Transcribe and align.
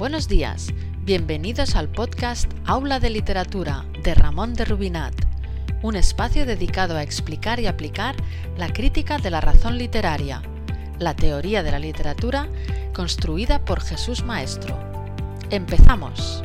Buenos 0.00 0.28
días, 0.28 0.72
bienvenidos 1.02 1.76
al 1.76 1.90
podcast 1.90 2.50
Aula 2.64 3.00
de 3.00 3.10
Literatura 3.10 3.84
de 4.02 4.14
Ramón 4.14 4.54
de 4.54 4.64
Rubinat, 4.64 5.12
un 5.82 5.94
espacio 5.94 6.46
dedicado 6.46 6.96
a 6.96 7.02
explicar 7.02 7.60
y 7.60 7.66
aplicar 7.66 8.16
la 8.56 8.72
crítica 8.72 9.18
de 9.18 9.28
la 9.28 9.42
razón 9.42 9.76
literaria, 9.76 10.40
la 10.98 11.14
teoría 11.14 11.62
de 11.62 11.72
la 11.72 11.78
literatura 11.78 12.48
construida 12.94 13.62
por 13.66 13.82
Jesús 13.82 14.24
Maestro. 14.24 14.74
Empezamos. 15.50 16.42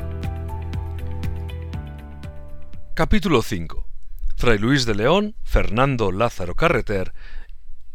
Capítulo 2.94 3.42
5. 3.42 3.88
Fray 4.36 4.58
Luis 4.58 4.86
de 4.86 4.96
León, 4.96 5.38
Fernando 5.44 6.12
Lázaro 6.12 6.56
Carreter 6.56 7.14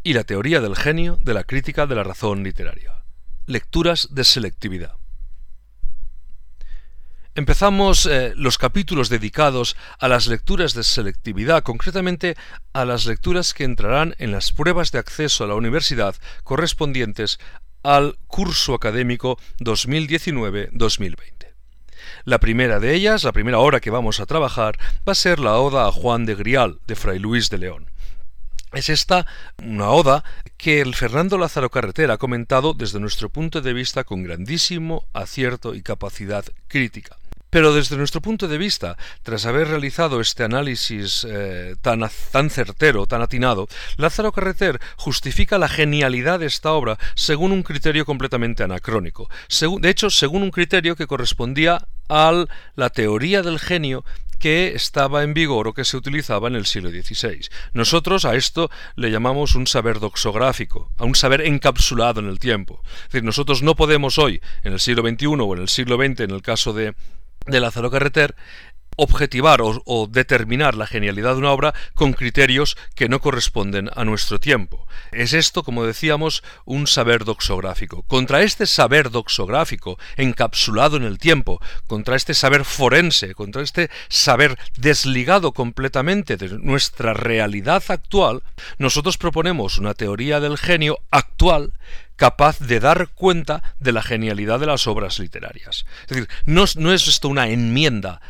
y 0.03 0.15
la 0.15 0.25
teoría 0.25 0.63
del 0.63 0.75
genio 0.75 1.19
de 1.21 1.35
la 1.35 1.45
crítica 1.45 1.87
de 1.87 1.97
la 1.97 2.03
razón 2.03 2.45
literaria. 2.45 3.05
Lecturas 3.45 4.09
de 4.11 4.25
selectividad. 4.25 5.00
Empezamos 7.37 8.07
eh, 8.07 8.33
los 8.35 8.59
capítulos 8.59 9.09
dedicados 9.09 9.77
a 10.01 10.09
las 10.09 10.27
lecturas 10.27 10.75
de 10.75 10.83
selectividad, 10.83 11.63
concretamente 11.63 12.37
a 12.73 12.85
las 12.85 13.07
lecturas 13.07 13.55
que 13.55 13.63
entrarán 13.63 14.17
en 14.19 14.33
las 14.33 14.53
pruebas 14.53 14.91
de 14.91 14.99
acceso 14.99 15.45
a 15.45 15.47
la 15.47 15.55
universidad 15.55 16.17
correspondientes 16.43 17.39
al 17.85 18.19
curso 18.27 18.75
académico 18.75 19.39
2019-2020. 19.61 21.55
La 22.25 22.41
primera 22.41 22.81
de 22.81 22.95
ellas, 22.95 23.23
la 23.23 23.33
primera 23.33 23.61
hora 23.61 23.79
que 23.79 23.91
vamos 23.91 24.19
a 24.19 24.27
trabajar, 24.27 24.77
va 25.09 25.13
a 25.13 25.15
ser 25.15 25.39
la 25.39 25.57
Oda 25.59 25.87
a 25.87 25.93
Juan 25.93 26.27
de 26.27 26.35
Grial, 26.35 26.81
de 26.89 26.97
Fray 26.97 27.21
Luis 27.21 27.49
de 27.49 27.59
León. 27.59 27.91
Es 28.73 28.89
esta 28.89 29.27
una 29.65 29.91
oda 29.91 30.23
que 30.57 30.81
el 30.81 30.95
Fernando 30.95 31.39
Lázaro 31.39 31.71
Carretera 31.71 32.15
ha 32.15 32.19
comentado 32.19 32.73
desde 32.73 33.01
nuestro 33.01 33.29
punto 33.29 33.61
de 33.61 33.73
vista 33.73 34.05
con 34.05 34.23
grandísimo 34.23 35.07
acierto 35.13 35.75
y 35.75 35.83
capacidad 35.83 36.45
crítica. 36.69 37.17
Pero 37.51 37.75
desde 37.75 37.97
nuestro 37.97 38.21
punto 38.21 38.49
de 38.49 38.59
vista, 38.59 38.97
tras 39.23 39.45
haber 39.45 39.69
realizado 39.69 40.21
este 40.21 40.45
análisis 40.45 41.27
eh, 41.29 41.75
tan, 41.83 42.09
tan 42.31 42.51
certero, 42.51 43.07
tan 43.07 43.23
atinado, 43.23 43.69
Lázaro 43.97 44.33
Carreter 44.33 44.81
justifica 44.97 45.59
la 45.59 45.69
genialidad 45.69 46.39
de 46.39 46.47
esta 46.47 46.73
obra 46.73 46.99
según 47.15 47.53
un 47.53 47.63
criterio 47.63 48.05
completamente 48.05 48.63
anacrónico. 48.63 49.29
de 49.81 49.89
hecho, 49.89 50.11
según 50.11 50.43
un 50.43 50.51
criterio 50.51 50.97
que 50.97 51.07
correspondía 51.07 51.87
a 52.09 52.45
la 52.75 52.91
teoría 52.91 53.43
del 53.43 53.59
genio 53.59 54.05
que 54.41 54.75
estaba 54.75 55.23
en 55.23 55.35
vigor 55.35 55.69
o 55.69 55.75
que 55.75 55.85
se 55.85 55.97
utilizaba 55.97 56.49
en 56.49 56.57
el 56.57 56.67
siglo 56.67 56.91
XVI. 56.91 57.47
Nosotros 57.75 58.25
a 58.25 58.35
esto 58.35 58.71
le 58.97 59.11
llamamos 59.11 59.55
un 59.55 59.67
saber 59.67 60.01
doxográfico, 60.01 60.91
a 60.97 61.05
un 61.05 61.15
saber 61.15 61.43
encapsulado 61.43 62.21
en 62.21 62.27
el 62.27 62.39
tiempo. 62.39 62.81
Es 63.05 63.13
decir, 63.13 63.23
nosotros 63.23 63.63
no 63.63 63.77
podemos 63.77 64.19
hoy, 64.19 64.41
en 64.65 64.73
el 64.73 64.81
siglo 64.81 65.03
XXI 65.03 65.27
o 65.27 65.55
en 65.55 65.61
el 65.61 65.69
siglo 65.69 65.97
XX, 65.97 66.21
en 66.21 66.31
el 66.31 66.41
caso 66.41 66.73
de 66.73 66.95
de 67.47 67.61
Lázaro 67.61 67.91
Carreter 67.91 68.35
objetivar 69.03 69.61
o, 69.63 70.07
determinar 70.11 70.75
la 70.75 70.87
genialidad 70.87 71.33
de 71.33 71.39
una 71.39 71.53
obra 71.53 71.75
con 71.95 72.13
criterios 72.13 72.77
que 72.95 73.09
no 73.09 73.21
corresponden 73.21 73.89
a 73.95 74.05
nuestro 74.05 74.39
tiempo. 74.39 74.87
Es 75.11 75.33
esto, 75.33 75.63
como 75.63 75.85
decíamos, 75.85 76.43
un 76.67 76.87
saber 76.87 77.25
doxográfico. 77.25 78.03
Contra 78.03 78.43
este 78.43 78.67
saber 78.67 79.11
doxográfico, 79.11 79.99
encapsulado 80.17 80.99
en 80.99 81.05
el 81.05 81.19
tiempo, 81.19 81.63
contra 81.87 82.15
este 82.15 82.35
saber 82.35 82.67
forense, 82.67 83.35
contra 83.35 83.63
este 83.63 83.91
saber 84.09 84.59
desligado 84.77 85.53
completamente 85.53 86.37
de 86.37 86.59
nuestra 86.59 87.15
realidad 87.15 87.83
actual, 87.89 88.43
nosotros 88.79 89.17
proponemos 89.17 89.79
una 89.79 89.95
teoría 89.95 90.41
del 90.41 90.59
genio 90.59 90.99
actual 91.11 91.73
capaz 92.17 92.59
de 92.59 92.81
dar 92.81 93.09
cuenta 93.15 93.63
de 93.79 93.93
la 93.93 94.03
genialidad 94.03 94.61
de 94.61 94.67
las 94.67 94.87
obras 94.87 95.19
literarias. 95.19 95.87
Es 96.03 96.09
decir, 96.09 96.29
no, 96.45 96.67
no 96.77 96.93
es 96.93 97.09
esto 97.09 97.29
una 97.29 97.49
enmienda 97.49 98.21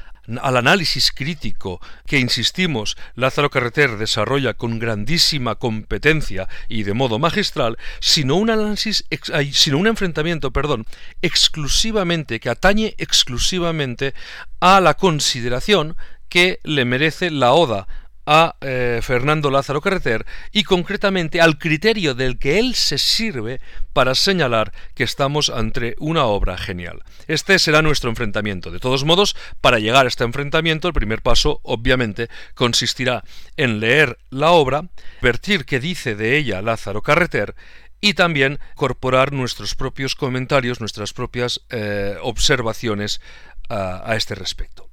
al 0.42 0.56
análisis 0.56 1.12
crítico 1.12 1.80
que, 2.06 2.18
insistimos, 2.18 2.96
Lázaro 3.14 3.50
Carreter 3.50 3.96
desarrolla 3.96 4.54
con 4.54 4.78
grandísima 4.78 5.56
competencia 5.56 6.48
y 6.68 6.82
de 6.84 6.94
modo 6.94 7.18
magistral, 7.18 7.78
sino 8.00 8.36
un 8.36 8.50
análisis, 8.50 9.04
sino 9.52 9.78
un 9.78 9.86
enfrentamiento, 9.86 10.50
perdón, 10.50 10.86
exclusivamente, 11.22 12.40
que 12.40 12.50
atañe 12.50 12.94
exclusivamente 12.98 14.14
a 14.60 14.80
la 14.80 14.94
consideración 14.94 15.96
que 16.28 16.60
le 16.62 16.84
merece 16.84 17.30
la 17.30 17.52
oda 17.52 17.86
a 18.26 18.56
eh, 18.60 19.00
Fernando 19.02 19.50
Lázaro 19.50 19.80
Carreter 19.80 20.26
y 20.52 20.64
concretamente 20.64 21.40
al 21.40 21.58
criterio 21.58 22.14
del 22.14 22.38
que 22.38 22.58
él 22.58 22.74
se 22.74 22.98
sirve 22.98 23.60
para 23.92 24.14
señalar 24.14 24.72
que 24.94 25.04
estamos 25.04 25.50
ante 25.50 25.94
una 25.98 26.24
obra 26.24 26.56
genial. 26.58 27.02
Este 27.26 27.58
será 27.58 27.82
nuestro 27.82 28.10
enfrentamiento. 28.10 28.70
De 28.70 28.78
todos 28.78 29.04
modos, 29.04 29.36
para 29.60 29.78
llegar 29.78 30.06
a 30.06 30.08
este 30.08 30.24
enfrentamiento, 30.24 30.88
el 30.88 30.94
primer 30.94 31.22
paso, 31.22 31.60
obviamente, 31.62 32.28
consistirá 32.54 33.24
en 33.56 33.80
leer 33.80 34.18
la 34.30 34.50
obra, 34.50 34.84
vertir 35.22 35.64
qué 35.64 35.80
dice 35.80 36.14
de 36.14 36.36
ella 36.36 36.62
Lázaro 36.62 37.02
Carreter 37.02 37.54
y 38.00 38.14
también 38.14 38.58
incorporar 38.72 39.32
nuestros 39.32 39.74
propios 39.74 40.14
comentarios, 40.14 40.80
nuestras 40.80 41.12
propias 41.12 41.60
eh, 41.70 42.16
observaciones 42.22 43.20
a 43.68 44.16
este 44.16 44.34
respecto. 44.34 44.89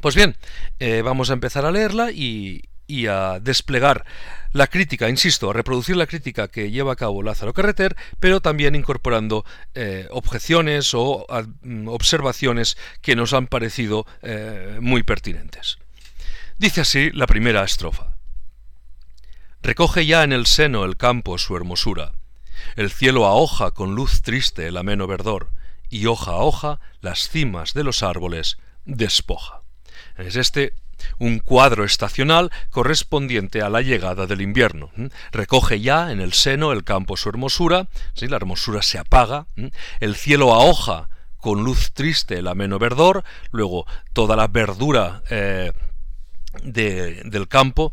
Pues 0.00 0.14
bien, 0.14 0.36
eh, 0.78 1.02
vamos 1.02 1.30
a 1.30 1.32
empezar 1.32 1.64
a 1.66 1.72
leerla 1.72 2.10
y, 2.12 2.62
a 3.08 3.38
desplegar 3.40 4.04
la 4.52 4.66
crítica, 4.66 5.08
insisto, 5.08 5.50
a 5.50 5.52
reproducir 5.52 5.96
la 5.96 6.06
crítica 6.06 6.48
que 6.48 6.70
lleva 6.70 6.92
a 6.92 6.96
cabo 6.96 7.22
Lázaro 7.22 7.52
Carreter, 7.52 7.96
pero 8.18 8.40
también 8.40 8.74
incorporando 8.74 9.44
eh, 9.74 10.06
objeciones 10.10 10.94
o 10.94 11.26
mm, 11.62 11.88
observaciones 11.88 12.78
que 13.02 13.16
nos 13.16 13.34
han 13.34 13.46
parecido 13.46 14.06
eh, 14.22 14.78
muy 14.80 15.02
pertinentes. 15.02 15.78
Dice 16.58 16.80
así 16.80 17.10
la 17.10 17.26
primera 17.26 17.62
estrofa. 17.62 18.16
Recoge 19.62 20.06
ya 20.06 20.22
en 20.22 20.32
el 20.32 20.46
seno 20.46 20.84
el 20.84 20.96
campo 20.96 21.36
su 21.36 21.56
hermosura, 21.56 22.12
el 22.76 22.90
cielo 22.90 23.26
a 23.26 23.34
hoja 23.34 23.72
con 23.72 23.94
luz 23.94 24.22
triste 24.22 24.66
el 24.66 24.76
ameno 24.76 25.06
verdor, 25.06 25.50
y 25.90 26.06
hoja 26.06 26.32
a 26.32 26.36
hoja 26.36 26.80
las 27.00 27.28
cimas 27.28 27.74
de 27.74 27.84
los 27.84 28.02
árboles 28.02 28.58
despoja. 28.84 29.57
Es 30.18 30.36
este 30.36 30.74
un 31.18 31.38
cuadro 31.38 31.84
estacional 31.84 32.50
correspondiente 32.70 33.62
a 33.62 33.70
la 33.70 33.82
llegada 33.82 34.26
del 34.26 34.40
invierno. 34.40 34.90
Recoge 35.32 35.80
ya 35.80 36.10
en 36.10 36.20
el 36.20 36.32
seno 36.32 36.72
el 36.72 36.84
campo 36.84 37.16
su 37.16 37.28
hermosura, 37.28 37.88
¿sí? 38.14 38.26
la 38.26 38.36
hermosura 38.36 38.82
se 38.82 38.98
apaga, 38.98 39.46
el 40.00 40.16
cielo 40.16 40.52
a 40.52 40.58
hoja 40.58 41.08
con 41.38 41.62
luz 41.62 41.92
triste 41.92 42.38
el 42.38 42.48
ameno 42.48 42.78
verdor, 42.78 43.24
luego 43.52 43.86
toda 44.12 44.34
la 44.34 44.48
verdura 44.48 45.22
eh, 45.30 45.72
del 46.62 47.48
campo 47.48 47.92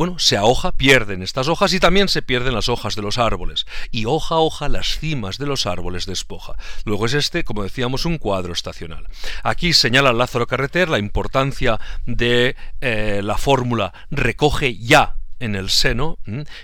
bueno, 0.00 0.18
se 0.18 0.38
ahoja, 0.38 0.72
pierden 0.72 1.22
estas 1.22 1.48
hojas 1.48 1.74
y 1.74 1.78
también 1.78 2.08
se 2.08 2.22
pierden 2.22 2.54
las 2.54 2.70
hojas 2.70 2.96
de 2.96 3.02
los 3.02 3.18
árboles. 3.18 3.66
Y 3.90 4.06
hoja 4.06 4.36
a 4.36 4.38
hoja 4.38 4.70
las 4.70 4.98
cimas 4.98 5.36
de 5.36 5.44
los 5.44 5.66
árboles 5.66 6.06
despoja. 6.06 6.54
Luego 6.86 7.04
es 7.04 7.12
este, 7.12 7.44
como 7.44 7.64
decíamos, 7.64 8.06
un 8.06 8.16
cuadro 8.16 8.54
estacional. 8.54 9.06
Aquí 9.42 9.74
señala 9.74 10.14
Lázaro 10.14 10.46
Carreter 10.46 10.88
la 10.88 10.98
importancia 10.98 11.78
de 12.06 12.56
eh, 12.80 13.20
la 13.22 13.36
fórmula 13.36 13.92
recoge 14.10 14.78
ya 14.78 15.16
en 15.38 15.54
el 15.54 15.68
seno, 15.68 16.18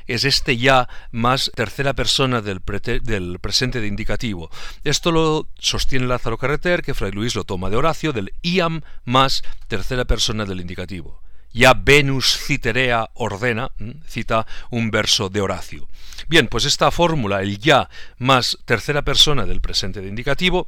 es 0.07 0.25
este 0.25 0.57
ya 0.57 0.89
más 1.13 1.53
tercera 1.55 1.93
persona 1.93 2.41
del, 2.41 2.63
del, 3.03 3.39
presente 3.39 3.83
de 3.83 3.87
indicativo. 3.87 4.49
Esto 4.83 5.13
lo 5.13 5.47
sostiene 5.59 6.07
Lázaro 6.07 6.39
Carreter, 6.39 6.81
que 6.81 6.95
Fray 6.95 7.13
Luis 7.13 7.35
lo 7.35 7.45
toma 7.45 7.69
de 7.69 7.77
Horacio, 7.77 8.15
del 8.15 8.33
iam 8.41 8.81
más 9.05 9.43
tercera 9.69 10.07
persona 10.07 10.47
del 10.47 10.61
indicativo 10.63 11.21
ya 11.53 11.75
Venus 11.75 12.37
Citerea 12.37 13.11
ordena, 13.15 13.71
cita 14.07 14.47
un 14.71 14.91
verso 14.91 15.29
de 15.29 15.41
Horacio. 15.41 15.89
Bien, 16.29 16.49
pues 16.49 16.65
esta 16.65 16.91
fórmula, 16.91 17.43
el 17.43 17.59
ya 17.59 17.89
más 18.19 18.59
tercera 18.65 19.03
persona 19.03 19.47
del 19.47 19.61
presente 19.61 20.01
de 20.01 20.09
indicativo, 20.09 20.67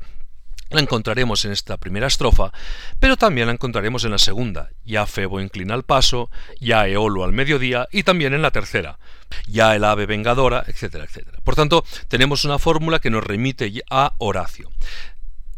la 0.70 0.80
encontraremos 0.80 1.44
en 1.44 1.52
esta 1.52 1.78
primera 1.78 2.06
estrofa, 2.06 2.52
pero 3.00 3.16
también 3.16 3.46
la 3.46 3.54
encontraremos 3.54 4.04
en 4.04 4.10
la 4.10 4.18
segunda, 4.18 4.68
ya 4.84 5.06
Febo 5.06 5.40
inclina 5.40 5.74
el 5.74 5.82
paso, 5.82 6.30
ya 6.60 6.86
Eolo 6.86 7.24
al 7.24 7.32
mediodía, 7.32 7.88
y 7.90 8.02
también 8.02 8.34
en 8.34 8.42
la 8.42 8.50
tercera, 8.50 8.98
ya 9.46 9.74
el 9.74 9.84
ave 9.84 10.06
vengadora, 10.06 10.64
etcétera, 10.66 11.04
etcétera. 11.04 11.38
Por 11.42 11.54
tanto, 11.54 11.84
tenemos 12.08 12.44
una 12.44 12.58
fórmula 12.58 12.98
que 12.98 13.10
nos 13.10 13.24
remite 13.24 13.82
a 13.90 14.14
Horacio. 14.18 14.70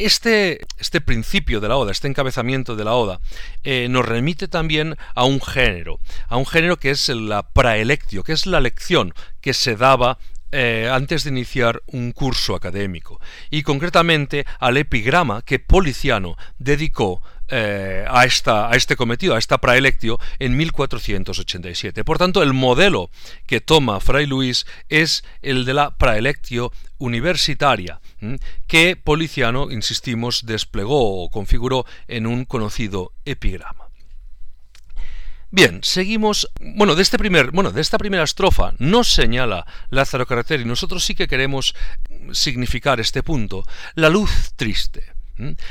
Este, 0.07 0.61
este, 0.79 1.01
principio 1.01 1.61
de 1.61 1.69
la 1.69 1.77
oda, 1.77 1.93
este 1.93 2.09
encabezamiento 2.09 2.75
de 2.75 2.85
la 2.85 2.95
oda, 2.95 3.21
eh, 3.65 3.87
nos 3.91 4.07
remite 4.07 4.49
también 4.49 4.97
a 5.15 5.25
un 5.25 5.41
género, 5.43 6.01
a 6.29 6.37
un 6.37 6.47
género 6.47 6.79
que 6.79 6.91
es 6.91 7.09
la 7.11 7.43
praelectio, 7.43 8.23
que 8.23 8.33
es 8.33 8.47
la 8.47 8.61
lección 8.61 9.13
que 9.41 9.53
se 9.53 9.77
daba 9.77 10.19
eh, 10.53 10.89
antes 10.91 11.25
de 11.25 11.31
iniciar 11.31 11.83
un 11.87 12.13
curso 12.13 12.55
académico, 12.55 13.21
y 13.51 13.63
concretamente 13.63 14.47
al 14.59 14.77
epigrama 14.77 15.43
que 15.43 15.59
Policiano 15.59 16.37
dedicó 16.59 17.23
eh, 17.53 18.05
a, 18.09 18.25
esta, 18.25 18.71
a 18.71 18.77
este 18.77 18.95
cometido, 18.95 19.35
a 19.35 19.39
esta 19.39 19.59
praelectio, 19.59 20.19
en 20.39 20.57
1487. 20.57 22.05
Por 22.05 22.17
tanto, 22.19 22.45
el 22.45 22.53
modelo 22.53 23.11
que 23.47 23.61
toma 23.61 23.99
Fray 23.99 24.27
Luis 24.27 24.67
es 24.89 25.25
el 25.43 25.65
de 25.65 25.75
la 25.75 25.97
praelectio 25.97 26.73
universitaria, 26.99 28.01
que 28.69 28.95
Policiano, 28.95 29.73
insistimos, 29.73 30.47
desplegó 30.47 31.25
o 31.25 31.31
configuró 31.31 31.87
en 32.07 32.29
un 32.29 32.45
conocido 32.45 33.13
epigrama. 33.25 33.90
Bien, 35.53 35.81
seguimos. 35.83 36.49
Bueno, 36.61 36.95
de 36.95 37.03
este 37.03 37.19
primer, 37.19 37.51
bueno, 37.51 37.73
de 37.73 37.81
esta 37.81 37.99
primera 37.99 38.23
estrofa 38.23 38.73
nos 38.79 39.13
señala 39.13 39.67
Lázaro 39.89 40.25
Carreteri. 40.25 40.65
Nosotros 40.65 41.05
sí 41.05 41.17
que 41.17 41.27
queremos 41.27 41.75
significar 42.31 43.01
este 43.01 43.25
punto. 43.25 43.65
La 43.97 44.11
luz 44.11 44.53
triste. 44.55 45.13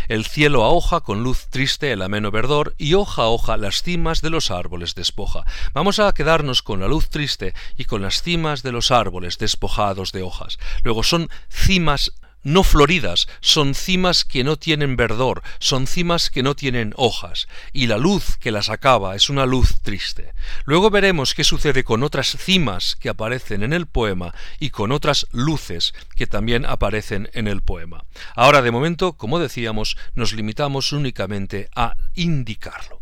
El 0.09 0.25
cielo 0.25 0.63
a 0.63 0.69
hoja 0.69 0.99
con 0.99 1.23
luz 1.23 1.47
triste 1.49 1.91
el 1.91 2.01
ameno 2.01 2.31
verdor 2.31 2.75
y 2.77 2.95
hoja 2.95 3.21
a 3.21 3.27
hoja 3.27 3.55
las 3.55 3.83
cimas 3.83 4.21
de 4.21 4.31
los 4.31 4.51
árboles 4.51 4.95
despoja. 4.95 5.45
Vamos 5.73 5.99
a 5.99 6.11
quedarnos 6.11 6.61
con 6.61 6.81
la 6.81 6.87
luz 6.87 7.09
triste 7.09 7.53
y 7.77 7.85
con 7.85 8.01
las 8.01 8.21
cimas 8.21 8.63
de 8.63 8.71
los 8.73 8.91
árboles 8.91 9.37
despojados 9.37 10.11
de 10.11 10.23
hojas. 10.23 10.57
Luego 10.83 11.03
son 11.03 11.29
cimas 11.49 12.11
no 12.43 12.63
floridas, 12.63 13.27
son 13.41 13.75
cimas 13.75 14.23
que 14.25 14.43
no 14.43 14.57
tienen 14.57 14.95
verdor, 14.95 15.43
son 15.59 15.87
cimas 15.87 16.29
que 16.29 16.43
no 16.43 16.55
tienen 16.55 16.93
hojas, 16.95 17.47
y 17.73 17.87
la 17.87 17.97
luz 17.97 18.37
que 18.37 18.51
las 18.51 18.69
acaba 18.69 19.15
es 19.15 19.29
una 19.29 19.45
luz 19.45 19.81
triste. 19.81 20.33
Luego 20.65 20.89
veremos 20.89 21.33
qué 21.33 21.43
sucede 21.43 21.83
con 21.83 22.03
otras 22.03 22.37
cimas 22.37 22.95
que 22.95 23.09
aparecen 23.09 23.63
en 23.63 23.73
el 23.73 23.87
poema 23.87 24.33
y 24.59 24.69
con 24.69 24.91
otras 24.91 25.27
luces 25.31 25.93
que 26.15 26.27
también 26.27 26.65
aparecen 26.65 27.29
en 27.33 27.47
el 27.47 27.61
poema. 27.61 28.03
Ahora, 28.35 28.61
de 28.61 28.71
momento, 28.71 29.13
como 29.13 29.39
decíamos, 29.39 29.97
nos 30.15 30.33
limitamos 30.33 30.91
únicamente 30.91 31.69
a 31.75 31.95
indicarlo. 32.15 33.01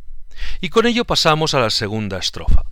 Y 0.62 0.70
con 0.70 0.86
ello 0.86 1.06
pasamos 1.06 1.54
a 1.54 1.60
la 1.60 1.70
segunda 1.70 2.18
estrofa. 2.18 2.64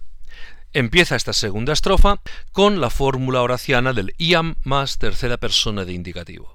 Empieza 0.74 1.16
esta 1.16 1.32
segunda 1.32 1.72
estrofa 1.72 2.20
con 2.52 2.82
la 2.82 2.90
fórmula 2.90 3.42
horaciana 3.42 3.94
del 3.94 4.14
iam 4.18 4.56
más 4.64 4.98
tercera 4.98 5.38
persona 5.38 5.86
de 5.86 5.94
indicativo. 5.94 6.55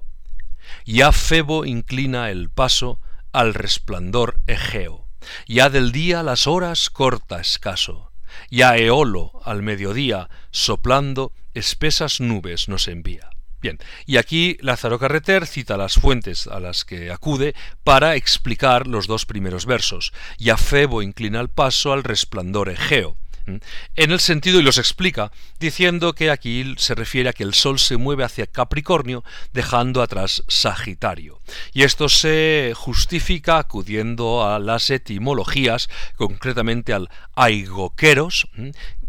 Ya 0.85 1.11
Febo 1.11 1.65
inclina 1.65 2.29
el 2.29 2.49
paso 2.49 2.99
al 3.31 3.53
resplandor 3.53 4.39
Egeo, 4.47 5.07
ya 5.47 5.69
del 5.69 5.91
día 5.91 6.23
las 6.23 6.47
horas 6.47 6.89
corta 6.89 7.39
escaso, 7.39 8.11
ya 8.49 8.77
Eolo 8.77 9.31
al 9.43 9.61
mediodía 9.61 10.29
soplando 10.51 11.33
espesas 11.53 12.19
nubes 12.19 12.67
nos 12.67 12.87
envía. 12.87 13.29
Bien, 13.61 13.77
y 14.07 14.17
aquí 14.17 14.57
Lázaro 14.61 14.97
Carreter 14.97 15.45
cita 15.45 15.77
las 15.77 15.93
fuentes 15.93 16.47
a 16.47 16.59
las 16.59 16.83
que 16.83 17.11
acude 17.11 17.53
para 17.83 18.15
explicar 18.15 18.87
los 18.87 19.05
dos 19.05 19.27
primeros 19.27 19.67
versos. 19.67 20.13
Ya 20.39 20.57
Febo 20.57 21.03
inclina 21.03 21.39
el 21.39 21.49
paso 21.49 21.93
al 21.93 22.03
resplandor 22.03 22.69
Egeo 22.69 23.20
en 23.45 24.11
el 24.11 24.19
sentido, 24.19 24.59
y 24.59 24.63
los 24.63 24.77
explica, 24.77 25.31
diciendo 25.59 26.13
que 26.13 26.29
aquí 26.29 26.75
se 26.77 26.95
refiere 26.95 27.29
a 27.29 27.33
que 27.33 27.43
el 27.43 27.53
Sol 27.53 27.79
se 27.79 27.97
mueve 27.97 28.23
hacia 28.23 28.47
Capricornio, 28.47 29.23
dejando 29.53 30.01
atrás 30.01 30.43
Sagitario. 30.47 31.39
Y 31.73 31.83
esto 31.83 32.09
se 32.09 32.73
justifica 32.75 33.57
acudiendo 33.57 34.45
a 34.45 34.59
las 34.59 34.89
etimologías, 34.89 35.89
concretamente 36.15 36.93
al 36.93 37.09
aigoqueros, 37.35 38.47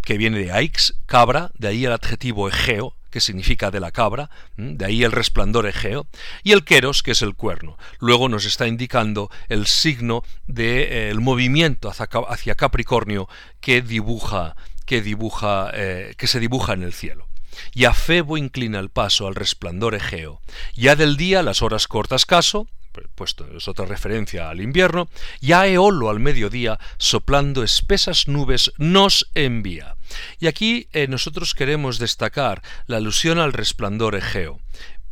que 0.02 0.19
viene 0.19 0.38
de 0.38 0.52
aix, 0.52 0.94
cabra, 1.06 1.50
de 1.58 1.69
ahí 1.69 1.84
el 1.84 1.93
adjetivo 1.93 2.49
egeo, 2.49 2.96
que 3.12 3.20
significa 3.20 3.70
de 3.70 3.79
la 3.79 3.93
cabra, 3.93 4.31
de 4.56 4.85
ahí 4.85 5.05
el 5.05 5.12
resplandor 5.12 5.67
egeo, 5.67 6.09
y 6.43 6.53
el 6.53 6.64
queros, 6.64 7.03
que 7.05 7.12
es 7.12 7.23
el 7.23 7.37
cuerno. 7.37 7.76
Luego 8.00 8.29
nos 8.29 8.47
está 8.47 8.67
indicando 8.67 9.31
el 9.49 9.67
signo 9.67 10.25
del 10.47 11.20
movimiento 11.20 11.91
hacia, 11.91 12.55
Capricornio 12.56 13.29
que 13.61 13.82
dibuja, 13.82 14.56
que 14.87 15.03
dibuja, 15.03 15.70
eh, 15.75 16.14
que 16.17 16.26
se 16.26 16.41
dibuja 16.41 16.73
en 16.73 16.82
el 16.82 16.94
cielo. 16.94 17.29
Y 17.75 17.84
a 17.84 17.93
Febo 17.93 18.37
inclina 18.37 18.78
el 18.78 18.90
paso 18.90 19.26
al 19.26 19.34
resplandor 19.34 19.94
egeo. 19.94 20.40
Ya 20.75 20.96
del 20.96 21.16
día 21.16 21.43
las 21.43 21.62
horas 21.62 21.87
cortas 21.87 22.26
caso, 22.26 22.66
puesto 23.14 23.46
es 23.56 23.69
otra 23.69 23.87
referencia 23.87 24.50
al 24.50 24.60
invierno, 24.60 25.08
ya 25.40 25.66
Eolo 25.66 26.10
al 26.10 26.20
mediodía, 26.20 26.78
soplando 26.99 27.62
espesas 27.62 28.28
nubes, 28.28 28.72
nos 28.78 29.31
envía. 29.34 29.96
Y 30.38 30.46
aquí 30.46 30.88
eh, 30.93 31.06
nosotros 31.08 31.54
queremos 31.54 31.99
destacar 31.99 32.62
la 32.87 32.99
alusión 32.99 33.38
al 33.38 33.52
resplandor 33.52 34.14
egeo, 34.14 34.60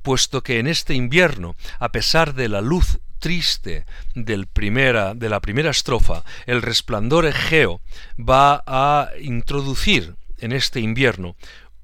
puesto 0.03 0.43
que 0.43 0.59
en 0.59 0.67
este 0.67 0.95
invierno, 0.95 1.57
a 1.79 1.91
pesar 1.91 2.35
de 2.35 2.49
la 2.49 2.61
luz 2.61 2.99
triste 3.19 3.85
del 4.15 4.47
primera, 4.47 5.15
de 5.15 5.29
la 5.29 5.41
primera 5.41 5.71
estrofa, 5.71 6.25
el 6.47 6.63
resplandor 6.63 7.27
egeo 7.27 7.81
va 8.19 8.63
a 8.67 9.11
introducir 9.21 10.17
en 10.39 10.53
este 10.53 10.81
invierno 10.81 11.37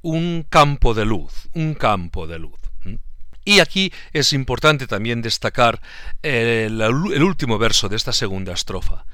un 0.06 0.47
campo 0.49 0.94
de 0.94 1.05
luz, 1.05 1.49
un 1.55 1.75
campo 1.75 2.29
de 2.29 2.38
luz. 2.38 2.61
Y 3.44 3.61
aquí 3.61 3.93
es 4.12 4.32
importante 4.32 4.87
también 4.87 5.23
destacar 5.23 5.81
eh, 6.23 6.67
el, 6.69 7.23
último 7.23 7.58
verso 7.58 7.88
de 7.88 7.97
esta 7.97 8.12
segunda 8.12 8.53
estrofa. 8.53 9.05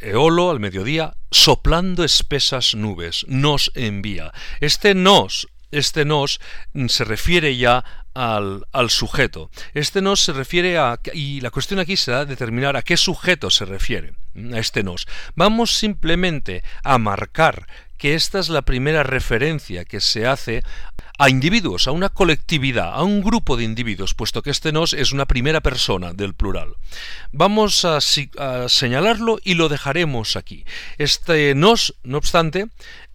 Eolo 0.00 0.50
al 0.50 0.60
mediodía, 0.60 1.14
soplando 1.30 2.04
espesas 2.04 2.74
nubes, 2.74 3.26
nos 3.28 3.70
envía. 3.74 4.32
Este 4.60 4.94
nos, 4.94 5.48
este 5.70 6.04
nos 6.04 6.40
se 6.86 7.04
refiere 7.04 7.56
ya 7.56 7.84
al, 8.14 8.66
al, 8.72 8.90
sujeto. 8.90 9.50
Este 9.74 10.02
nos 10.02 10.20
se 10.20 10.32
refiere 10.32 10.76
a... 10.78 10.98
y 11.14 11.40
la 11.40 11.50
cuestión 11.50 11.80
aquí 11.80 11.96
será 11.96 12.24
determinar 12.24 12.76
a 12.76 12.82
qué 12.82 12.98
sujeto 12.98 13.50
se 13.50 13.64
refiere 13.64 14.14
a 14.52 14.58
este 14.58 14.82
nos. 14.82 15.06
Vamos 15.34 15.76
simplemente 15.76 16.62
a 16.84 16.98
marcar 16.98 17.66
que 18.02 18.14
esta 18.14 18.40
es 18.40 18.48
la 18.48 18.62
primera 18.62 19.04
referencia 19.04 19.84
que 19.84 20.00
se 20.00 20.26
hace 20.26 20.64
a 21.20 21.30
individuos, 21.30 21.86
a 21.86 21.92
una 21.92 22.08
colectividad, 22.08 22.94
a 22.94 23.04
un 23.04 23.22
grupo 23.22 23.56
de 23.56 23.62
individuos, 23.62 24.12
puesto 24.12 24.42
que 24.42 24.50
este 24.50 24.72
nos 24.72 24.92
es 24.92 25.12
una 25.12 25.26
primera 25.26 25.60
persona 25.60 26.12
del 26.12 26.34
plural. 26.34 26.74
Vamos 27.30 27.84
a, 27.84 28.00
señalarlo 28.00 29.38
y 29.44 29.54
lo 29.54 29.68
dejaremos 29.68 30.34
aquí. 30.34 30.64
Este 30.98 31.54
nos, 31.54 31.94
no 32.02 32.18
obstante, 32.18 32.70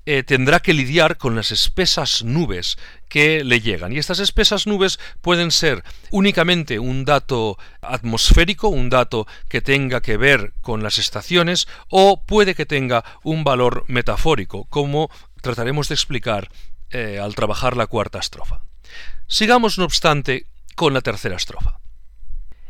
eh, 0.09 0.23
tendrá 0.23 0.61
que 0.61 0.73
lidiar 0.73 1.17
con 1.17 1.35
las 1.35 1.51
espesas 1.51 2.23
nubes 2.23 2.77
que 3.09 3.43
le 3.43 3.59
llegan. 3.59 3.91
Y 3.91 3.97
estas 3.97 4.19
espesas 4.19 4.65
nubes 4.65 5.01
pueden 5.19 5.51
ser 5.51 5.83
únicamente 6.11 6.79
un 6.79 7.03
dato 7.03 7.57
atmosférico, 7.81 8.69
un 8.69 8.89
dato 8.89 9.27
que 9.49 9.59
tenga 9.59 9.99
que 9.99 10.15
ver 10.15 10.53
con 10.61 10.81
las 10.81 10.97
estaciones, 10.97 11.67
o 11.89 12.23
puede 12.23 12.55
que 12.55 12.65
tenga 12.65 13.03
un 13.21 13.43
valor 13.43 13.83
metafórico, 13.89 14.63
como 14.69 15.11
trataremos 15.41 15.89
de 15.89 15.95
explicar 15.95 16.47
eh, 16.89 17.19
al 17.21 17.35
trabajar 17.35 17.75
la 17.75 17.87
cuarta 17.87 18.19
estrofa. 18.19 18.61
Sigamos, 19.27 19.77
no 19.77 19.83
obstante, 19.83 20.45
con 20.75 20.93
la 20.93 21.01
tercera 21.01 21.35
estrofa. 21.35 21.79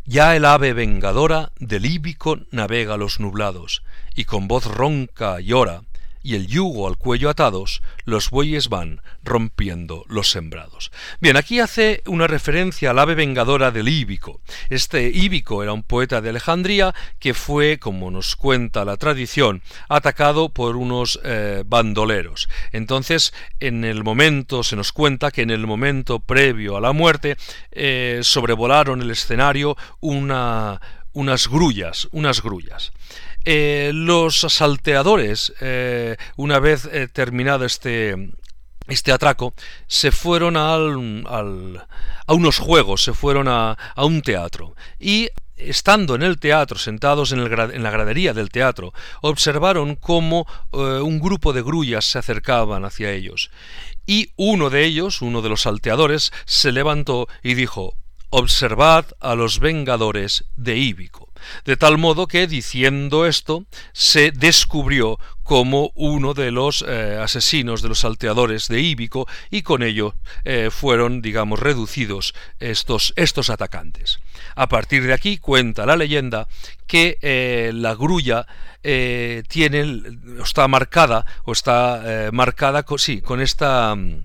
Ya 0.06 0.36
el 0.36 0.46
ave 0.46 0.74
vengadora 0.74 1.52
del 1.60 1.86
Íbico 1.86 2.40
navega 2.50 2.98
los 2.98 3.20
nublados, 3.20 3.84
y 4.16 4.26
con 4.26 4.48
voz 4.48 4.66
ronca 4.66 5.40
llora, 5.40 5.84
y 6.24 6.36
el 6.36 6.48
yugo 6.48 6.88
al 6.88 6.98
cuello 6.98 7.30
atados, 7.30 7.82
los 8.06 8.30
bueyes 8.30 8.70
van 8.70 9.02
rompiendo 9.24 10.06
los 10.08 10.32
sembrados. 10.32 10.92
Bien, 11.20 11.38
aquí 11.38 11.60
hace 11.60 12.02
una 12.06 12.28
referencia 12.28 12.92
al 12.92 13.00
ave 13.00 13.16
vengadora 13.16 13.72
del 13.72 13.88
Íbico. 13.88 14.42
Este 14.70 15.10
Íbico 15.10 15.64
era 15.64 15.74
un 15.74 15.84
poeta 15.84 16.22
de 16.22 16.30
Alejandría 16.30 16.94
que 17.20 17.34
fue, 17.34 17.80
como 17.80 18.12
nos 18.12 18.36
cuenta 18.36 18.86
la 18.86 18.98
tradición, 18.98 19.62
atacado 19.90 20.50
por 20.50 20.76
unos 20.76 21.20
eh, 21.24 21.64
bandoleros. 21.66 22.50
Entonces, 22.72 23.34
en 23.60 23.84
el 23.84 24.04
momento, 24.04 24.64
se 24.64 24.76
nos 24.76 24.92
cuenta 24.92 25.32
que 25.32 25.42
en 25.42 25.52
el 25.52 25.68
momento 25.68 26.20
previo 26.20 26.78
a 26.78 26.82
la 26.82 26.94
muerte, 26.94 27.38
eh, 27.72 28.20
sobrevolaron 28.24 29.02
el 29.02 29.12
escenario 29.12 29.76
una, 30.00 30.82
unas 31.14 31.48
grullas, 31.48 32.08
unas 32.12 32.42
grullas. 32.42 32.92
Eh, 33.50 33.92
los 33.94 34.42
salteadores, 34.42 35.54
eh, 35.62 36.18
una 36.36 36.60
vez 36.60 36.84
eh, 36.92 37.08
terminado 37.08 37.64
este, 37.64 38.34
este 38.88 39.14
atraco, 39.14 39.54
se 39.88 40.12
fueron 40.12 40.58
al, 40.58 41.88
a 42.28 42.34
unos 42.34 42.60
juegos, 42.60 43.06
se 43.06 43.14
fueron 43.14 43.48
a, 43.48 43.72
a, 43.72 44.04
un 44.04 44.22
teatro. 44.22 44.76
Y 45.00 45.30
estando 45.56 46.16
en 46.16 46.24
el 46.24 46.40
teatro, 46.40 46.78
sentados 46.78 47.32
en 47.32 47.42
la 47.84 47.90
gradería 47.90 48.34
del 48.34 48.50
teatro, 48.50 48.92
observaron 49.22 49.96
cómo 49.96 50.46
un 50.74 51.22
grupo 51.22 51.54
de 51.54 51.62
grullas 51.62 52.04
se 52.04 52.20
acercaban 52.20 52.84
hacia 52.84 53.14
ellos. 53.14 53.50
Y 54.06 54.34
uno 54.36 54.70
de 54.70 54.84
ellos, 54.84 55.22
uno 55.22 55.42
de 55.42 55.48
los 55.48 55.62
salteadores, 55.62 56.34
se 56.44 56.74
levantó 56.74 57.30
y 57.44 57.54
dijo 57.54 57.96
Observad 58.30 59.06
a 59.20 59.36
los 59.36 59.60
vengadores 59.60 60.46
de 60.56 60.78
Íbico. 60.78 61.28
De 61.66 61.78
tal 61.78 61.98
modo 61.98 62.28
que, 62.28 62.48
diciendo 62.48 63.26
esto, 63.26 63.66
se 63.94 64.32
descubrió 64.32 65.20
como 65.44 65.92
uno 65.96 66.34
de 66.34 66.52
los 66.52 66.84
eh, 66.86 67.20
asesinos, 67.22 67.82
de 67.82 67.90
los 67.90 68.00
salteadores 68.00 68.68
de 68.68 68.82
Íbico, 68.82 69.28
y 69.50 69.62
con 69.62 69.82
ello 69.82 70.16
eh, 70.44 70.70
fueron, 70.72 71.22
digamos, 71.22 71.60
reducidos 71.60 72.34
estos, 72.60 73.14
estos 73.16 73.50
atacantes. 73.50 74.20
A 74.56 74.68
partir 74.68 75.08
de 75.08 75.14
aquí 75.14 75.38
cuenta 75.38 75.86
la 75.86 75.96
leyenda 75.96 76.48
que 76.86 77.18
eh, 77.22 77.72
la 77.74 77.96
grulla 77.96 78.46
tiene, 79.50 80.02
está 80.42 80.68
marcada, 80.70 81.26
o 81.44 81.52
está 81.52 82.30
marcada, 82.32 82.86
sí, 82.98 83.22
con 83.22 83.42
esta 83.42 83.94
mm, 83.96 84.24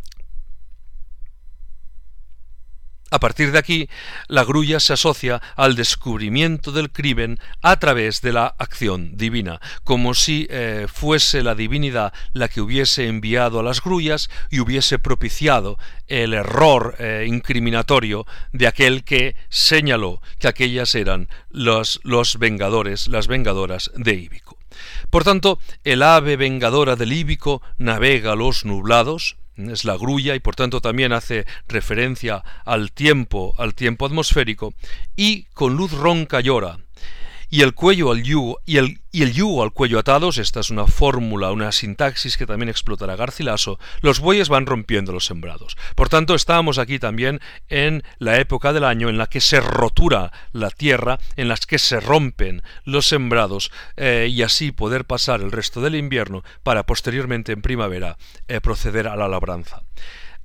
a 3.13 3.21
partir 3.21 3.53
de 3.53 3.59
aquí, 3.59 3.91
la 4.27 4.43
grulla 4.43 4.81
se 4.81 4.95
asocia 4.95 5.43
al 5.55 5.77
descubrimiento 5.77 6.73
del 6.73 6.91
crimen 6.91 7.39
a 7.61 7.79
través 7.79 8.23
de 8.23 8.33
la 8.33 8.47
acción 8.47 9.19
divina, 9.19 9.61
como 9.85 10.15
si 10.15 10.47
eh, 10.49 10.87
fuese 10.91 11.43
la 11.43 11.55
divinidad 11.55 12.15
la 12.33 12.49
que 12.49 12.63
hubiese 12.63 13.09
enviado 13.09 13.61
a 13.61 13.63
las 13.63 13.83
grullas 13.83 14.31
y 14.51 14.61
hubiese 14.61 14.99
propiciado 14.99 15.79
el 16.09 16.33
error 16.33 16.97
eh, 16.99 17.27
incriminatorio 17.29 18.27
de 18.55 18.67
aquel 18.67 19.05
que 19.05 19.37
señaló 19.51 20.23
que 20.39 20.49
aquellas 20.49 20.95
eran 20.95 21.29
los, 21.51 22.01
los 22.05 22.39
vengadores, 22.39 23.09
las 23.09 23.27
vengadoras 23.27 23.91
de 23.95 24.15
Íbico. 24.15 24.57
Por 25.11 25.23
tanto, 25.23 25.59
el 25.85 26.03
ave 26.03 26.37
vengadora 26.37 26.97
del 26.97 27.13
Íbico 27.13 27.61
navega 27.77 28.35
los 28.37 28.65
nublados, 28.65 29.37
es 29.57 29.85
la 29.85 29.97
grulla 29.97 30.35
y 30.35 30.41
por 30.41 30.57
tanto 30.57 30.81
también 30.81 31.13
hace 31.13 31.47
referencia 31.69 32.43
al 32.65 32.93
tiempo, 32.93 33.55
al 33.59 33.75
tiempo 33.75 34.07
atmosférico, 34.07 34.75
y 35.17 35.45
con 35.55 35.77
luz 35.77 35.93
ronca 35.93 36.41
llora, 36.41 36.79
y 37.53 37.61
el 37.61 37.75
cuello 37.75 38.11
al 38.11 38.23
yugo 38.23 38.61
y 38.65 38.79
el, 38.79 38.99
yugo 39.13 39.63
al 39.63 39.73
cuello 39.73 39.99
atados, 39.99 40.39
esta 40.39 40.61
es 40.61 40.71
una 40.71 40.87
fórmula, 40.87 41.53
una 41.53 41.71
sintaxis 41.71 42.39
que 42.39 42.47
también 42.47 42.71
explotará 42.71 43.15
Garcilaso, 43.15 43.79
los 44.01 44.21
bueyes 44.21 44.49
van 44.49 44.65
rompiendo 44.65 45.13
los 45.13 45.27
sembrados. 45.27 45.77
Por 45.95 46.09
tanto, 46.09 46.35
estamos 46.35 46.79
aquí 46.79 46.99
también 46.99 47.41
en 47.69 48.05
la 48.19 48.41
época 48.41 48.73
del 48.73 48.85
año 48.85 49.11
en 49.11 49.19
la 49.19 49.27
que 49.27 49.43
se 49.43 49.61
rotura 49.61 50.33
la 50.53 50.71
tierra, 50.71 51.19
en 51.37 51.49
las 51.49 51.67
que 51.67 51.79
se 51.79 52.01
rompen 52.01 52.63
los 52.85 53.07
sembrados 53.07 53.71
eh, 53.99 54.29
y 54.31 54.41
así 54.41 54.73
poder 54.73 55.05
pasar 55.05 55.43
el 55.43 55.53
resto 55.53 55.83
del 55.83 55.95
invierno 55.95 56.45
para 56.63 56.87
posteriormente 56.87 57.53
en 57.53 57.61
primavera 57.61 58.17
eh, 58.49 58.63
proceder 58.63 59.09
a 59.09 59.17
la 59.17 59.29
labranza. 59.29 59.83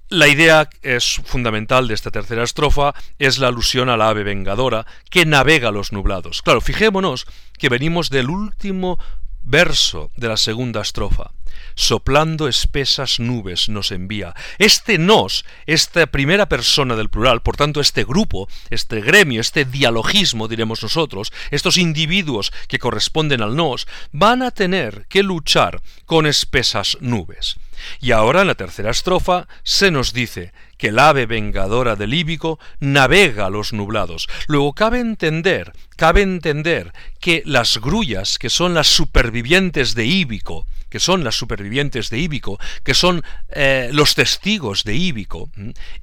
La 0.09 0.29
idea 0.29 0.69
es 0.83 1.19
fundamental 1.25 1.89
de 1.89 1.93
esta 1.93 2.11
tercera 2.11 2.43
estrofa 2.43 2.93
es 3.19 3.39
la 3.39 3.49
alusión 3.49 3.89
a 3.89 3.97
la 3.97 4.07
ave 4.07 4.23
vengadora 4.23 4.87
que 5.09 5.25
navega 5.25 5.69
los 5.69 5.91
nublados. 5.91 6.41
Claro, 6.41 6.61
fijémonos 6.61 7.27
que 7.59 7.67
venimos 7.67 8.09
del 8.09 8.29
último 8.29 8.97
verso 9.41 10.09
de 10.15 10.29
la 10.29 10.37
segunda 10.37 10.79
estrofa. 10.79 11.31
Soplando 11.75 12.47
espesas 12.47 13.19
nubes 13.19 13.67
nos 13.67 13.91
envía. 13.91 14.33
Este 14.59 14.97
nos, 14.97 15.43
esta 15.65 16.07
primera 16.07 16.47
persona 16.47 16.95
del 16.95 17.09
plural, 17.09 17.41
por 17.41 17.57
tanto 17.57 17.81
este 17.81 18.05
grupo, 18.05 18.47
este 18.69 19.01
gremio, 19.01 19.41
este 19.41 19.65
dialogismo, 19.65 20.47
diremos 20.47 20.81
nosotros, 20.83 21.33
estos 21.51 21.77
individuos 21.77 22.53
que 22.69 22.79
corresponden 22.79 23.41
al 23.41 23.57
nos, 23.57 23.87
van 24.13 24.41
a 24.41 24.51
tener 24.51 25.05
que 25.09 25.21
luchar 25.21 25.81
con 26.05 26.27
espesas 26.27 26.97
nubes. 27.01 27.57
Y 27.99 28.11
ahora 28.11 28.41
en 28.41 28.47
la 28.47 28.55
tercera 28.55 28.91
estrofa 28.91 29.47
se 29.63 29.91
nos 29.91 30.13
dice 30.13 30.53
que 30.77 30.89
el 30.89 30.99
ave 30.99 31.25
vengadora 31.25 31.95
del 31.95 32.11
Líbico 32.11 32.59
navega 32.79 33.49
los 33.49 33.73
nublados. 33.73 34.27
Luego 34.47 34.73
cabe 34.73 34.99
entender, 34.99 35.73
cabe 35.95 36.21
entender 36.21 36.93
que 37.19 37.41
las 37.45 37.79
grullas, 37.79 38.37
que 38.37 38.49
son 38.49 38.73
las 38.73 38.87
supervivientes 38.87 39.95
de 39.95 40.05
Íbico, 40.05 40.65
que 40.89 40.99
son 40.99 41.23
las 41.23 41.35
supervivientes 41.35 42.09
de 42.09 42.19
Íbico, 42.19 42.59
que 42.83 42.93
son 42.93 43.23
eh, 43.49 43.89
los 43.91 44.15
testigos 44.15 44.83
de 44.83 44.95
Íbico, 44.95 45.49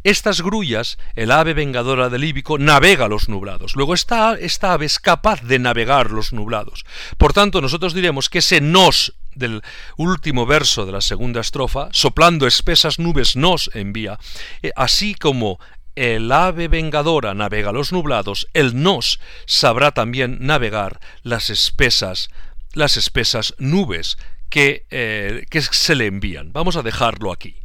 estas 0.02 0.43
grullas, 0.43 0.99
el 1.14 1.31
ave 1.31 1.54
vengadora 1.54 2.11
del 2.11 2.25
Íbico, 2.25 2.59
navega 2.59 3.09
los 3.09 3.28
nublados. 3.28 3.76
Luego 3.76 3.95
esta, 3.95 4.35
esta 4.35 4.73
ave 4.73 4.87
es 4.87 4.99
capaz 4.99 5.43
de 5.43 5.59
navegar 5.59 6.11
los 6.11 6.33
nublados. 6.33 6.85
Por 7.16 7.33
tanto, 7.33 7.61
nosotros 7.61 7.95
diremos 7.95 8.28
que 8.28 8.38
ese 8.38 8.61
nos 8.61 9.14
del 9.34 9.62
último 9.96 10.46
verso 10.46 10.86
de 10.86 10.92
la 10.92 11.00
segunda 11.00 11.40
estrofa, 11.40 11.88
soplando 11.92 12.46
espesas 12.46 12.98
nubes 12.98 13.36
nos 13.36 13.70
envía, 13.74 14.18
eh, 14.62 14.72
así 14.76 15.14
como 15.14 15.58
el 15.94 16.32
ave 16.32 16.68
vengadora 16.68 17.34
navega 17.34 17.72
los 17.72 17.92
nublados, 17.92 18.48
el 18.52 18.82
nos 18.82 19.20
sabrá 19.46 19.92
también 19.92 20.38
navegar 20.40 21.00
las 21.22 21.50
espesas, 21.50 22.30
las 22.72 22.96
espesas 22.96 23.54
nubes 23.58 24.18
que, 24.50 24.86
eh, 24.90 25.46
que 25.50 25.62
se 25.62 25.94
le 25.94 26.06
envían. 26.06 26.52
Vamos 26.52 26.76
a 26.76 26.82
dejarlo 26.82 27.32
aquí. 27.32 27.56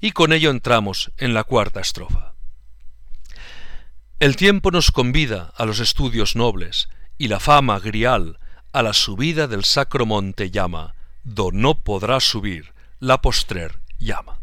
Y 0.00 0.12
con 0.12 0.32
ello 0.32 0.50
entramos 0.50 1.10
en 1.18 1.34
la 1.34 1.44
cuarta 1.44 1.80
estrofa. 1.80 2.34
El 4.20 4.36
tiempo 4.36 4.70
nos 4.70 4.90
convida 4.90 5.52
a 5.56 5.64
los 5.64 5.80
estudios 5.80 6.34
nobles, 6.36 6.88
y 7.18 7.28
la 7.28 7.40
fama 7.40 7.80
grial 7.80 8.38
a 8.72 8.82
la 8.82 8.92
subida 8.92 9.46
del 9.46 9.64
sacro 9.64 10.06
monte 10.06 10.50
llama, 10.50 10.94
do 11.24 11.50
no 11.52 11.74
podrá 11.82 12.20
subir 12.20 12.72
la 13.00 13.20
postrer 13.20 13.78
llama. 13.98 14.38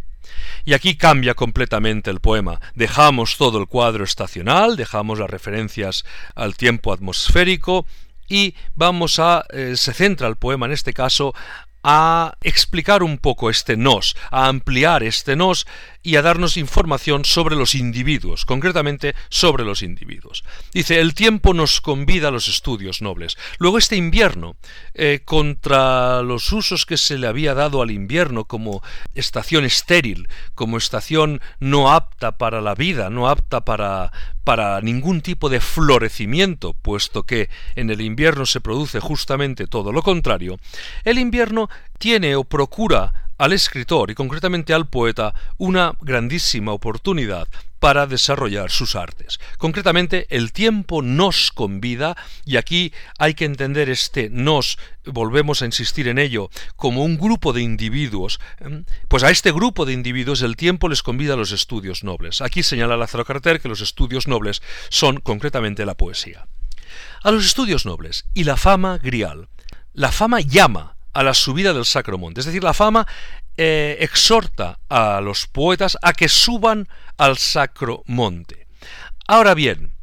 Y 0.64 0.74
aquí 0.74 0.98
cambia 0.98 1.36
completamente 1.36 2.10
el 2.10 2.20
poema. 2.20 2.60
Dejamos 2.74 3.38
todo 3.38 3.60
el 3.60 3.68
cuadro 3.68 4.04
estacional, 4.04 4.76
dejamos 4.76 5.20
las 5.20 5.30
referencias 5.30 6.06
al 6.34 6.56
tiempo 6.56 6.92
atmosférico 6.92 7.86
y 8.28 8.56
vamos 8.76 9.20
a 9.20 9.46
eh, 9.52 9.76
se 9.76 9.94
centra 9.94 10.28
el 10.28 10.36
poema 10.36 10.66
en 10.66 10.72
este 10.72 10.94
caso 10.94 11.36
a 11.84 12.36
explicar 12.42 13.04
un 13.04 13.20
poco 13.20 13.52
este 13.52 13.78
nos, 13.78 14.16
a 14.32 14.48
ampliar 14.48 15.04
este 15.04 15.36
nos 15.36 15.68
y 16.06 16.18
a 16.18 16.22
darnos 16.22 16.56
información 16.56 17.26
sobre 17.26 17.56
los 17.56 17.74
individuos, 17.74 18.46
concretamente 18.46 19.16
sobre 19.30 19.66
los 19.66 19.82
individuos. 19.82 20.44
Dice, 20.72 21.02
el 21.02 21.16
tiempo 21.16 21.56
nos 21.56 21.82
convida 21.82 22.28
a 22.28 22.32
los 22.32 22.48
estudios 22.48 23.02
nobles. 23.02 23.38
Luego 23.58 23.80
este 23.80 23.96
invierno, 23.96 24.56
eh, 24.94 25.22
contra 25.26 26.22
los 26.22 26.52
usos 26.52 26.86
que 26.86 26.98
se 26.98 27.18
le 27.18 27.26
había 27.26 27.56
dado 27.56 27.82
al 27.82 27.90
invierno 27.90 28.46
como 28.46 28.84
estación 29.16 29.66
estéril, 29.66 30.30
como 30.54 30.78
estación 30.78 31.42
no 31.60 31.92
apta 31.92 32.38
para 32.38 32.62
la 32.62 32.76
vida, 32.76 33.10
no 33.10 33.28
apta 33.28 33.66
para, 33.66 34.12
para 34.44 34.82
ningún 34.82 35.22
tipo 35.22 35.50
de 35.50 35.60
florecimiento, 35.60 36.74
puesto 36.74 37.24
que 37.24 37.50
en 37.76 37.90
el 37.90 38.02
invierno 38.02 38.46
se 38.46 38.62
produce 38.62 39.00
justamente 39.00 39.66
todo 39.66 39.92
lo 39.92 40.04
contrario, 40.04 40.60
el 41.04 41.18
invierno 41.18 41.68
tiene 41.98 42.36
o 42.36 42.44
procura 42.44 43.25
al 43.38 43.54
escritor 43.54 44.12
y 44.12 44.16
concretamente 44.16 44.74
al 44.74 44.88
poeta 44.88 45.34
una 45.58 45.94
grandísima 46.02 46.72
oportunidad 46.72 47.48
para 47.80 48.08
desarrollar 48.08 48.72
sus 48.72 48.96
artes. 48.96 49.40
Concretamente, 49.58 50.26
el 50.30 50.54
tiempo 50.54 51.04
nos 51.04 51.52
convida, 51.52 52.18
y 52.44 52.58
aquí 52.58 52.92
hay 53.20 53.36
que 53.36 53.46
entender 53.46 53.90
este 53.90 54.30
nos, 54.32 54.80
volvemos 55.06 55.62
a 55.62 55.66
insistir 55.66 56.08
en 56.08 56.18
ello, 56.18 56.50
como 56.76 57.04
un 57.04 57.18
grupo 57.18 57.54
de 57.54 57.62
individuos, 57.62 58.40
pues 59.08 59.24
a 59.24 59.30
este 59.30 59.52
grupo 59.52 59.86
de 59.86 59.94
individuos 59.94 60.42
el 60.42 60.56
tiempo 60.56 60.90
les 60.90 61.04
convida 61.04 61.36
a 61.36 61.38
los 61.38 61.52
estudios 61.52 62.04
nobles. 62.04 62.42
Aquí 62.42 62.64
señala 62.64 62.98
Lázaro 62.98 63.26
Carter 63.26 63.62
que 63.62 63.70
los 63.70 63.82
estudios 63.82 64.28
nobles 64.28 64.64
son 64.90 65.20
concretamente 65.20 65.86
la 65.86 65.96
poesía. 65.96 66.48
A 67.22 67.32
los 67.32 67.46
estudios 67.46 67.86
nobles 67.86 68.26
y 68.34 68.46
la 68.46 68.58
fama 68.58 68.98
grial. 68.98 69.50
La 69.94 70.12
fama 70.12 70.42
llama 70.42 70.95
a 71.16 71.24
la 71.24 71.34
subida 71.34 71.74
del 71.74 71.86
Sacro 71.86 72.18
Monte. 72.18 72.42
Es 72.42 72.46
decir, 72.46 72.64
la 72.64 72.74
fama 72.74 73.08
eh, 73.58 73.98
exhorta 74.02 74.80
a 74.90 75.22
los 75.22 75.48
poetas 75.48 75.98
a 76.02 76.12
que 76.12 76.28
suban 76.28 76.90
al 77.18 77.38
Sacro 77.38 78.04
Monte. 78.06 78.68
Ahora 79.26 79.54
bien, 79.54 79.96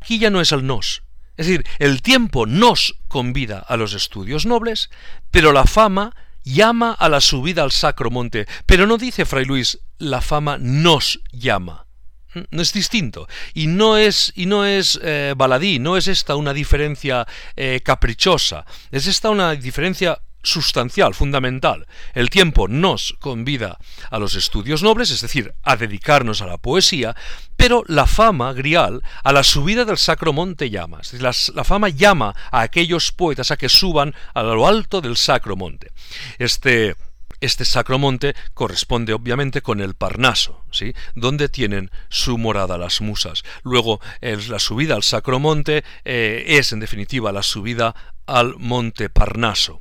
aquí 0.00 0.18
ya 0.18 0.30
no 0.30 0.40
es 0.40 0.50
el 0.52 0.66
nos. 0.66 1.02
Es 1.36 1.46
decir, 1.46 1.64
el 1.78 2.00
tiempo 2.00 2.46
nos 2.46 2.96
convida 3.06 3.58
a 3.58 3.76
los 3.76 3.92
estudios 3.92 4.46
nobles, 4.46 4.90
pero 5.30 5.52
la 5.52 5.64
fama 5.64 6.16
llama 6.44 6.92
a 6.92 7.10
la 7.10 7.20
subida 7.20 7.62
al 7.62 7.70
Sacro 7.70 8.10
Monte. 8.10 8.46
Pero 8.64 8.86
no 8.86 8.96
dice 8.96 9.26
Fray 9.26 9.44
Luis, 9.44 9.78
la 9.98 10.22
fama 10.22 10.56
nos 10.58 11.20
llama. 11.30 11.86
¿Mm? 12.32 12.40
No 12.50 12.62
es 12.62 12.72
distinto. 12.72 13.28
Y 13.52 13.66
no 13.66 13.98
es, 13.98 14.32
y 14.34 14.46
no 14.46 14.64
es 14.64 14.98
eh, 15.02 15.34
baladí, 15.36 15.78
no 15.78 15.98
es 15.98 16.08
esta 16.08 16.36
una 16.36 16.54
diferencia 16.54 17.26
eh, 17.54 17.80
caprichosa. 17.84 18.64
Es 18.90 19.06
esta 19.06 19.28
una 19.28 19.54
diferencia 19.54 20.18
sustancial, 20.48 21.14
fundamental. 21.14 21.86
El 22.14 22.30
tiempo 22.30 22.68
nos 22.68 23.14
convida 23.20 23.78
a 24.10 24.18
los 24.18 24.34
estudios 24.34 24.82
nobles, 24.82 25.10
es 25.10 25.20
decir, 25.20 25.54
a 25.62 25.76
dedicarnos 25.76 26.42
a 26.42 26.46
la 26.46 26.58
poesía, 26.58 27.14
pero 27.56 27.84
la 27.86 28.06
fama 28.06 28.52
grial 28.52 29.02
a 29.22 29.32
la 29.32 29.42
subida 29.42 29.84
del 29.84 29.98
Sacro 29.98 30.32
Monte 30.32 30.70
llama. 30.70 31.00
la, 31.18 31.32
fama 31.64 31.88
llama 31.88 32.34
a 32.50 32.62
aquellos 32.62 33.12
poetas 33.12 33.50
a 33.50 33.56
que 33.56 33.68
suban 33.68 34.14
a 34.34 34.42
lo 34.42 34.66
alto 34.66 35.00
del 35.00 35.16
Sacro 35.16 35.56
Monte. 35.56 35.92
Este 36.38 36.96
Este 37.40 37.64
sacromonte 37.64 38.34
corresponde 38.52 39.12
obviamente 39.12 39.62
con 39.62 39.80
el 39.80 39.94
Parnaso, 39.94 40.64
¿sí? 40.72 40.92
donde 41.14 41.48
tienen 41.48 41.90
su 42.08 42.36
morada 42.36 42.78
las 42.78 43.00
musas. 43.00 43.44
Luego, 43.62 44.00
la 44.20 44.58
subida 44.58 44.96
al 44.96 45.04
sacromonte 45.04 45.84
eh, 46.04 46.44
es 46.58 46.72
en 46.72 46.80
definitiva 46.80 47.30
la 47.30 47.44
subida 47.44 47.94
al 48.28 48.56
monte 48.58 49.08
Parnaso. 49.08 49.80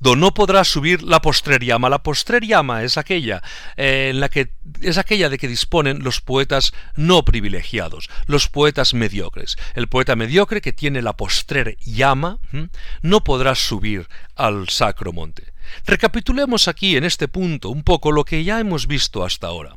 Do 0.00 0.16
no 0.16 0.34
podrá 0.34 0.64
subir 0.64 1.02
la 1.02 1.20
postrer 1.20 1.62
llama. 1.62 1.90
La 1.90 2.02
postrer 2.02 2.44
llama 2.44 2.82
es 2.82 2.96
aquella 2.96 3.42
eh, 3.76 4.08
en 4.10 4.18
la 4.18 4.28
que 4.28 4.50
es 4.80 4.98
aquella 4.98 5.28
de 5.28 5.38
que 5.38 5.46
disponen 5.46 6.02
los 6.02 6.20
poetas 6.20 6.72
no 6.96 7.24
privilegiados, 7.24 8.08
los 8.26 8.48
poetas 8.48 8.94
mediocres. 8.94 9.56
El 9.74 9.88
poeta 9.88 10.16
mediocre 10.16 10.62
que 10.62 10.72
tiene 10.72 11.02
la 11.02 11.16
postrer 11.16 11.76
llama 11.80 12.38
no 13.02 13.22
podrá 13.22 13.54
subir 13.54 14.08
al 14.34 14.68
sacro 14.70 15.12
monte. 15.12 15.52
Recapitulemos 15.86 16.68
aquí 16.68 16.96
en 16.96 17.04
este 17.04 17.28
punto 17.28 17.68
un 17.70 17.82
poco 17.82 18.10
lo 18.10 18.24
que 18.24 18.42
ya 18.42 18.58
hemos 18.58 18.86
visto 18.86 19.24
hasta 19.24 19.46
ahora. 19.46 19.76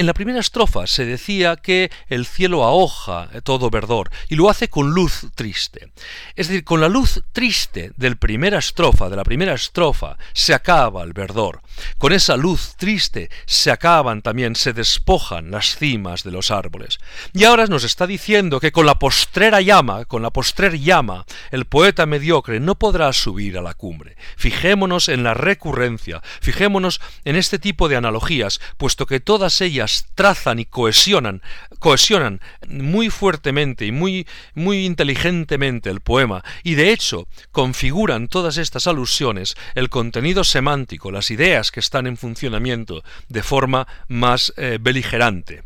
En 0.00 0.06
la 0.06 0.14
primera 0.14 0.40
estrofa 0.40 0.86
se 0.86 1.04
decía 1.04 1.56
que 1.56 1.90
el 2.08 2.24
cielo 2.24 2.64
ahoja 2.64 3.28
todo 3.44 3.68
verdor 3.68 4.10
y 4.30 4.34
lo 4.34 4.48
hace 4.48 4.68
con 4.68 4.92
luz 4.92 5.26
triste. 5.34 5.92
Es 6.34 6.48
decir, 6.48 6.64
con 6.64 6.80
la 6.80 6.88
luz 6.88 7.22
triste 7.32 7.92
del 7.98 8.16
primera 8.16 8.58
estrofa, 8.60 9.10
de 9.10 9.16
la 9.16 9.24
primera 9.24 9.52
estrofa, 9.52 10.16
se 10.32 10.54
acaba 10.54 11.02
el 11.02 11.12
verdor. 11.12 11.60
Con 11.98 12.14
esa 12.14 12.38
luz 12.38 12.76
triste 12.78 13.28
se 13.44 13.70
acaban 13.70 14.22
también, 14.22 14.56
se 14.56 14.72
despojan 14.72 15.50
las 15.50 15.76
cimas 15.76 16.24
de 16.24 16.30
los 16.30 16.50
árboles. 16.50 16.98
Y 17.34 17.44
ahora 17.44 17.66
nos 17.66 17.84
está 17.84 18.06
diciendo 18.06 18.58
que 18.58 18.72
con 18.72 18.86
la 18.86 18.98
postrera 18.98 19.60
llama, 19.60 20.06
con 20.06 20.22
la 20.22 20.30
postrer 20.30 20.80
llama, 20.80 21.26
el 21.50 21.66
poeta 21.66 22.06
mediocre 22.06 22.58
no 22.58 22.78
podrá 22.78 23.12
subir 23.12 23.58
a 23.58 23.62
la 23.62 23.74
cumbre. 23.74 24.16
Fijémonos 24.38 25.10
en 25.10 25.24
la 25.24 25.34
recurrencia, 25.34 26.22
fijémonos 26.40 27.02
en 27.26 27.36
este 27.36 27.58
tipo 27.58 27.90
de 27.90 27.96
analogías, 27.96 28.62
puesto 28.78 29.04
que 29.04 29.20
todas 29.20 29.60
ellas 29.60 29.89
trazan 30.14 30.58
y 30.58 30.64
cohesionan, 30.64 31.42
cohesionan 31.78 32.40
muy 32.68 33.10
fuertemente 33.10 33.86
y 33.86 33.92
muy, 33.92 34.26
muy 34.54 34.84
inteligentemente 34.84 35.90
el 35.90 36.00
poema, 36.00 36.44
y 36.62 36.74
de 36.74 36.92
hecho 36.92 37.28
configuran 37.52 38.28
todas 38.28 38.56
estas 38.56 38.86
alusiones 38.86 39.56
el 39.74 39.88
contenido 39.88 40.44
semántico, 40.44 41.10
las 41.10 41.30
ideas 41.30 41.70
que 41.70 41.80
están 41.80 42.06
en 42.06 42.16
funcionamiento 42.16 43.02
de 43.28 43.42
forma 43.42 43.86
más 44.08 44.52
eh, 44.56 44.78
beligerante. 44.80 45.64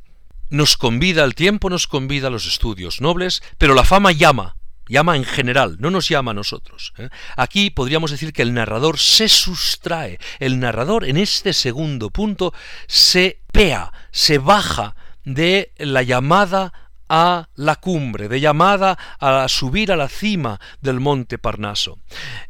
Nos 0.50 0.76
convida, 0.76 1.24
el 1.24 1.34
tiempo 1.34 1.70
nos 1.70 1.86
convida 1.86 2.30
los 2.30 2.46
estudios 2.46 3.00
nobles, 3.00 3.42
pero 3.58 3.74
la 3.74 3.84
fama 3.84 4.12
llama, 4.12 4.56
llama 4.88 5.16
en 5.16 5.24
general, 5.24 5.76
no 5.78 5.90
nos 5.90 6.08
llama 6.08 6.32
a 6.32 6.34
nosotros. 6.34 6.92
¿eh? 6.98 7.08
Aquí 7.36 7.70
podríamos 7.70 8.10
decir 8.10 8.32
que 8.32 8.42
el 8.42 8.54
narrador 8.54 8.98
se 8.98 9.28
sustrae, 9.28 10.18
el 10.38 10.60
narrador 10.60 11.04
en 11.04 11.16
este 11.16 11.52
segundo 11.52 12.10
punto 12.10 12.52
se 12.86 13.43
pea, 13.54 13.92
se 14.10 14.38
baja 14.38 14.96
de 15.24 15.72
la 15.78 16.02
llamada 16.02 16.72
a 17.08 17.48
la 17.54 17.76
cumbre, 17.76 18.28
de 18.28 18.40
llamada 18.40 18.98
a 19.20 19.46
subir 19.48 19.92
a 19.92 19.96
la 19.96 20.08
cima 20.08 20.58
del 20.80 20.98
monte 20.98 21.38
Parnaso. 21.38 21.98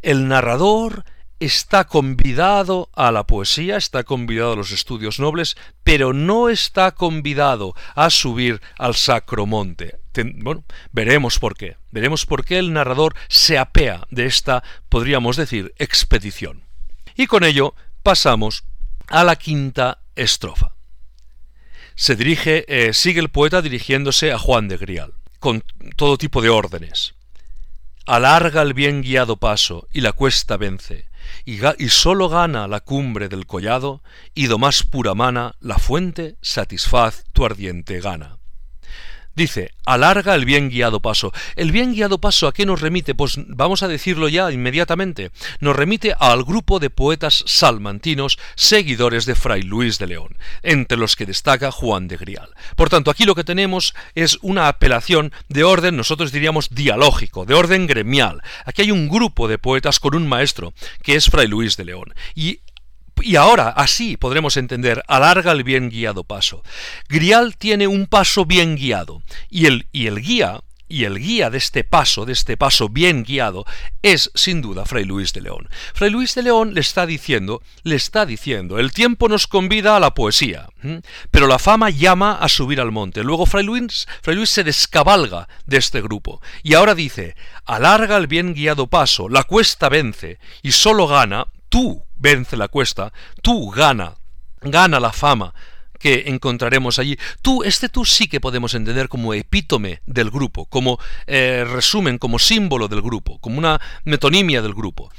El 0.00 0.28
narrador 0.28 1.04
está 1.40 1.84
convidado 1.84 2.88
a 2.94 3.12
la 3.12 3.26
poesía, 3.26 3.76
está 3.76 4.04
convidado 4.04 4.54
a 4.54 4.56
los 4.56 4.70
estudios 4.70 5.20
nobles, 5.20 5.58
pero 5.82 6.14
no 6.14 6.48
está 6.48 6.92
convidado 6.92 7.74
a 7.94 8.08
subir 8.08 8.62
al 8.78 8.94
sacro 8.94 9.44
monte. 9.44 9.98
Bueno, 10.36 10.64
veremos 10.92 11.38
por 11.38 11.54
qué. 11.54 11.76
Veremos 11.90 12.24
por 12.24 12.46
qué 12.46 12.58
el 12.58 12.72
narrador 12.72 13.14
se 13.28 13.58
apea 13.58 14.06
de 14.10 14.24
esta, 14.24 14.62
podríamos 14.88 15.36
decir, 15.36 15.74
expedición. 15.76 16.62
Y 17.14 17.26
con 17.26 17.44
ello 17.44 17.74
pasamos 18.02 18.64
a 19.08 19.22
la 19.22 19.36
quinta 19.36 19.98
estrofa. 20.16 20.73
Se 21.94 22.16
dirige, 22.16 22.64
eh, 22.68 22.92
sigue 22.92 23.20
el 23.20 23.28
poeta 23.28 23.62
dirigiéndose 23.62 24.32
a 24.32 24.38
Juan 24.38 24.68
de 24.68 24.76
Grial, 24.76 25.14
con 25.38 25.62
todo 25.96 26.18
tipo 26.18 26.42
de 26.42 26.50
órdenes. 26.50 27.14
Alarga 28.06 28.62
el 28.62 28.74
bien 28.74 29.02
guiado 29.02 29.36
paso 29.36 29.88
y 29.92 30.00
la 30.00 30.12
cuesta 30.12 30.56
vence, 30.56 31.06
y, 31.44 31.60
y 31.78 31.88
sólo 31.88 32.28
gana 32.28 32.66
la 32.68 32.80
cumbre 32.80 33.28
del 33.28 33.46
collado, 33.46 34.02
y 34.34 34.46
do 34.46 34.58
más 34.58 34.82
pura 34.82 35.14
mana 35.14 35.54
la 35.60 35.78
fuente 35.78 36.36
satisfaz 36.42 37.24
tu 37.32 37.44
ardiente 37.44 38.00
gana. 38.00 38.38
Dice, 39.34 39.72
alarga 39.84 40.34
el 40.34 40.44
bien 40.44 40.70
guiado 40.70 41.00
paso. 41.00 41.32
¿El 41.56 41.72
bien 41.72 41.92
guiado 41.92 42.18
paso 42.18 42.46
a 42.46 42.52
qué 42.52 42.66
nos 42.66 42.80
remite? 42.80 43.14
Pues 43.14 43.34
vamos 43.48 43.82
a 43.82 43.88
decirlo 43.88 44.28
ya 44.28 44.52
inmediatamente. 44.52 45.30
Nos 45.60 45.74
remite 45.74 46.14
al 46.18 46.44
grupo 46.44 46.78
de 46.78 46.90
poetas 46.90 47.42
salmantinos 47.46 48.38
seguidores 48.54 49.26
de 49.26 49.34
Fray 49.34 49.62
Luis 49.62 49.98
de 49.98 50.06
León, 50.06 50.36
entre 50.62 50.98
los 50.98 51.16
que 51.16 51.26
destaca 51.26 51.72
Juan 51.72 52.06
de 52.06 52.16
Grial. 52.16 52.50
Por 52.76 52.90
tanto, 52.90 53.10
aquí 53.10 53.24
lo 53.24 53.34
que 53.34 53.44
tenemos 53.44 53.94
es 54.14 54.38
una 54.42 54.68
apelación 54.68 55.32
de 55.48 55.64
orden, 55.64 55.96
nosotros 55.96 56.30
diríamos 56.30 56.70
dialógico, 56.70 57.44
de 57.44 57.54
orden 57.54 57.86
gremial. 57.86 58.40
Aquí 58.64 58.82
hay 58.82 58.90
un 58.92 59.08
grupo 59.08 59.48
de 59.48 59.58
poetas 59.58 59.98
con 59.98 60.14
un 60.14 60.28
maestro, 60.28 60.74
que 61.02 61.16
es 61.16 61.26
Fray 61.26 61.48
Luis 61.48 61.76
de 61.76 61.86
León. 61.86 62.14
Y 62.36 62.60
y 63.22 63.36
ahora, 63.36 63.68
así 63.68 64.16
podremos 64.16 64.56
entender, 64.56 65.02
alarga 65.08 65.52
el 65.52 65.64
bien 65.64 65.90
guiado 65.90 66.24
paso. 66.24 66.62
Grial 67.08 67.56
tiene 67.56 67.86
un 67.86 68.06
paso 68.06 68.44
bien 68.44 68.76
guiado, 68.76 69.22
y 69.50 69.66
el, 69.66 69.86
y 69.92 70.06
el 70.06 70.20
guía, 70.20 70.60
y 70.88 71.04
el 71.04 71.18
guía 71.18 71.50
de 71.50 71.58
este 71.58 71.82
paso, 71.82 72.24
de 72.26 72.32
este 72.32 72.56
paso 72.56 72.88
bien 72.88 73.24
guiado, 73.24 73.64
es 74.02 74.30
sin 74.34 74.60
duda 74.60 74.84
Fray 74.84 75.04
Luis 75.04 75.32
de 75.32 75.40
León. 75.40 75.68
Fray 75.94 76.10
Luis 76.10 76.34
de 76.34 76.42
León 76.42 76.74
le 76.74 76.80
está 76.80 77.06
diciendo, 77.06 77.62
le 77.82 77.96
está 77.96 78.26
diciendo, 78.26 78.78
el 78.78 78.92
tiempo 78.92 79.28
nos 79.28 79.46
convida 79.46 79.96
a 79.96 80.00
la 80.00 80.14
poesía, 80.14 80.68
pero 81.30 81.46
la 81.46 81.58
fama 81.58 81.90
llama 81.90 82.38
a 82.38 82.48
subir 82.48 82.80
al 82.80 82.92
monte. 82.92 83.24
Luego 83.24 83.46
Fray 83.46 83.64
Luis, 83.64 84.06
Fray 84.22 84.36
Luis 84.36 84.50
se 84.50 84.64
descabalga 84.64 85.48
de 85.66 85.78
este 85.78 86.02
grupo, 86.02 86.42
y 86.62 86.74
ahora 86.74 86.94
dice, 86.94 87.34
alarga 87.64 88.16
el 88.16 88.26
bien 88.26 88.54
guiado 88.54 88.86
paso, 88.86 89.28
la 89.28 89.44
cuesta 89.44 89.88
vence, 89.88 90.38
y 90.62 90.72
solo 90.72 91.06
gana 91.06 91.46
tú 91.74 92.06
vence 92.14 92.56
la 92.56 92.68
cuesta, 92.68 93.12
tú 93.42 93.68
gana, 93.68 94.14
gana 94.60 95.00
la 95.00 95.12
fama 95.12 95.52
que 95.98 96.22
encontraremos 96.26 97.00
allí. 97.00 97.18
Tú, 97.42 97.64
este 97.64 97.88
tú 97.88 98.04
sí 98.04 98.28
que 98.28 98.40
podemos 98.40 98.74
entender 98.74 99.08
como 99.08 99.34
epítome 99.34 100.00
del 100.06 100.30
grupo, 100.30 100.66
como 100.66 101.00
eh, 101.26 101.64
resumen, 101.68 102.18
como 102.18 102.38
símbolo 102.38 102.86
del 102.86 103.02
grupo, 103.02 103.40
como 103.40 103.58
una 103.58 103.80
metonimia 104.04 104.62
del 104.62 104.72
grupo. 104.72 105.10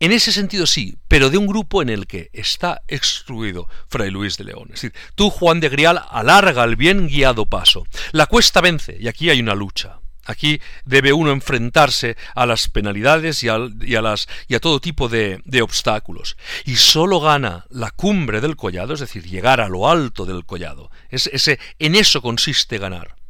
En 0.00 0.10
ese 0.10 0.32
sentido 0.32 0.66
sí, 0.66 0.96
pero 1.06 1.30
de 1.30 1.38
un 1.38 1.46
grupo 1.46 1.82
en 1.82 1.88
el 1.88 2.08
que 2.08 2.30
está 2.32 2.82
excluido 2.88 3.68
Fray 3.88 4.10
Luis 4.10 4.36
de 4.36 4.42
León. 4.42 4.70
Es 4.70 4.82
decir, 4.82 4.94
tú, 5.14 5.30
Juan 5.30 5.60
de 5.60 5.68
Grial, 5.68 6.02
alarga 6.10 6.64
el 6.64 6.74
bien 6.74 7.06
guiado 7.06 7.46
paso. 7.46 7.86
La 8.10 8.26
cuesta 8.26 8.60
vence, 8.60 8.96
y 8.98 9.06
aquí 9.06 9.30
hay 9.30 9.38
una 9.38 9.54
lucha. 9.54 10.01
Aquí 10.32 10.60
debe 10.84 11.12
uno 11.12 11.30
enfrentarse 11.30 12.16
a 12.34 12.46
las 12.46 12.68
penalidades 12.68 13.42
y 13.42 13.48
a, 13.48 13.58
las, 13.58 14.28
y 14.48 14.54
a 14.54 14.60
todo 14.60 14.80
tipo 14.80 15.08
de, 15.08 15.40
de, 15.44 15.62
obstáculos. 15.62 16.36
Y 16.64 16.76
sólo 16.76 17.20
gana 17.20 17.66
la 17.70 17.90
cumbre 17.90 18.40
del 18.40 18.56
collado, 18.56 18.94
es 18.94 19.00
decir, 19.00 19.24
llegar 19.24 19.60
a 19.60 19.68
lo 19.68 19.88
alto 19.88 20.24
del 20.24 20.44
collado. 20.44 20.90
Es, 21.10 21.28
ese, 21.32 21.58
en 21.78 21.94
eso 21.94 22.22
consiste 22.22 22.78
ganar 22.78 23.21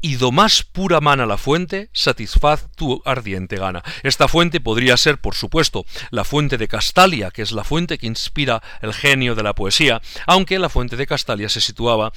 y 0.00 0.16
do 0.16 0.32
más 0.32 0.62
pura 0.62 1.00
mana 1.00 1.26
la 1.26 1.36
fuente, 1.36 1.90
satisfaz 1.92 2.68
tu 2.76 3.02
ardiente 3.04 3.56
gana. 3.56 3.82
Esta 4.02 4.28
fuente 4.28 4.60
podría 4.60 4.96
ser, 4.96 5.18
por 5.18 5.34
supuesto, 5.34 5.84
la 6.10 6.24
fuente 6.24 6.58
de 6.58 6.68
Castalia, 6.68 7.30
que 7.30 7.42
es 7.42 7.52
la 7.52 7.64
fuente 7.64 7.98
que 7.98 8.06
inspira 8.06 8.62
el 8.80 8.94
genio 8.94 9.34
de 9.34 9.42
la 9.42 9.54
poesía, 9.54 10.00
aunque 10.26 10.58
la 10.58 10.68
fuente 10.68 10.96
de 10.96 11.06
Castalia 11.06 11.48
se 11.48 11.60
situaba 11.60 12.12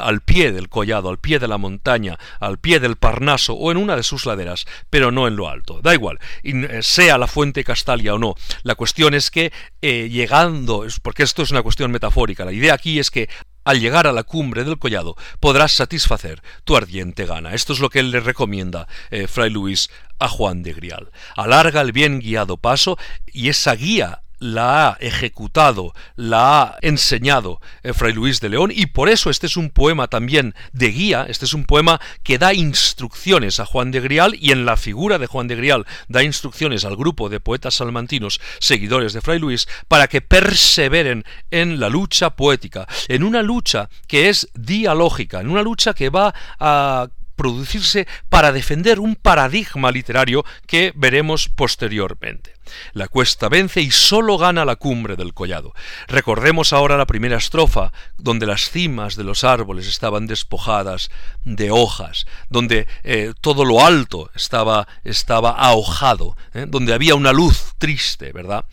al 0.00 0.20
pie 0.20 0.52
del 0.52 0.68
collado, 0.68 1.08
al 1.08 1.18
pie 1.18 1.38
de 1.38 1.48
la 1.48 1.58
montaña, 1.58 2.18
al 2.40 2.58
pie 2.58 2.80
del 2.80 2.96
Parnaso 2.96 3.54
o 3.54 3.70
en 3.70 3.76
una 3.76 3.96
de 3.96 4.02
sus 4.02 4.26
laderas, 4.26 4.66
pero 4.90 5.10
no 5.10 5.26
en 5.28 5.36
lo 5.36 5.48
alto. 5.48 5.80
Da 5.82 5.94
igual, 5.94 6.18
eh, 6.42 6.80
sea 6.82 7.18
la 7.18 7.26
fuente 7.26 7.64
Castalia 7.64 8.14
o 8.14 8.18
no. 8.18 8.34
La 8.62 8.74
cuestión 8.74 9.14
es 9.14 9.30
que 9.30 9.52
eh, 9.82 10.08
llegando, 10.10 10.86
porque 11.02 11.22
esto 11.22 11.42
es 11.42 11.50
una 11.50 11.62
cuestión 11.62 11.90
metafórica, 11.90 12.44
la 12.44 12.52
idea 12.52 12.74
aquí 12.74 12.98
es 12.98 13.10
que 13.10 13.28
al 13.68 13.80
llegar 13.80 14.06
a 14.06 14.12
la 14.12 14.22
cumbre 14.22 14.64
del 14.64 14.78
collado 14.78 15.14
podrás 15.40 15.72
satisfacer 15.72 16.42
tu 16.64 16.74
ardiente 16.74 17.26
gana. 17.26 17.52
Esto 17.52 17.74
es 17.74 17.80
lo 17.80 17.90
que 17.90 18.02
le 18.02 18.18
recomienda 18.20 18.88
eh, 19.10 19.26
Fray 19.26 19.50
Luis 19.50 19.90
a 20.18 20.26
Juan 20.26 20.62
de 20.62 20.72
Grial. 20.72 21.10
Alarga 21.36 21.82
el 21.82 21.92
bien 21.92 22.18
guiado 22.18 22.56
paso 22.56 22.96
y 23.26 23.50
esa 23.50 23.74
guía 23.74 24.22
la 24.38 24.88
ha 24.88 24.96
ejecutado, 25.00 25.94
la 26.16 26.62
ha 26.62 26.78
enseñado 26.82 27.60
eh, 27.82 27.92
Fray 27.92 28.12
Luis 28.12 28.40
de 28.40 28.48
León 28.48 28.70
y 28.74 28.86
por 28.86 29.08
eso 29.08 29.30
este 29.30 29.46
es 29.46 29.56
un 29.56 29.70
poema 29.70 30.08
también 30.08 30.54
de 30.72 30.88
guía, 30.88 31.26
este 31.28 31.44
es 31.44 31.54
un 31.54 31.64
poema 31.64 32.00
que 32.22 32.38
da 32.38 32.54
instrucciones 32.54 33.60
a 33.60 33.66
Juan 33.66 33.90
de 33.90 34.00
Grial 34.00 34.36
y 34.38 34.52
en 34.52 34.64
la 34.64 34.76
figura 34.76 35.18
de 35.18 35.26
Juan 35.26 35.48
de 35.48 35.56
Grial 35.56 35.86
da 36.08 36.22
instrucciones 36.22 36.84
al 36.84 36.96
grupo 36.96 37.28
de 37.28 37.40
poetas 37.40 37.74
salmantinos 37.74 38.40
seguidores 38.58 39.12
de 39.12 39.20
Fray 39.20 39.38
Luis 39.38 39.68
para 39.88 40.08
que 40.08 40.20
perseveren 40.20 41.24
en 41.50 41.80
la 41.80 41.88
lucha 41.88 42.30
poética, 42.30 42.86
en 43.08 43.22
una 43.22 43.42
lucha 43.42 43.88
que 44.06 44.28
es 44.28 44.48
dialógica, 44.54 45.40
en 45.40 45.50
una 45.50 45.62
lucha 45.62 45.94
que 45.94 46.10
va 46.10 46.34
a 46.58 47.08
producirse 47.38 48.06
para 48.28 48.52
defender 48.52 49.00
un 49.00 49.16
paradigma 49.16 49.90
literario 49.90 50.44
que 50.66 50.92
veremos 50.94 51.48
posteriormente. 51.48 52.58
La 52.92 53.08
cuesta 53.08 53.48
vence 53.48 53.80
y 53.80 53.90
sólo 53.90 54.36
gana 54.36 54.66
la 54.66 54.76
cumbre 54.76 55.16
del 55.16 55.32
collado. 55.32 55.72
Recordemos 56.06 56.74
ahora 56.74 56.98
la 56.98 57.06
primera 57.06 57.38
estrofa, 57.38 57.92
donde 58.18 58.44
las 58.44 58.68
cimas 58.68 59.16
de 59.16 59.24
los 59.24 59.44
árboles 59.44 59.86
estaban 59.86 60.26
despojadas 60.26 61.10
de 61.44 61.70
hojas, 61.70 62.26
donde 62.50 62.86
eh, 63.04 63.32
todo 63.40 63.64
lo 63.64 63.86
alto 63.86 64.30
estaba, 64.34 64.86
estaba 65.04 65.52
ahojado, 65.52 66.36
¿eh? 66.52 66.66
donde 66.68 66.92
había 66.92 67.14
una 67.14 67.32
luz 67.32 67.72
triste, 67.78 68.32
¿verdad? 68.32 68.66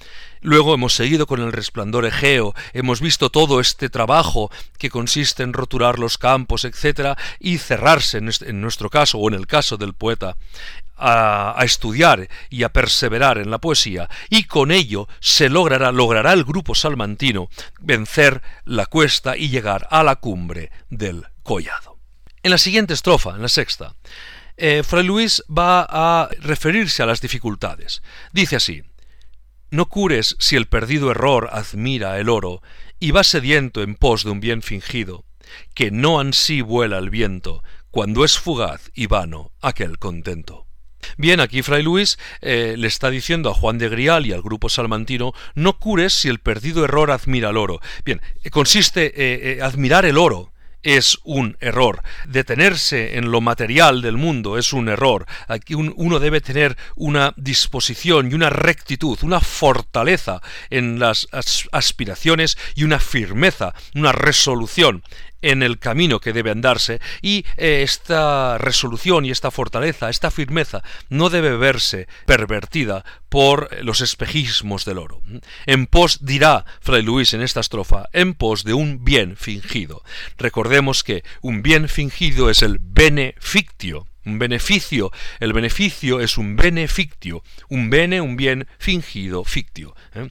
Luego 0.46 0.76
hemos 0.76 0.94
seguido 0.94 1.26
con 1.26 1.42
el 1.42 1.52
resplandor 1.52 2.06
egeo, 2.06 2.54
hemos 2.74 3.02
visto 3.02 3.32
todo 3.32 3.60
este 3.60 3.90
trabajo 3.90 4.52
que 4.78 4.92
consiste 4.92 5.42
en 5.42 5.54
roturar 5.54 5.98
los 5.98 6.20
campos, 6.20 6.66
etc., 6.66 7.18
y 7.40 7.58
cerrarse, 7.58 8.20
en 8.20 8.62
nuestro 8.62 8.92
caso, 8.92 9.18
o 9.18 9.28
en 9.28 9.34
el 9.34 9.48
caso 9.48 9.78
del 9.78 9.96
poeta, 9.96 10.38
a, 10.98 11.60
estudiar 11.64 12.30
y 12.52 12.62
a 12.62 12.70
perseverar 12.70 13.40
en 13.40 13.50
la 13.50 13.58
poesía, 13.58 14.08
y 14.30 14.44
con 14.44 14.70
ello 14.70 15.08
se 15.20 15.50
logrará, 15.50 15.92
logrará 15.92 16.34
el 16.34 16.44
grupo 16.44 16.76
salmantino 16.76 17.50
vencer 17.80 18.44
la 18.66 18.86
cuesta 18.86 19.36
y 19.36 19.50
llegar 19.50 19.88
a 19.90 20.04
la 20.04 20.18
cumbre 20.18 20.70
del 20.92 21.26
collado. 21.42 21.98
En 22.44 22.52
la 22.52 22.60
siguiente 22.60 22.94
estrofa, 22.94 23.32
en 23.32 23.42
la 23.42 23.50
sexta, 23.50 23.96
eh, 24.58 24.84
Fray 24.84 25.06
Luis 25.06 25.44
va 25.50 25.88
a 25.90 26.30
referirse 26.40 27.02
a 27.02 27.08
las 27.08 27.20
dificultades. 27.20 28.04
Dice 28.32 28.58
así, 28.58 28.84
no 29.72 29.88
cures 29.88 30.36
si 30.40 30.56
el 30.56 30.68
perdido 30.68 31.12
error 31.12 31.50
admira 31.52 32.20
el 32.20 32.30
oro 32.30 32.62
y 33.00 33.12
va 33.12 33.24
sediento 33.24 33.82
en 33.82 33.96
pos 33.96 34.24
de 34.24 34.32
un 34.32 34.40
bien 34.40 34.62
fingido, 34.62 35.26
que 35.74 35.92
no 35.92 36.20
ansí 36.20 36.62
vuela 36.62 36.98
el 36.98 37.10
viento 37.10 37.64
cuando 37.92 38.26
es 38.26 38.38
fugaz 38.38 38.92
y 38.94 39.08
vano 39.08 39.52
aquel 39.62 39.98
contento. 40.00 40.66
Bien, 41.18 41.40
aquí 41.40 41.62
Fray 41.62 41.84
Luis 41.84 42.18
eh, 42.42 42.76
le 42.78 42.88
está 42.88 43.10
diciendo 43.10 43.50
a 43.50 43.54
Juan 43.54 43.78
de 43.78 43.90
Grial 43.90 44.26
y 44.26 44.34
al 44.34 44.42
grupo 44.42 44.70
salmantino, 44.70 45.34
no 45.54 45.78
cures 45.80 46.14
si 46.14 46.28
el 46.28 46.40
perdido 46.40 46.84
error 46.84 47.12
admira 47.12 47.52
el 47.52 47.58
oro. 47.58 47.80
Bien, 48.04 48.22
consiste 48.52 49.06
eh, 49.06 49.58
eh, 49.58 49.62
admirar 49.62 50.06
el 50.06 50.18
oro, 50.18 50.52
es 50.86 51.18
un 51.24 51.58
error. 51.60 52.02
Detenerse 52.28 53.18
en 53.18 53.32
lo 53.32 53.42
material 53.42 54.02
del 54.02 54.18
mundo 54.18 54.58
es 54.58 54.72
un 54.72 54.88
error. 54.88 55.26
Aquí 55.48 55.74
uno 55.74 56.20
debe 56.20 56.40
tener 56.40 56.78
una 56.96 57.34
disposición 57.36 58.32
y 58.32 58.36
una 58.36 58.52
rectitud, 58.52 59.18
una 59.24 59.42
fortaleza 59.42 60.42
en 60.70 61.00
las 61.00 61.28
aspiraciones 61.72 62.58
y 62.76 62.84
una 62.84 63.00
firmeza, 63.00 63.74
una 63.96 64.12
resolución 64.12 65.04
en 65.46 65.62
el 65.62 65.78
camino 65.78 66.20
que 66.20 66.34
debe 66.34 66.50
andarse 66.50 67.00
y 67.22 67.46
eh, 67.58 67.82
esta 67.84 68.58
resolución 68.58 69.26
y 69.26 69.32
esta 69.32 69.52
fortaleza, 69.52 70.10
esta 70.10 70.32
firmeza 70.32 70.84
no 71.10 71.30
debe 71.30 71.56
verse 71.56 72.08
pervertida 72.26 73.06
por 73.30 73.70
los 73.84 74.02
espejismos 74.02 74.86
del 74.86 74.98
oro. 74.98 75.22
En 75.68 75.86
pos, 75.86 76.26
dirá 76.26 76.66
Fray 76.82 77.04
Luis 77.04 77.34
en 77.34 77.42
esta 77.42 77.60
estrofa, 77.60 78.10
en 78.12 78.34
pos 78.34 78.64
de 78.64 78.74
un 78.74 79.06
bien 79.06 79.38
fingido. 79.38 80.04
Recordemos 80.38 81.04
que 81.04 81.24
un 81.42 81.62
bien 81.62 81.90
fingido 81.90 82.50
es 82.50 82.64
el 82.64 82.80
benefictio, 82.82 84.08
un 84.26 84.40
beneficio. 84.40 85.12
El 85.40 85.54
beneficio 85.54 86.20
es 86.20 86.38
un 86.38 86.56
benefictio, 86.56 87.44
un 87.70 87.90
bene, 87.90 88.20
un 88.22 88.36
bien 88.36 88.68
fingido, 88.80 89.44
fictio. 89.44 89.96
¿eh? 90.16 90.30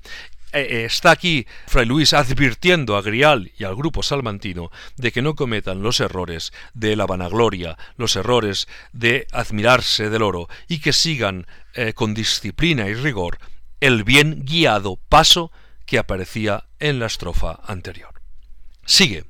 Eh, 0.54 0.68
eh, 0.70 0.84
está 0.84 1.10
aquí 1.10 1.48
Fray 1.66 1.84
Luis 1.84 2.12
advirtiendo 2.12 2.96
a 2.96 3.02
Grial 3.02 3.50
y 3.58 3.64
al 3.64 3.74
grupo 3.74 4.04
salmantino 4.04 4.70
de 4.96 5.10
que 5.10 5.20
no 5.20 5.34
cometan 5.34 5.82
los 5.82 5.98
errores 5.98 6.52
de 6.74 6.94
la 6.94 7.06
vanagloria, 7.06 7.76
los 7.96 8.14
errores 8.14 8.68
de 8.92 9.26
admirarse 9.32 10.10
del 10.10 10.22
oro 10.22 10.48
y 10.68 10.78
que 10.78 10.92
sigan 10.92 11.48
eh, 11.74 11.92
con 11.92 12.14
disciplina 12.14 12.88
y 12.88 12.94
rigor 12.94 13.38
el 13.80 14.04
bien 14.04 14.44
guiado 14.44 14.96
paso 15.08 15.50
que 15.86 15.98
aparecía 15.98 16.68
en 16.78 17.00
la 17.00 17.06
estrofa 17.06 17.58
anterior. 17.66 18.22
Sigue. 18.86 19.24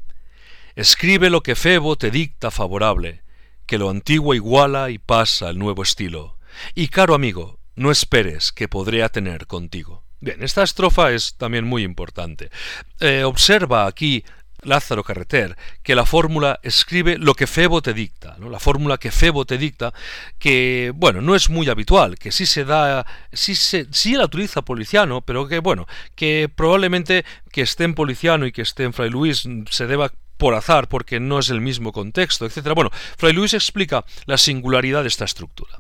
Escribe 0.77 1.31
lo 1.31 1.43
que 1.43 1.57
Febo 1.57 1.97
te 1.97 2.11
dicta 2.11 2.51
favorable, 2.51 3.23
que 3.65 3.79
lo 3.79 3.89
antiguo 3.89 4.35
iguala 4.35 4.91
y 4.91 4.99
pasa 4.99 5.49
el 5.49 5.59
nuevo 5.59 5.83
estilo. 5.83 6.37
Y 6.75 6.89
caro 6.89 7.15
amigo, 7.15 7.61
no 7.77 7.91
esperes 7.91 8.53
que 8.53 8.69
podré 8.69 9.09
tener 9.09 9.47
contigo. 9.47 10.04
Bien, 10.25 10.43
esta 10.43 10.63
estrofa 10.63 11.11
es 11.13 11.35
también 11.35 11.67
muy 11.67 11.83
importante. 11.83 12.49
Eh, 12.99 13.25
observa 13.25 13.87
aquí 13.87 14.25
Lázaro 14.63 15.05
Carreter, 15.05 15.55
que 15.83 15.95
la 15.95 16.07
fórmula 16.07 16.61
escribe 16.63 17.19
lo 17.19 17.35
que 17.35 17.47
Febo 17.47 17.83
te 17.83 17.93
dicta, 17.93 18.35
¿no? 18.39 18.49
la 18.49 18.59
fórmula 18.59 18.97
que 18.97 19.11
Febo 19.11 19.45
te 19.45 19.59
dicta, 19.59 19.93
que, 20.39 20.93
bueno, 20.95 21.21
no 21.21 21.35
es 21.35 21.51
muy 21.51 21.69
habitual, 21.69 22.17
que 22.19 22.33
sí 22.33 22.47
se 22.47 22.65
da, 22.65 23.05
sí, 23.35 23.55
se, 23.55 23.87
sí 23.91 24.15
la 24.15 24.25
utiliza 24.25 24.63
Policiano, 24.63 25.21
pero 25.21 25.47
que, 25.47 25.59
bueno, 25.59 25.87
que 26.15 26.49
probablemente 26.49 27.27
que 27.53 27.61
esté 27.61 27.85
en 27.85 27.95
Policiano 27.95 28.47
y 28.47 28.53
que 28.53 28.63
esté 28.63 28.85
en 28.85 28.95
Fray 28.95 29.11
Luis 29.11 29.47
se 29.69 29.87
deba 29.87 30.11
por 30.45 30.55
azar, 30.55 30.89
porque 30.89 31.21
no 31.21 31.39
es 31.39 31.49
el 31.49 31.63
mismo 31.63 31.91
contexto, 31.91 32.45
etc. 32.45 32.75
Bueno, 32.75 32.91
Fray 33.17 33.33
Luis 33.33 33.55
explica 33.55 34.05
la 34.27 34.37
singularidad 34.37 35.01
de 35.01 35.09
esta 35.09 35.25
estructura. 35.25 35.79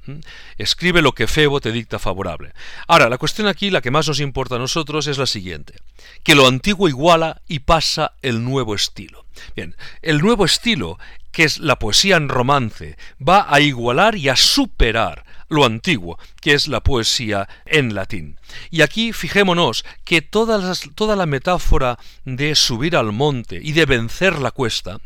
Escribe 0.56 1.02
lo 1.02 1.12
que 1.12 1.26
Febo 1.26 1.60
te 1.60 1.70
dicta 1.70 1.98
favorable. 1.98 2.54
Ahora, 2.88 3.10
la 3.10 3.18
cuestión 3.18 3.46
aquí, 3.46 3.68
la 3.68 3.82
que 3.82 3.90
más 3.90 4.08
nos 4.08 4.20
importa 4.20 4.56
a 4.56 4.58
nosotros, 4.58 5.06
es 5.06 5.18
la 5.18 5.26
siguiente, 5.26 5.74
que 6.22 6.34
lo 6.34 6.48
antiguo 6.48 6.88
iguala 6.88 7.42
y 7.46 7.58
pasa 7.58 8.12
el 8.22 8.42
nuevo 8.42 8.74
estilo. 8.74 9.26
Bien, 9.54 9.76
el 10.00 10.22
nuevo 10.22 10.46
estilo, 10.46 10.98
que 11.30 11.44
es 11.44 11.58
la 11.58 11.78
poesía 11.78 12.16
en 12.16 12.30
romance, 12.30 12.96
va 13.20 13.44
a 13.50 13.60
igualar 13.60 14.16
y 14.16 14.30
a 14.30 14.36
superar 14.36 15.23
lo 15.48 15.64
antiguo, 15.64 16.18
que 16.40 16.54
es 16.54 16.68
la 16.68 16.82
poesía 16.82 17.48
en 17.66 17.94
latín. 17.94 18.38
Y 18.70 18.82
aquí 18.82 19.12
fijémonos 19.12 19.84
que 20.04 20.22
toda, 20.22 20.74
toda 20.94 21.16
la 21.16 21.26
metáfora 21.26 21.98
de 22.24 22.54
subir 22.54 22.96
al 22.96 23.12
monte 23.12 23.60
y 23.62 23.72
de 23.72 23.86
vencer 23.86 24.38
la 24.38 24.50
cuesta, 24.50 24.98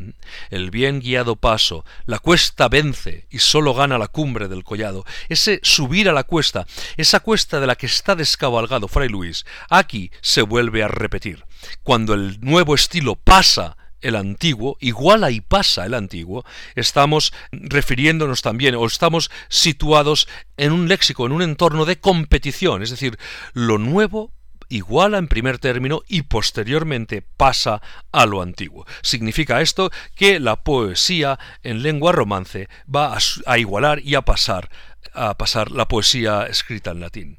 el 0.50 0.70
bien 0.70 1.00
guiado 1.00 1.36
paso, 1.36 1.84
la 2.06 2.18
cuesta 2.18 2.68
vence 2.68 3.26
y 3.30 3.38
sólo 3.38 3.74
gana 3.74 3.98
la 3.98 4.08
cumbre 4.08 4.48
del 4.48 4.64
collado, 4.64 5.04
ese 5.28 5.60
subir 5.62 6.08
a 6.08 6.12
la 6.12 6.24
cuesta, 6.24 6.66
esa 6.96 7.20
cuesta 7.20 7.60
de 7.60 7.66
la 7.66 7.76
que 7.76 7.86
está 7.86 8.14
descabalgado 8.14 8.88
Fray 8.88 9.08
Luis, 9.08 9.46
aquí 9.68 10.10
se 10.20 10.42
vuelve 10.42 10.82
a 10.82 10.88
repetir. 10.88 11.44
Cuando 11.82 12.14
el 12.14 12.40
nuevo 12.40 12.74
estilo 12.74 13.16
pasa 13.16 13.76
el 14.00 14.16
antiguo, 14.16 14.76
iguala 14.80 15.30
y 15.30 15.40
pasa 15.40 15.86
el 15.86 15.94
antiguo, 15.94 16.44
estamos 16.74 17.32
refiriéndonos 17.52 18.42
también 18.42 18.74
o 18.74 18.86
estamos 18.86 19.30
situados 19.48 20.28
en 20.56 20.72
un 20.72 20.88
léxico, 20.88 21.26
en 21.26 21.32
un 21.32 21.42
entorno 21.42 21.84
de 21.84 21.98
competición, 21.98 22.82
es 22.82 22.90
decir, 22.90 23.18
lo 23.52 23.78
nuevo 23.78 24.32
iguala 24.70 25.16
en 25.18 25.28
primer 25.28 25.58
término 25.58 26.02
y 26.08 26.22
posteriormente 26.22 27.22
pasa 27.22 27.80
a 28.12 28.26
lo 28.26 28.42
antiguo. 28.42 28.86
Significa 29.02 29.62
esto 29.62 29.90
que 30.14 30.40
la 30.40 30.62
poesía 30.62 31.38
en 31.62 31.82
lengua 31.82 32.12
romance 32.12 32.68
va 32.94 33.14
a, 33.14 33.18
a 33.46 33.58
igualar 33.58 34.00
y 34.00 34.14
a 34.14 34.22
pasar 34.22 34.68
a 35.14 35.36
pasar 35.36 35.70
la 35.70 35.88
poesía 35.88 36.44
escrita 36.44 36.90
en 36.90 37.00
latín. 37.00 37.38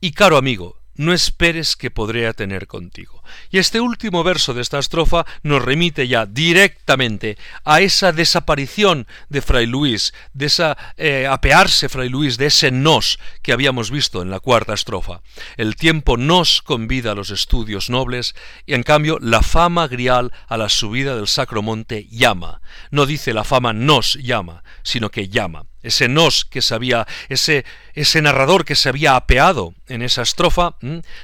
Y 0.00 0.12
caro 0.12 0.36
amigo, 0.36 0.76
no 0.98 1.14
esperes 1.14 1.76
que 1.76 1.90
podré 1.90 2.30
tener 2.34 2.66
contigo. 2.66 3.22
Y 3.50 3.58
este 3.58 3.80
último 3.80 4.24
verso 4.24 4.52
de 4.52 4.62
esta 4.62 4.78
estrofa 4.78 5.24
nos 5.42 5.64
remite 5.64 6.08
ya 6.08 6.26
directamente 6.26 7.38
a 7.64 7.80
esa 7.80 8.12
desaparición 8.12 9.06
de 9.28 9.40
Fray 9.40 9.66
Luis, 9.66 10.12
de 10.34 10.46
esa 10.46 10.76
eh, 10.96 11.26
apearse 11.26 11.88
Fray 11.88 12.08
Luis, 12.08 12.36
de 12.36 12.46
ese 12.46 12.70
nos 12.70 13.18
que 13.42 13.52
habíamos 13.52 13.90
visto 13.90 14.20
en 14.22 14.30
la 14.30 14.40
cuarta 14.40 14.74
estrofa. 14.74 15.22
El 15.56 15.76
tiempo 15.76 16.16
nos 16.16 16.62
convida 16.62 17.12
a 17.12 17.14
los 17.14 17.30
estudios 17.30 17.88
nobles 17.88 18.34
y 18.66 18.74
en 18.74 18.82
cambio 18.82 19.18
la 19.20 19.42
fama 19.42 19.86
grial 19.88 20.32
a 20.48 20.56
la 20.56 20.68
subida 20.68 21.14
del 21.14 21.28
sacro 21.28 21.62
monte 21.62 22.08
llama. 22.10 22.60
No 22.90 23.06
dice 23.06 23.32
la 23.32 23.44
fama 23.44 23.72
nos 23.72 24.14
llama, 24.14 24.64
sino 24.82 25.10
que 25.10 25.28
llama 25.28 25.66
ese 25.82 26.08
nos 26.08 26.44
que 26.44 26.62
se 26.62 26.74
había, 26.74 27.06
ese, 27.28 27.64
ese 27.94 28.22
narrador 28.22 28.64
que 28.64 28.74
se 28.74 28.88
había 28.88 29.16
apeado 29.16 29.74
en 29.86 30.02
esa 30.02 30.22
estrofa, 30.22 30.76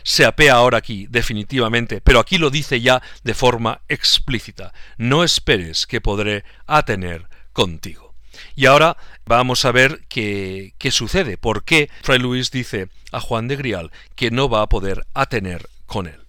se 0.02 0.24
apea 0.24 0.54
ahora 0.54 0.78
aquí, 0.78 1.06
definitivamente, 1.08 2.00
pero 2.00 2.20
aquí 2.20 2.38
lo 2.38 2.50
dice 2.50 2.80
ya 2.80 3.02
de 3.22 3.34
forma 3.34 3.80
explícita. 3.88 4.72
No 4.96 5.24
esperes 5.24 5.86
que 5.86 6.00
podré 6.00 6.44
atener 6.66 7.28
contigo. 7.52 8.14
Y 8.56 8.66
ahora 8.66 8.96
vamos 9.26 9.64
a 9.64 9.72
ver 9.72 10.04
qué, 10.08 10.74
qué 10.78 10.90
sucede, 10.90 11.36
por 11.36 11.64
qué 11.64 11.88
Fray 12.02 12.18
Luis 12.18 12.50
dice 12.50 12.88
a 13.12 13.20
Juan 13.20 13.48
de 13.48 13.56
Grial 13.56 13.90
que 14.16 14.30
no 14.30 14.48
va 14.48 14.62
a 14.62 14.68
poder 14.68 15.06
atener 15.14 15.68
con 15.86 16.06
él. 16.06 16.20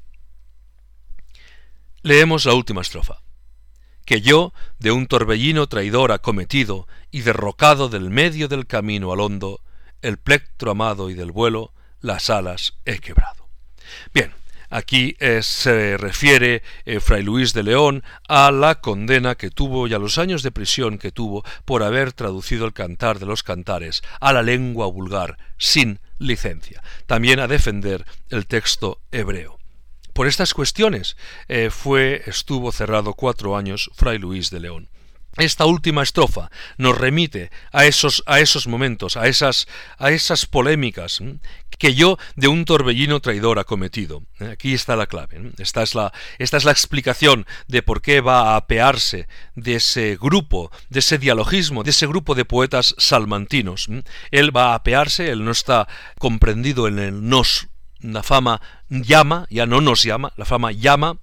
Leemos 2.01 2.45
la 2.45 2.53
última 2.53 2.81
estrofa 2.81 3.24
que 4.05 4.21
yo, 4.21 4.53
de 4.79 4.91
un 4.91 5.07
torbellino 5.07 5.67
traidor 5.67 6.11
acometido 6.11 6.87
y 7.11 7.21
derrocado 7.21 7.89
del 7.89 8.09
medio 8.09 8.47
del 8.47 8.67
camino 8.67 9.11
al 9.11 9.19
hondo, 9.19 9.61
el 10.01 10.17
plectro 10.17 10.71
amado 10.71 11.09
y 11.09 11.13
del 11.15 11.31
vuelo, 11.31 11.73
las 12.01 12.29
alas 12.29 12.75
he 12.85 12.99
quebrado. 12.99 13.49
Bien, 14.13 14.33
Aquí 14.69 15.15
eh, 15.19 15.41
se 15.43 15.95
refiere 15.95 16.63
eh, 16.85 16.99
Fray 16.99 17.23
Luis 17.23 17.53
de 17.53 17.63
León 17.63 18.03
a 18.27 18.51
la 18.51 18.81
condena 18.81 19.35
que 19.35 19.49
tuvo 19.49 19.87
y 19.87 19.93
a 19.93 19.99
los 19.99 20.17
años 20.17 20.43
de 20.43 20.51
prisión 20.51 20.97
que 20.97 21.11
tuvo 21.11 21.45
por 21.65 21.83
haber 21.83 22.13
traducido 22.13 22.65
el 22.65 22.73
cantar 22.73 23.19
de 23.19 23.25
los 23.25 23.43
cantares 23.43 24.01
a 24.19 24.33
la 24.33 24.41
lengua 24.41 24.87
vulgar 24.87 25.37
sin 25.57 25.99
licencia. 26.17 26.81
También 27.05 27.39
a 27.39 27.47
defender 27.47 28.05
el 28.29 28.47
texto 28.47 28.99
hebreo. 29.11 29.54
Por 30.15 30.27
estas 30.27 30.53
cuestiones 30.53 31.17
eh, 31.49 31.69
fue 31.69 32.23
estuvo 32.25 32.71
cerrado 32.71 33.15
cuatro 33.15 33.57
años 33.57 33.91
Fray 33.95 34.17
Luis 34.17 34.49
de 34.49 34.61
León. 34.61 34.87
Esta 35.35 35.65
última 35.65 36.03
estrofa 36.03 36.49
nos 36.77 36.97
remite 36.97 37.51
a 37.73 37.85
esos, 37.85 38.23
a 38.25 38.39
esos 38.39 38.65
momentos, 38.65 39.17
a 39.17 39.27
esas, 39.27 39.67
a 39.97 40.11
esas 40.11 40.45
polémicas 40.45 41.21
que 41.77 41.95
yo 41.95 42.17
de 42.37 42.47
un 42.47 42.63
torbellino 42.63 43.19
traidor 43.19 43.59
ha 43.59 43.65
cometido. 43.65 44.23
¿eh? 44.39 44.51
Aquí 44.53 44.73
está 44.73 44.95
la 44.95 45.07
clave. 45.07 45.51
Esta, 45.57 45.83
es 45.83 45.95
la, 45.95 46.13
esta 46.39 46.55
es 46.55 46.63
la 46.63 46.71
explicación 46.71 47.45
de 47.67 47.83
por 47.83 48.01
qué 48.01 48.21
va 48.21 48.53
a 48.53 48.55
apearse 48.55 49.27
de 49.55 49.75
ese 49.75 50.15
grupo, 50.15 50.71
de 50.87 50.99
ese 50.99 51.17
dialogismo, 51.17 51.83
de 51.83 51.89
ese 51.89 52.07
grupo 52.07 52.35
de 52.35 52.45
poetas 52.45 52.95
salmantinos. 52.97 53.89
Él 54.31 54.55
va 54.55 54.71
a 54.71 54.75
apearse, 54.75 55.29
él 55.29 55.43
no 55.43 55.51
está 55.51 55.89
comprendido 56.17 56.87
en 56.87 56.99
el 56.99 57.27
nos. 57.27 57.67
La 58.13 58.23
fama 58.23 58.61
llama, 58.89 59.47
ya 59.49 59.65
no 59.65 59.81
nos 59.81 60.03
llama, 60.03 60.31
la 60.37 60.45
fama 60.45 60.71
llama 60.71 61.17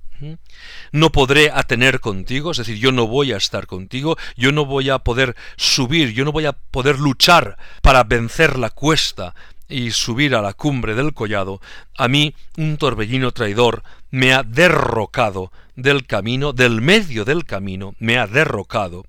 no 0.93 1.11
podré 1.11 1.51
atener 1.51 2.01
contigo, 2.01 2.53
es 2.53 2.59
decir, 2.59 2.79
yo 2.79 2.93
no 2.93 3.07
voy 3.07 3.33
a 3.33 3.37
estar 3.37 3.67
contigo, 3.67 4.17
yo 4.37 4.53
no 4.53 4.65
voy 4.65 4.91
a 4.91 5.01
poder 5.01 5.37
subir, 5.57 6.13
yo 6.13 6.25
no 6.25 6.33
voy 6.33 6.47
a 6.47 6.53
poder 6.53 6.99
luchar 6.99 7.57
para 7.83 8.05
vencer 8.05 8.59
la 8.59 8.71
cuesta 8.71 9.35
y 9.69 9.91
subir 9.91 10.35
a 10.35 10.43
la 10.43 10.53
cumbre 10.53 10.95
del 10.95 11.15
collado, 11.15 11.61
a 11.97 12.09
mí 12.09 12.35
un 12.57 12.77
torbellino 12.77 13.33
traidor 13.33 13.83
me 14.11 14.35
ha 14.35 14.43
derrocado 14.43 15.51
del 15.77 16.07
camino, 16.07 16.53
del 16.53 16.81
medio 16.81 17.25
del 17.25 17.45
camino, 17.45 17.95
me 17.99 18.19
ha 18.19 18.27
derrocado 18.27 19.05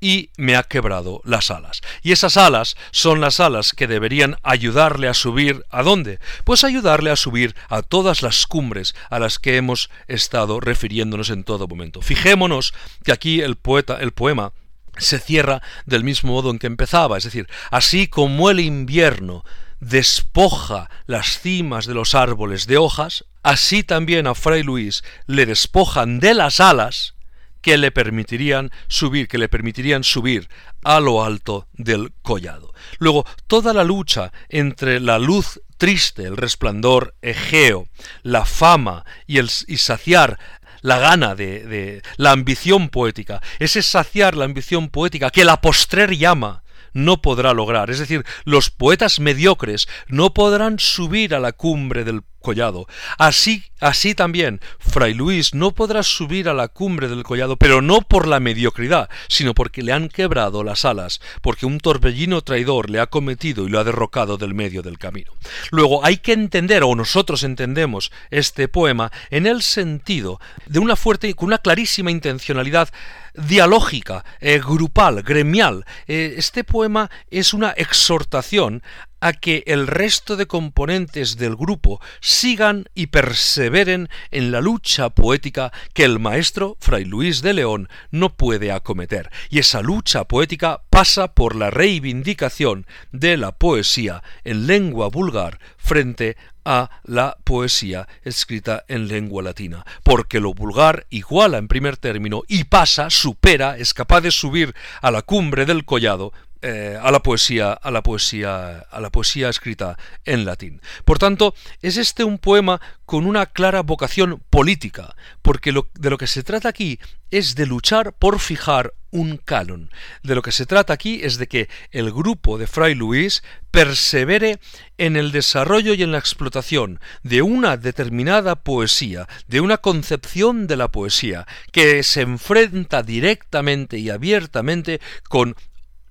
y 0.00 0.30
me 0.36 0.56
ha 0.56 0.62
quebrado 0.62 1.20
las 1.24 1.50
alas. 1.50 1.80
Y 2.02 2.12
esas 2.12 2.36
alas 2.36 2.76
son 2.90 3.20
las 3.20 3.40
alas 3.40 3.72
que 3.72 3.86
deberían 3.86 4.36
ayudarle 4.42 5.08
a 5.08 5.14
subir 5.14 5.64
¿a 5.70 5.82
dónde? 5.82 6.18
Pues 6.44 6.64
ayudarle 6.64 7.10
a 7.10 7.16
subir 7.16 7.54
a 7.68 7.82
todas 7.82 8.22
las 8.22 8.46
cumbres 8.46 8.94
a 9.08 9.18
las 9.18 9.38
que 9.38 9.56
hemos 9.56 9.90
estado 10.08 10.60
refiriéndonos 10.60 11.30
en 11.30 11.44
todo 11.44 11.68
momento. 11.68 12.02
Fijémonos 12.02 12.74
que 13.04 13.12
aquí 13.12 13.40
el 13.40 13.56
poeta, 13.56 13.98
el 14.00 14.12
poema 14.12 14.52
se 14.98 15.18
cierra 15.18 15.62
del 15.86 16.04
mismo 16.04 16.32
modo 16.32 16.50
en 16.50 16.58
que 16.58 16.66
empezaba, 16.66 17.16
es 17.16 17.24
decir, 17.24 17.48
así 17.70 18.06
como 18.06 18.50
el 18.50 18.60
invierno 18.60 19.44
despoja 19.80 20.90
las 21.06 21.40
cimas 21.40 21.86
de 21.86 21.94
los 21.94 22.14
árboles 22.14 22.66
de 22.66 22.76
hojas, 22.76 23.24
así 23.42 23.82
también 23.82 24.26
a 24.26 24.34
Fray 24.34 24.62
Luis 24.62 25.02
le 25.26 25.46
despojan 25.46 26.20
de 26.20 26.34
las 26.34 26.60
alas 26.60 27.14
que 27.60 27.76
le 27.76 27.90
permitirían 27.90 28.70
subir, 28.88 29.28
que 29.28 29.38
le 29.38 29.48
permitirían 29.48 30.04
subir 30.04 30.48
a 30.82 31.00
lo 31.00 31.24
alto 31.24 31.66
del 31.72 32.12
collado. 32.22 32.72
Luego, 32.98 33.26
toda 33.46 33.74
la 33.74 33.84
lucha 33.84 34.32
entre 34.48 35.00
la 35.00 35.18
luz 35.18 35.60
triste, 35.76 36.24
el 36.24 36.36
resplandor 36.36 37.14
egeo, 37.22 37.88
la 38.22 38.44
fama 38.44 39.04
y 39.26 39.38
el 39.38 39.50
saciar 39.50 40.38
la 40.82 40.98
gana 40.98 41.34
de, 41.34 41.64
de, 41.64 42.02
la 42.16 42.32
ambición 42.32 42.88
poética, 42.88 43.42
ese 43.58 43.82
saciar 43.82 44.36
la 44.36 44.46
ambición 44.46 44.88
poética 44.88 45.30
que 45.30 45.44
la 45.44 45.60
postrer 45.60 46.16
llama 46.16 46.59
no 46.92 47.22
podrá 47.22 47.52
lograr. 47.52 47.90
Es 47.90 47.98
decir, 47.98 48.24
los 48.44 48.70
poetas 48.70 49.20
mediocres 49.20 49.88
no 50.08 50.34
podrán 50.34 50.78
subir 50.78 51.34
a 51.34 51.40
la 51.40 51.52
cumbre 51.52 52.04
del 52.04 52.22
collado. 52.40 52.86
Así, 53.18 53.64
así 53.80 54.14
también, 54.14 54.60
Fray 54.78 55.14
Luis 55.14 55.54
no 55.54 55.72
podrá 55.72 56.02
subir 56.02 56.48
a 56.48 56.54
la 56.54 56.68
cumbre 56.68 57.08
del 57.08 57.22
collado, 57.22 57.56
pero 57.56 57.82
no 57.82 58.00
por 58.00 58.26
la 58.26 58.40
mediocridad, 58.40 59.08
sino 59.28 59.54
porque 59.54 59.82
le 59.82 59.92
han 59.92 60.08
quebrado 60.08 60.64
las 60.64 60.84
alas, 60.84 61.20
porque 61.42 61.66
un 61.66 61.78
torbellino 61.78 62.40
traidor 62.42 62.90
le 62.90 63.00
ha 63.00 63.06
cometido 63.06 63.66
y 63.66 63.70
lo 63.70 63.78
ha 63.78 63.84
derrocado 63.84 64.36
del 64.36 64.54
medio 64.54 64.82
del 64.82 64.98
camino. 64.98 65.32
Luego 65.70 66.04
hay 66.04 66.18
que 66.18 66.32
entender, 66.32 66.82
o 66.82 66.94
nosotros 66.94 67.42
entendemos 67.42 68.10
este 68.30 68.68
poema, 68.68 69.12
en 69.30 69.46
el 69.46 69.62
sentido 69.62 70.40
de 70.66 70.78
una 70.78 70.96
fuerte, 70.96 71.32
con 71.34 71.48
una 71.48 71.58
clarísima 71.58 72.10
intencionalidad 72.10 72.90
dialógica, 73.34 74.24
eh, 74.40 74.58
grupal, 74.58 75.22
gremial. 75.22 75.84
Eh, 76.06 76.34
este 76.36 76.64
poema 76.64 77.10
es 77.30 77.54
una 77.54 77.70
exhortación 77.70 78.82
a 79.20 79.32
que 79.32 79.62
el 79.66 79.86
resto 79.86 80.36
de 80.36 80.46
componentes 80.46 81.36
del 81.36 81.56
grupo 81.56 82.00
sigan 82.20 82.86
y 82.94 83.08
perseveren 83.08 84.08
en 84.30 84.50
la 84.50 84.60
lucha 84.60 85.10
poética 85.10 85.72
que 85.94 86.04
el 86.04 86.18
maestro 86.18 86.76
Fray 86.80 87.04
Luis 87.04 87.42
de 87.42 87.54
León 87.54 87.88
no 88.10 88.36
puede 88.36 88.72
acometer. 88.72 89.30
Y 89.48 89.58
esa 89.58 89.82
lucha 89.82 90.24
poética 90.24 90.82
pasa 90.90 91.34
por 91.34 91.56
la 91.56 91.70
reivindicación 91.70 92.86
de 93.12 93.36
la 93.36 93.52
poesía 93.52 94.22
en 94.44 94.66
lengua 94.66 95.08
vulgar 95.08 95.58
frente 95.76 96.36
a 96.64 96.90
la 97.04 97.36
poesía 97.44 98.06
escrita 98.22 98.84
en 98.88 99.08
lengua 99.08 99.42
latina, 99.42 99.84
porque 100.02 100.40
lo 100.40 100.52
vulgar 100.52 101.06
iguala 101.10 101.58
en 101.58 101.68
primer 101.68 101.96
término 101.96 102.42
y 102.48 102.64
pasa, 102.64 103.10
supera, 103.10 103.78
es 103.78 103.94
capaz 103.94 104.20
de 104.20 104.30
subir 104.30 104.74
a 105.00 105.10
la 105.10 105.22
cumbre 105.22 105.64
del 105.64 105.84
collado 105.84 106.32
eh, 106.62 106.98
a 107.00 107.10
la 107.10 107.22
poesía, 107.22 107.72
a 107.72 107.90
la 107.90 108.02
poesía, 108.02 108.80
a 108.90 109.00
la 109.00 109.10
poesía 109.10 109.48
escrita 109.48 109.96
en 110.24 110.44
latín. 110.44 110.80
Por 111.04 111.18
tanto, 111.18 111.54
es 111.80 111.96
este 111.96 112.22
un 112.22 112.38
poema 112.38 112.80
con 113.06 113.26
una 113.26 113.46
clara 113.46 113.82
vocación 113.82 114.42
política, 114.50 115.16
porque 115.42 115.72
de 115.72 116.10
lo 116.10 116.18
que 116.18 116.26
se 116.26 116.42
trata 116.42 116.68
aquí 116.68 116.98
es 117.30 117.54
de 117.54 117.66
luchar 117.66 118.12
por 118.12 118.40
fijar 118.40 118.92
un 119.10 119.38
canon. 119.38 119.90
De 120.22 120.34
lo 120.34 120.42
que 120.42 120.52
se 120.52 120.66
trata 120.66 120.92
aquí 120.92 121.20
es 121.22 121.38
de 121.38 121.48
que 121.48 121.68
el 121.90 122.12
grupo 122.12 122.58
de 122.58 122.66
Fray 122.66 122.94
Luis 122.94 123.42
persevere 123.70 124.60
en 124.98 125.16
el 125.16 125.32
desarrollo 125.32 125.94
y 125.94 126.02
en 126.02 126.12
la 126.12 126.18
explotación 126.18 127.00
de 127.22 127.42
una 127.42 127.76
determinada 127.76 128.56
poesía, 128.56 129.28
de 129.48 129.60
una 129.60 129.78
concepción 129.78 130.66
de 130.66 130.76
la 130.76 130.88
poesía, 130.88 131.46
que 131.72 132.02
se 132.02 132.20
enfrenta 132.22 133.02
directamente 133.02 133.98
y 133.98 134.10
abiertamente 134.10 135.00
con 135.28 135.56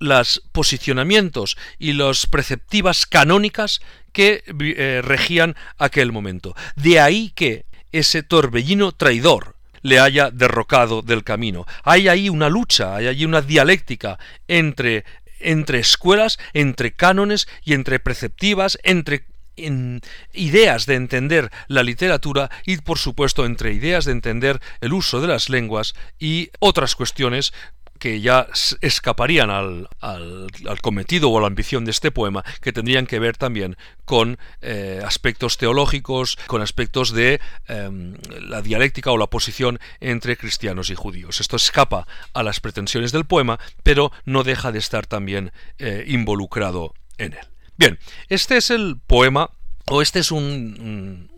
los 0.00 0.42
posicionamientos 0.50 1.56
y 1.78 1.92
las 1.92 2.26
preceptivas 2.26 3.06
canónicas 3.06 3.80
que 4.12 4.42
eh, 4.46 5.02
regían 5.04 5.54
aquel 5.78 6.10
momento. 6.10 6.56
De 6.74 6.98
ahí 6.98 7.30
que 7.36 7.66
ese 7.92 8.22
torbellino 8.22 8.92
traidor 8.92 9.56
le 9.82 10.00
haya 10.00 10.30
derrocado 10.30 11.02
del 11.02 11.22
camino. 11.22 11.66
Hay 11.84 12.08
ahí 12.08 12.28
una 12.28 12.48
lucha, 12.48 12.96
hay 12.96 13.06
ahí 13.06 13.24
una 13.24 13.40
dialéctica 13.40 14.18
entre, 14.48 15.04
entre 15.38 15.78
escuelas, 15.78 16.38
entre 16.52 16.92
cánones 16.92 17.48
y 17.64 17.74
entre 17.74 18.00
preceptivas, 18.00 18.78
entre 18.82 19.26
ideas 20.32 20.86
de 20.86 20.94
entender 20.94 21.50
la 21.68 21.82
literatura 21.82 22.50
y 22.64 22.78
por 22.78 22.98
supuesto 22.98 23.44
entre 23.44 23.74
ideas 23.74 24.06
de 24.06 24.12
entender 24.12 24.58
el 24.80 24.94
uso 24.94 25.20
de 25.20 25.28
las 25.28 25.50
lenguas 25.50 25.94
y 26.18 26.50
otras 26.60 26.94
cuestiones 26.94 27.52
que 28.00 28.20
ya 28.20 28.48
escaparían 28.80 29.50
al, 29.50 29.88
cometido 30.80 31.30
o 31.30 31.38
a 31.38 31.42
la 31.42 31.46
ambición 31.46 31.84
de 31.84 31.92
este 31.92 32.10
poema, 32.10 32.44
que 32.60 32.72
tendrían 32.72 33.06
que 33.06 33.20
ver 33.20 33.36
también 33.36 33.76
con 34.04 34.38
eh, 34.62 35.00
aspectos 35.04 35.58
teológicos, 35.58 36.36
con 36.46 36.62
aspectos 36.62 37.12
de 37.12 37.40
em, 37.68 38.16
la 38.40 38.62
dialéctica 38.62 39.12
o 39.12 39.18
la 39.18 39.28
posición 39.28 39.78
entre 40.00 40.36
cristianos 40.36 40.90
y 40.90 40.96
judíos. 40.96 41.40
Esto 41.40 41.56
escapa 41.56 42.08
a 42.32 42.42
las 42.42 42.58
pretensiones 42.58 43.12
del 43.12 43.26
poema, 43.26 43.60
pero 43.84 44.10
no 44.24 44.42
deja 44.42 44.72
de 44.72 44.80
estar 44.80 45.06
también 45.06 45.52
eh, 45.78 46.04
involucrado 46.08 46.94
en 47.18 47.34
él. 47.34 47.46
Bien, 47.76 47.98
este 48.28 48.56
es 48.56 48.70
el 48.70 48.98
poema, 49.06 49.50
o 49.86 50.02
este 50.02 50.18
es 50.18 50.32
un, 50.32 51.29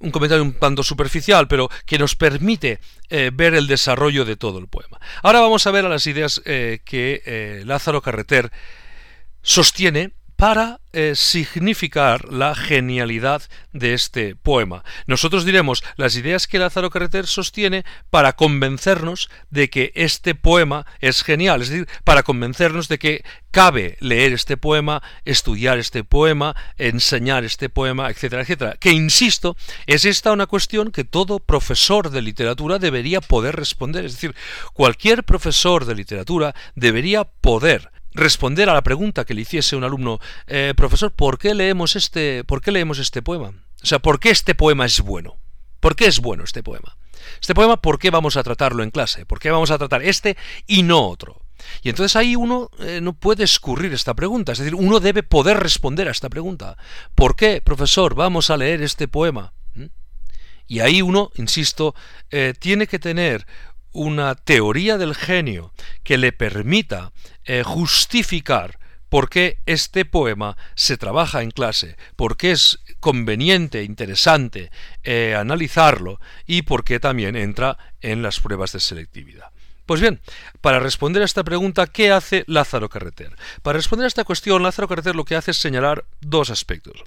un 0.00 0.10
comentario 0.10 0.42
un 0.42 0.54
tanto 0.54 0.82
superficial, 0.82 1.46
pero 1.46 1.68
que 1.86 1.98
nos 1.98 2.16
permite 2.16 2.80
eh, 3.08 3.30
ver 3.32 3.54
el 3.54 3.66
desarrollo 3.66 4.24
de 4.24 4.36
todo 4.36 4.58
el 4.58 4.66
poema. 4.66 4.98
Ahora 5.22 5.40
vamos 5.40 5.66
a 5.66 5.70
ver 5.70 5.84
a 5.84 5.88
las 5.88 6.06
ideas 6.06 6.42
eh, 6.44 6.80
que 6.84 7.22
eh, 7.24 7.62
Lázaro 7.64 8.02
Carreter 8.02 8.50
sostiene 9.42 10.12
para 10.40 10.80
eh, 10.94 11.12
significar 11.16 12.32
la 12.32 12.54
genialidad 12.54 13.42
de 13.74 13.92
este 13.92 14.36
poema. 14.36 14.84
Nosotros 15.06 15.44
diremos 15.44 15.84
las 15.96 16.16
ideas 16.16 16.46
que 16.46 16.58
Lázaro 16.58 16.88
Carreter 16.88 17.26
sostiene 17.26 17.84
para 18.08 18.32
convencernos 18.32 19.28
de 19.50 19.68
que 19.68 19.92
este 19.94 20.34
poema 20.34 20.86
es 21.00 21.22
genial, 21.24 21.60
es 21.60 21.68
decir, 21.68 21.88
para 22.04 22.22
convencernos 22.22 22.88
de 22.88 22.98
que 22.98 23.22
cabe 23.50 23.98
leer 24.00 24.32
este 24.32 24.56
poema, 24.56 25.02
estudiar 25.26 25.78
este 25.78 26.04
poema, 26.04 26.56
enseñar 26.78 27.44
este 27.44 27.68
poema, 27.68 28.08
etcétera, 28.08 28.40
etcétera. 28.40 28.76
Que, 28.80 28.92
insisto, 28.92 29.58
es 29.86 30.06
esta 30.06 30.32
una 30.32 30.46
cuestión 30.46 30.90
que 30.90 31.04
todo 31.04 31.40
profesor 31.40 32.08
de 32.08 32.22
literatura 32.22 32.78
debería 32.78 33.20
poder 33.20 33.56
responder. 33.56 34.06
Es 34.06 34.14
decir, 34.14 34.34
cualquier 34.72 35.22
profesor 35.22 35.84
de 35.84 35.96
literatura 35.96 36.54
debería 36.74 37.24
poder 37.24 37.90
responder 38.12 38.68
a 38.68 38.74
la 38.74 38.82
pregunta 38.82 39.24
que 39.24 39.34
le 39.34 39.42
hiciese 39.42 39.76
un 39.76 39.84
alumno, 39.84 40.20
eh, 40.46 40.74
profesor, 40.76 41.12
¿por 41.12 41.38
qué 41.38 41.54
leemos 41.54 41.96
este, 41.96 42.44
por 42.44 42.60
qué 42.60 42.72
leemos 42.72 42.98
este 42.98 43.22
poema? 43.22 43.48
O 43.82 43.86
sea, 43.86 43.98
¿por 43.98 44.20
qué 44.20 44.30
este 44.30 44.54
poema 44.54 44.86
es 44.86 45.00
bueno? 45.00 45.36
¿Por 45.80 45.96
qué 45.96 46.06
es 46.06 46.20
bueno 46.20 46.44
este 46.44 46.62
poema? 46.62 46.96
Este 47.40 47.54
poema, 47.54 47.80
¿por 47.80 47.98
qué 47.98 48.10
vamos 48.10 48.36
a 48.36 48.42
tratarlo 48.42 48.82
en 48.82 48.90
clase? 48.90 49.24
¿Por 49.24 49.38
qué 49.38 49.50
vamos 49.50 49.70
a 49.70 49.78
tratar 49.78 50.02
este 50.02 50.36
y 50.66 50.82
no 50.82 51.08
otro? 51.08 51.42
Y 51.82 51.90
entonces 51.90 52.16
ahí 52.16 52.36
uno 52.36 52.70
eh, 52.78 53.00
no 53.02 53.12
puede 53.12 53.44
escurrir 53.44 53.92
esta 53.92 54.14
pregunta, 54.14 54.52
es 54.52 54.58
decir, 54.58 54.74
uno 54.74 55.00
debe 55.00 55.22
poder 55.22 55.58
responder 55.58 56.08
a 56.08 56.10
esta 56.10 56.28
pregunta. 56.28 56.76
¿Por 57.14 57.36
qué, 57.36 57.60
profesor, 57.60 58.14
vamos 58.14 58.50
a 58.50 58.56
leer 58.56 58.82
este 58.82 59.08
poema? 59.08 59.52
¿Mm? 59.74 59.86
Y 60.66 60.80
ahí 60.80 61.02
uno, 61.02 61.30
insisto, 61.36 61.94
eh, 62.30 62.54
tiene 62.58 62.86
que 62.86 62.98
tener 62.98 63.46
una 63.92 64.34
teoría 64.36 64.98
del 64.98 65.14
genio 65.14 65.72
que 66.04 66.16
le 66.16 66.32
permita 66.32 67.12
eh, 67.52 67.64
justificar 67.64 68.78
por 69.08 69.28
qué 69.28 69.58
este 69.66 70.04
poema 70.04 70.56
se 70.76 70.96
trabaja 70.96 71.42
en 71.42 71.50
clase, 71.50 71.96
por 72.14 72.36
qué 72.36 72.52
es 72.52 72.78
conveniente, 73.00 73.82
interesante 73.82 74.70
analizarlo 75.36 76.20
y 76.46 76.62
por 76.62 76.84
qué 76.84 77.00
también 77.00 77.34
entra 77.34 77.76
en 78.02 78.22
las 78.22 78.38
pruebas 78.38 78.70
de 78.70 78.78
selectividad. 78.78 79.49
Pues 79.90 80.00
bien, 80.00 80.20
para 80.60 80.78
responder 80.78 81.20
a 81.20 81.24
esta 81.24 81.42
pregunta, 81.42 81.88
¿qué 81.88 82.12
hace 82.12 82.44
Lázaro 82.46 82.88
Carreter? 82.88 83.34
Para 83.60 83.78
responder 83.78 84.04
a 84.04 84.06
esta 84.06 84.22
cuestión, 84.22 84.62
Lázaro 84.62 84.86
Carreter 84.86 85.16
lo 85.16 85.24
que 85.24 85.34
hace 85.34 85.50
es 85.50 85.56
señalar 85.56 86.04
dos 86.20 86.50
aspectos. 86.50 87.02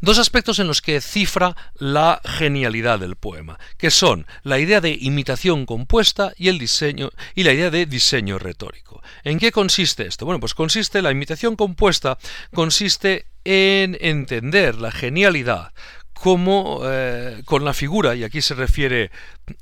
Dos 0.00 0.18
aspectos 0.18 0.58
en 0.58 0.66
los 0.66 0.82
que 0.82 1.00
cifra 1.00 1.54
la 1.76 2.20
genialidad 2.24 2.98
del 2.98 3.14
poema, 3.14 3.60
que 3.78 3.92
son 3.92 4.26
la 4.42 4.58
idea 4.58 4.80
de 4.80 4.98
imitación 5.00 5.64
compuesta 5.64 6.32
y 6.36 6.48
el 6.48 6.58
diseño 6.58 7.10
y 7.36 7.44
la 7.44 7.52
idea 7.52 7.70
de 7.70 7.86
diseño 7.86 8.40
retórico. 8.40 9.00
¿En 9.22 9.38
qué 9.38 9.52
consiste 9.52 10.04
esto? 10.04 10.24
Bueno, 10.26 10.40
pues 10.40 10.54
consiste 10.54 11.02
la 11.02 11.12
imitación 11.12 11.54
compuesta 11.54 12.18
consiste 12.52 13.26
en 13.44 13.96
entender 14.00 14.74
la 14.80 14.90
genialidad 14.90 15.72
como 16.14 16.80
eh, 16.84 17.42
con 17.44 17.64
la 17.64 17.74
figura, 17.74 18.14
y 18.14 18.24
aquí 18.24 18.40
se 18.40 18.54
refiere, 18.54 19.10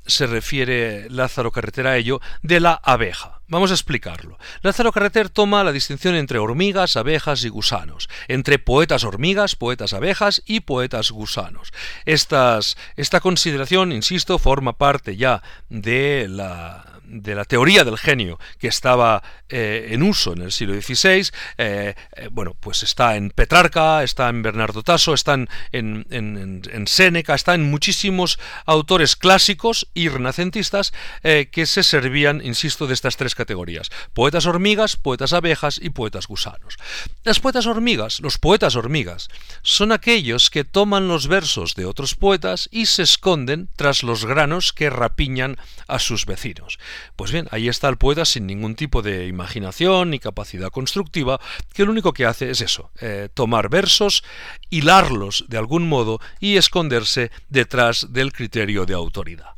se 0.05 0.27
refiere 0.27 1.09
Lázaro 1.09 1.51
Carreter 1.51 1.87
a 1.87 1.97
ello, 1.97 2.21
de 2.41 2.59
la 2.59 2.73
abeja. 2.73 3.41
Vamos 3.47 3.71
a 3.71 3.73
explicarlo. 3.73 4.37
Lázaro 4.61 4.91
Carreter 4.91 5.29
toma 5.29 5.63
la 5.63 5.71
distinción 5.71 6.15
entre 6.15 6.39
hormigas, 6.39 6.95
abejas 6.97 7.43
y 7.43 7.49
gusanos, 7.49 8.09
entre 8.27 8.57
poetas 8.57 9.03
hormigas, 9.03 9.55
poetas 9.55 9.93
abejas 9.93 10.41
y 10.45 10.61
poetas 10.61 11.11
gusanos. 11.11 11.71
Estas, 12.05 12.77
esta 12.95 13.19
consideración, 13.19 13.91
insisto, 13.91 14.39
forma 14.39 14.77
parte 14.77 15.17
ya 15.17 15.43
de 15.69 16.27
la 16.29 16.92
de 17.13 17.35
la 17.35 17.45
teoría 17.45 17.83
del 17.83 17.97
genio 17.97 18.39
que 18.59 18.67
estaba 18.67 19.23
eh, 19.49 19.89
en 19.91 20.03
uso 20.03 20.33
en 20.33 20.41
el 20.41 20.51
siglo 20.51 20.73
XVI, 20.73 21.29
eh, 21.57 21.95
eh, 22.15 22.29
bueno, 22.31 22.55
pues 22.59 22.83
está 22.83 23.15
en 23.15 23.29
Petrarca, 23.29 24.03
está 24.03 24.29
en 24.29 24.41
Bernardo 24.41 24.83
Tasso, 24.83 25.13
está 25.13 25.33
en, 25.35 25.47
en, 25.71 26.05
en, 26.09 26.87
Séneca, 26.87 27.35
está 27.35 27.53
en 27.53 27.69
muchísimos 27.69 28.39
autores 28.65 29.15
clásicos 29.15 29.87
y 29.93 30.09
renacentistas 30.09 30.93
que 31.21 31.65
se 31.65 31.83
servían, 31.83 32.41
insisto, 32.43 32.87
de 32.87 32.93
estas 32.93 33.17
tres 33.17 33.35
categorías, 33.35 33.89
poetas 34.13 34.45
hormigas, 34.45 34.97
poetas 34.97 35.33
abejas 35.33 35.79
y 35.81 35.91
poetas 35.91 36.27
gusanos. 36.27 36.77
Las 37.23 37.39
poetas 37.39 37.65
hormigas, 37.65 38.19
los 38.19 38.37
poetas 38.37 38.75
hormigas, 38.75 39.29
son 39.61 39.91
aquellos 39.91 40.49
que 40.49 40.63
toman 40.63 41.07
los 41.07 41.27
versos 41.27 41.75
de 41.75 41.85
otros 41.85 42.15
poetas 42.15 42.67
y 42.71 42.87
se 42.87 43.03
esconden 43.03 43.69
tras 43.75 44.03
los 44.03 44.25
granos 44.25 44.73
que 44.73 44.89
rapiñan 44.89 45.57
a 45.87 45.99
sus 45.99 46.25
vecinos. 46.25 46.79
Pues 47.15 47.31
bien, 47.31 47.47
ahí 47.51 47.67
está 47.67 47.89
el 47.89 47.97
poeta 47.97 48.25
sin 48.25 48.47
ningún 48.47 48.75
tipo 48.75 49.01
de 49.01 49.27
imaginación 49.27 50.09
ni 50.09 50.19
capacidad 50.19 50.69
constructiva, 50.69 51.39
que 51.73 51.85
lo 51.85 51.91
único 51.91 52.13
que 52.13 52.25
hace 52.25 52.49
es 52.49 52.61
eso, 52.61 52.91
eh, 53.01 53.29
tomar 53.33 53.69
versos, 53.69 54.23
hilarlos 54.69 55.45
de 55.47 55.57
algún 55.57 55.87
modo 55.87 56.19
y 56.39 56.57
esconderse 56.57 57.31
detrás 57.49 58.07
del 58.11 58.31
criterio 58.31 58.85
de 58.85 58.93
autoridad. 58.93 59.51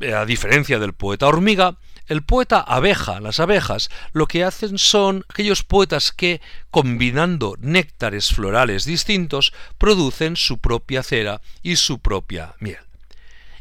Eh, 0.00 0.12
a 0.12 0.26
diferencia 0.26 0.78
del 0.78 0.92
poeta 0.92 1.26
hormiga, 1.26 1.78
el 2.06 2.22
poeta 2.22 2.60
abeja, 2.60 3.20
las 3.20 3.40
abejas, 3.40 3.88
lo 4.12 4.26
que 4.26 4.44
hacen 4.44 4.76
son 4.76 5.24
aquellos 5.28 5.62
poetas 5.62 6.12
que, 6.12 6.42
combinando 6.70 7.56
néctares 7.58 8.34
florales 8.34 8.84
distintos, 8.84 9.54
producen 9.78 10.36
su 10.36 10.58
propia 10.58 11.02
cera 11.02 11.40
y 11.62 11.76
su 11.76 12.00
propia 12.00 12.54
miel. 12.60 12.84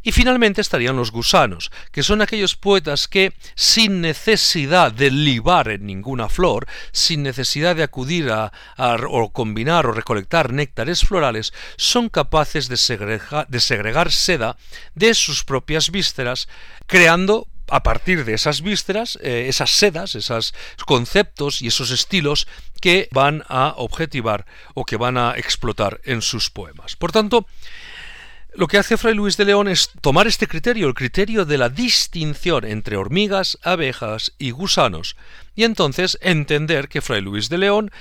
Y 0.04 0.12
finalmente 0.12 0.62
estarían 0.62 0.98
los 0.98 1.12
gusanos, 1.12 1.72
que 1.92 2.04
son 2.04 2.22
aquellos 2.22 2.56
poetas 2.58 3.08
que, 3.08 3.34
sin 3.56 4.02
necesidad 4.02 4.92
de 4.92 5.10
libar 5.10 5.70
en 5.70 5.86
ninguna 5.86 6.28
flor, 6.28 6.68
sin 6.92 7.24
necesidad 7.24 7.76
de 7.76 7.84
acudir 7.84 8.30
a, 8.30 8.52
o 9.10 9.32
combinar 9.32 9.88
o 9.88 9.94
recolectar 9.94 10.52
néctares 10.52 11.06
florales, 11.06 11.54
son 11.78 12.10
capaces 12.10 12.68
de, 12.68 12.78
segregar 12.78 14.12
seda 14.12 14.58
de 14.94 15.14
sus 15.14 15.46
propias 15.46 15.90
vísceras, 15.90 16.50
creando 16.86 17.48
a 17.70 17.82
partir 17.82 18.26
de 18.26 18.34
esas 18.34 18.62
vísceras, 18.62 19.18
eh, 19.22 19.46
esas 19.48 19.72
sedas, 19.72 20.16
esos 20.16 20.54
conceptos 20.86 21.62
y 21.62 21.68
esos 21.68 21.92
estilos 21.92 22.48
que 22.82 23.08
van 23.12 23.44
a 23.48 23.74
objetivar 23.78 24.46
o 24.74 24.86
que 24.86 24.98
van 24.98 25.18
a 25.18 25.36
explotar 25.38 26.02
en 26.04 26.22
sus 26.22 26.50
poemas. 26.50 26.98
Por 26.98 27.14
tanto, 27.14 27.48
lo 28.56 28.68
que 28.68 28.78
hace 28.78 28.98
Fray 28.98 29.16
Luis 29.16 29.38
de 29.38 29.46
León 29.46 29.68
es 29.68 29.90
tomar 30.02 30.28
este 30.28 30.48
criterio, 30.48 30.88
el 30.88 30.94
criterio 30.94 31.46
de 31.46 31.58
la 31.58 31.70
distinción 31.70 32.66
entre 32.66 32.98
hormigas, 32.98 33.58
abejas 33.64 34.34
y 34.38 34.52
gusanos, 34.52 35.16
y 35.56 35.64
entonces 35.64 36.18
entender 36.22 36.88
que 36.88 37.02
Fray 37.02 37.22
Luis 37.22 37.50
de 37.50 37.58
León 37.58 37.92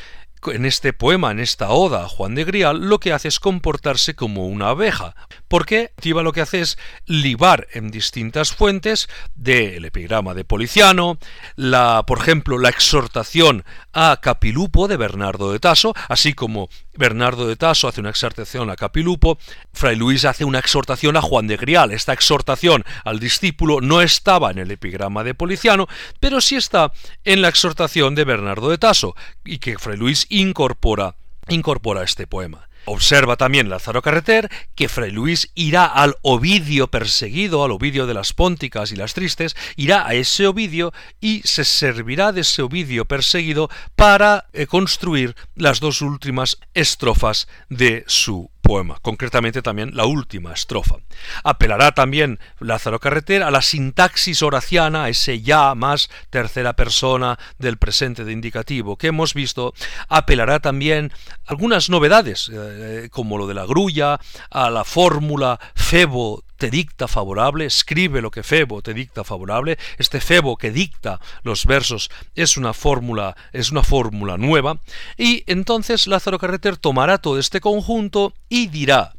en 0.50 0.66
este 0.66 0.92
poema, 0.92 1.30
en 1.30 1.38
esta 1.38 1.70
oda 1.70 2.04
a 2.04 2.08
Juan 2.08 2.34
de 2.34 2.44
Grial, 2.44 2.88
lo 2.88 2.98
que 2.98 3.12
hace 3.12 3.28
es 3.28 3.38
comportarse 3.38 4.14
como 4.14 4.48
una 4.48 4.70
abeja, 4.70 5.14
porque 5.46 5.92
Tiva 6.00 6.22
lo 6.22 6.32
que 6.32 6.40
hace 6.40 6.60
es 6.60 6.78
libar 7.06 7.68
en 7.72 7.90
distintas 7.90 8.52
fuentes 8.52 9.08
del 9.34 9.84
epigrama 9.84 10.34
de 10.34 10.44
Policiano, 10.44 11.18
la, 11.54 12.04
por 12.06 12.18
ejemplo, 12.18 12.58
la 12.58 12.70
exhortación 12.70 13.64
a 13.92 14.18
Capilupo 14.20 14.88
de 14.88 14.96
Bernardo 14.96 15.52
de 15.52 15.60
Tasso, 15.60 15.94
así 16.08 16.32
como 16.32 16.68
Bernardo 16.94 17.46
de 17.46 17.56
Tasso 17.56 17.88
hace 17.88 18.00
una 18.00 18.10
exhortación 18.10 18.70
a 18.70 18.76
Capilupo, 18.76 19.38
Fray 19.72 19.96
Luis 19.96 20.24
hace 20.24 20.44
una 20.44 20.58
exhortación 20.58 21.16
a 21.16 21.22
Juan 21.22 21.46
de 21.46 21.56
Grial. 21.56 21.90
Esta 21.90 22.12
exhortación 22.12 22.84
al 23.04 23.18
discípulo 23.18 23.80
no 23.80 24.02
estaba 24.02 24.50
en 24.50 24.58
el 24.58 24.70
epigrama 24.70 25.24
de 25.24 25.34
Policiano, 25.34 25.88
pero 26.20 26.40
sí 26.40 26.56
está 26.56 26.92
en 27.24 27.42
la 27.42 27.48
exhortación 27.48 28.14
de 28.14 28.24
Bernardo 28.24 28.68
de 28.68 28.78
Tasso, 28.78 29.14
y 29.44 29.58
que 29.58 29.78
Fray 29.78 29.96
Luis 29.96 30.26
incorpora, 30.28 31.16
incorpora 31.48 32.02
este 32.02 32.26
poema. 32.26 32.68
Observa 32.84 33.36
también 33.36 33.68
Lázaro 33.68 34.02
Carreter 34.02 34.50
que 34.74 34.88
Fray 34.88 35.10
Luis 35.10 35.50
irá 35.54 35.86
al 35.86 36.16
Ovidio 36.22 36.88
perseguido, 36.88 37.64
al 37.64 37.70
Ovidio 37.70 38.06
de 38.06 38.14
las 38.14 38.32
Pónticas 38.32 38.92
y 38.92 38.96
las 38.96 39.14
Tristes, 39.14 39.56
irá 39.76 40.06
a 40.06 40.14
ese 40.14 40.46
Ovidio 40.46 40.92
y 41.20 41.42
se 41.44 41.64
servirá 41.64 42.32
de 42.32 42.42
ese 42.42 42.62
Ovidio 42.62 43.04
perseguido 43.04 43.68
para 43.94 44.46
eh, 44.52 44.66
construir 44.66 45.36
las 45.54 45.80
dos 45.80 46.02
últimas 46.02 46.58
estrofas 46.74 47.48
de 47.68 48.04
su 48.06 48.50
poema, 48.62 48.98
concretamente 49.02 49.60
también 49.60 49.90
la 49.94 50.06
última 50.06 50.52
estrofa. 50.52 50.96
Apelará 51.44 51.92
también 51.92 52.38
Lázaro 52.60 53.00
Carreter 53.00 53.42
a 53.42 53.50
la 53.50 53.60
sintaxis 53.60 54.42
horaciana, 54.42 55.08
ese 55.08 55.42
ya 55.42 55.74
más 55.74 56.08
tercera 56.30 56.74
persona 56.74 57.38
del 57.58 57.76
presente 57.76 58.24
de 58.24 58.32
indicativo 58.32 58.96
que 58.96 59.08
hemos 59.08 59.34
visto, 59.34 59.74
apelará 60.08 60.60
también 60.60 61.12
algunas 61.44 61.90
novedades, 61.90 62.50
eh, 62.52 62.71
como 63.10 63.38
lo 63.38 63.46
de 63.46 63.54
la 63.54 63.66
grulla, 63.66 64.18
a 64.50 64.70
la 64.70 64.84
fórmula 64.84 65.58
Febo 65.74 66.44
te 66.56 66.70
dicta 66.70 67.08
favorable, 67.08 67.64
escribe 67.66 68.22
lo 68.22 68.30
que 68.30 68.42
Febo 68.42 68.82
te 68.82 68.94
dicta 68.94 69.24
favorable, 69.24 69.78
este 69.98 70.20
Febo 70.20 70.56
que 70.56 70.70
dicta 70.70 71.20
los 71.42 71.66
versos 71.66 72.08
es 72.36 72.56
una 72.56 72.72
fórmula, 72.72 73.36
es 73.52 73.72
una 73.72 73.82
fórmula 73.82 74.36
nueva, 74.36 74.78
y 75.16 75.42
entonces 75.46 76.06
Lázaro 76.06 76.38
Carreter 76.38 76.76
tomará 76.76 77.18
todo 77.18 77.38
este 77.38 77.60
conjunto 77.60 78.32
y 78.48 78.68
dirá 78.68 79.12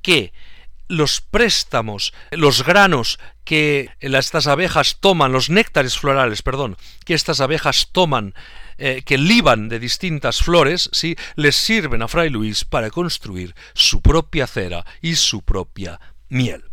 que 0.00 0.32
los 0.88 1.20
préstamos, 1.20 2.14
los 2.30 2.64
granos 2.64 3.18
que 3.44 3.90
estas 4.00 4.46
abejas 4.46 4.98
toman, 5.00 5.32
los 5.32 5.50
néctares 5.50 5.98
florales, 5.98 6.42
perdón, 6.42 6.76
que 7.04 7.14
estas 7.14 7.40
abejas 7.40 7.88
toman, 7.92 8.34
eh, 8.78 9.02
que 9.04 9.18
liban 9.18 9.68
de 9.68 9.78
distintas 9.78 10.42
flores, 10.42 10.90
¿sí? 10.92 11.16
les 11.34 11.56
sirven 11.56 12.02
a 12.02 12.08
Fray 12.08 12.30
Luis 12.30 12.64
para 12.64 12.90
construir 12.90 13.54
su 13.74 14.00
propia 14.00 14.46
cera 14.46 14.84
y 15.00 15.16
su 15.16 15.42
propia 15.42 16.00
miel. 16.28 16.64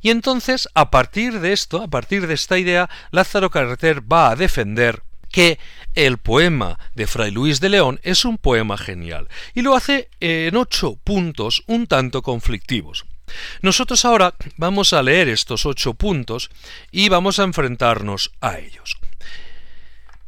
Y 0.00 0.10
entonces, 0.10 0.68
a 0.74 0.90
partir 0.90 1.40
de 1.40 1.52
esto, 1.52 1.82
a 1.82 1.88
partir 1.88 2.26
de 2.26 2.34
esta 2.34 2.58
idea, 2.58 2.88
Lázaro 3.10 3.50
Carreter 3.50 4.00
va 4.10 4.30
a 4.30 4.36
defender 4.36 5.02
que 5.30 5.58
el 5.94 6.18
poema 6.18 6.78
de 6.94 7.06
Fray 7.06 7.30
Luis 7.30 7.60
de 7.60 7.68
León 7.68 8.00
es 8.02 8.24
un 8.24 8.38
poema 8.38 8.76
genial, 8.76 9.28
y 9.54 9.62
lo 9.62 9.74
hace 9.74 10.08
en 10.20 10.56
ocho 10.56 10.96
puntos 10.96 11.62
un 11.66 11.86
tanto 11.86 12.22
conflictivos. 12.22 13.06
Nosotros 13.62 14.04
ahora 14.04 14.34
vamos 14.56 14.92
a 14.92 15.02
leer 15.02 15.28
estos 15.28 15.66
ocho 15.66 15.94
puntos 15.94 16.50
y 16.90 17.08
vamos 17.08 17.38
a 17.38 17.44
enfrentarnos 17.44 18.32
a 18.40 18.58
ellos. 18.58 18.96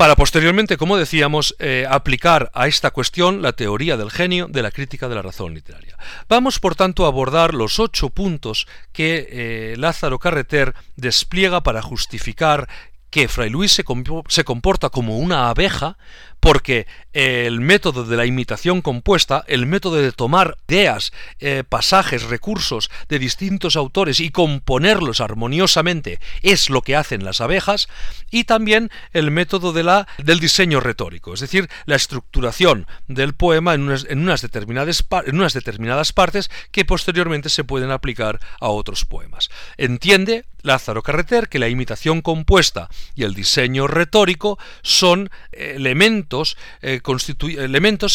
Para 0.03 0.17
posteriormente, 0.17 0.77
como 0.79 0.97
decíamos, 0.97 1.55
eh, 1.61 1.87
aplicar 1.89 2.51
a 2.55 2.67
esta 2.67 2.91
cuestión 2.91 3.41
la 3.41 3.53
teoría 3.53 3.97
del 3.97 4.11
genio 4.11 4.49
de 4.49 4.61
la 4.61 4.73
crítica 4.73 5.09
de 5.09 5.15
la 5.15 5.23
razón 5.23 5.55
literaria. 5.55 5.97
Vamos, 6.29 6.59
por 6.59 6.75
tanto, 6.75 7.05
a 7.05 7.07
abordar 7.07 7.55
los 7.55 7.79
ocho 7.79 8.11
puntos 8.11 8.67
que 8.93 9.29
eh, 9.31 9.75
Lázaro 9.79 10.19
Carreter 10.19 10.75
despliega 10.97 11.63
para 11.63 11.83
justificar 11.83 12.69
que 13.13 13.29
Fray 13.29 13.51
Luis 13.51 13.73
se, 13.73 13.85
comporta 14.45 14.89
como 14.89 15.19
una 15.19 15.51
abeja 15.51 15.99
porque 16.41 16.89
el 17.13 17.61
método 17.61 18.05
de 18.05 18.17
la 18.17 18.27
imitación 18.27 18.81
compuesta, 18.81 19.45
el 19.47 19.67
método 19.67 19.97
de 19.97 20.11
tomar 20.11 20.57
ideas, 20.67 21.13
eh, 21.39 21.63
pasajes, 21.69 22.25
recursos 22.25 22.91
de 23.09 23.21
distintos 23.21 23.77
autores 23.77 24.19
y 24.19 24.31
componerlos 24.31 25.21
armoniosamente 25.21 26.19
es 26.43 26.71
lo 26.71 26.81
que 26.83 26.97
hacen 26.97 27.25
las 27.25 27.41
abejas, 27.41 27.89
y 28.31 28.45
también 28.45 28.91
el 29.13 29.31
método 29.31 29.73
del 29.73 30.41
diseño 30.41 30.81
retórico, 30.81 31.35
es 31.35 31.41
decir, 31.41 31.69
la 31.85 31.97
estructuración 31.97 32.87
del 33.07 33.35
poema 33.35 33.75
en 33.75 33.83
unas 33.83 34.43
determinadas 34.43 36.13
partes 36.13 36.51
que 36.73 36.85
posteriormente 36.85 37.51
se 37.51 37.63
pueden 37.63 37.91
aplicar 37.91 38.41
a 38.59 38.69
otros 38.69 39.05
poemas. 39.05 39.51
Entiende 39.77 40.45
Lázaro 40.63 41.03
Carreter 41.03 41.49
que 41.49 41.59
la 41.59 41.69
imitación 41.69 42.23
compuesta 42.23 42.89
y 43.15 43.25
el 43.25 43.35
diseño 43.35 43.87
retórico 43.87 44.59
son 44.83 45.31
elementos, 45.53 46.57
eh, 46.81 47.01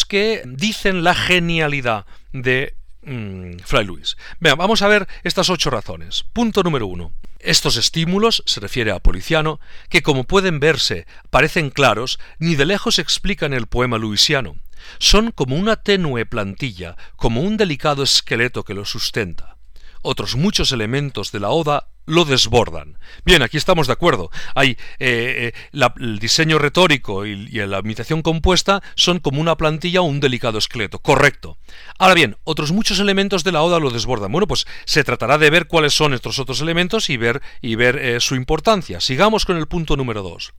que 0.08 0.42
dicen 0.46 1.04
la 1.04 1.14
genialidad 1.14 2.06
de 2.32 2.74
mm, 3.02 3.58
Fray 3.64 3.84
Luis. 3.84 4.16
vamos 4.40 4.82
a 4.82 4.88
ver 4.88 5.08
estas 5.22 5.50
ocho 5.50 5.70
razones. 5.70 6.24
Punto 6.32 6.62
número 6.62 6.86
uno. 6.86 7.12
Estos 7.38 7.76
estímulos, 7.76 8.42
se 8.46 8.58
refiere 8.58 8.90
a 8.90 8.98
Policiano, 8.98 9.60
que 9.88 10.02
como 10.02 10.24
pueden 10.24 10.58
verse 10.58 11.06
parecen 11.30 11.70
claros, 11.70 12.18
ni 12.38 12.56
de 12.56 12.66
lejos 12.66 12.98
explican 12.98 13.52
el 13.52 13.68
poema 13.68 13.96
luisiano. 13.96 14.56
Son 14.98 15.30
como 15.30 15.56
una 15.56 15.76
tenue 15.76 16.26
plantilla, 16.26 16.96
como 17.16 17.42
un 17.42 17.56
delicado 17.56 18.02
esqueleto 18.02 18.64
que 18.64 18.74
lo 18.74 18.84
sustenta. 18.84 19.56
Otros 20.02 20.36
muchos 20.36 20.72
elementos 20.72 21.32
de 21.32 21.40
la 21.40 21.50
oda 21.50 21.88
lo 22.08 22.24
desbordan. 22.24 22.98
Bien, 23.24 23.42
aquí 23.42 23.56
estamos 23.56 23.86
de 23.86 23.92
acuerdo. 23.92 24.30
Hay 24.54 24.70
eh, 24.98 25.52
eh, 25.78 25.90
el 26.00 26.18
diseño 26.18 26.58
retórico 26.58 27.26
y, 27.26 27.36
la 27.68 27.80
imitación 27.80 28.22
compuesta 28.22 28.82
son 28.94 29.18
como 29.18 29.40
una 29.40 29.56
plantilla 29.56 30.00
o 30.00 30.04
un 30.04 30.20
delicado 30.20 30.58
esqueleto. 30.58 30.98
Correcto. 30.98 31.58
Ahora 31.98 32.14
bien, 32.14 32.36
otros 32.44 32.72
muchos 32.72 32.98
elementos 32.98 33.44
de 33.44 33.52
la 33.52 33.62
oda 33.62 33.78
lo 33.78 33.90
desbordan. 33.90 34.32
Bueno, 34.32 34.46
pues 34.46 34.66
se 34.84 35.04
tratará 35.04 35.38
de 35.38 35.50
ver 35.50 35.66
cuáles 35.66 35.94
son 35.94 36.14
estos 36.14 36.38
otros 36.38 36.60
elementos 36.60 37.10
y 37.10 37.16
ver, 37.16 37.42
y 37.60 37.74
ver 37.74 37.96
eh, 37.96 38.20
su 38.20 38.34
importancia. 38.34 39.00
Sigamos 39.00 39.44
con 39.44 39.56
el 39.56 39.66
punto 39.66 39.96
número 39.96 40.22
2. 40.22 40.54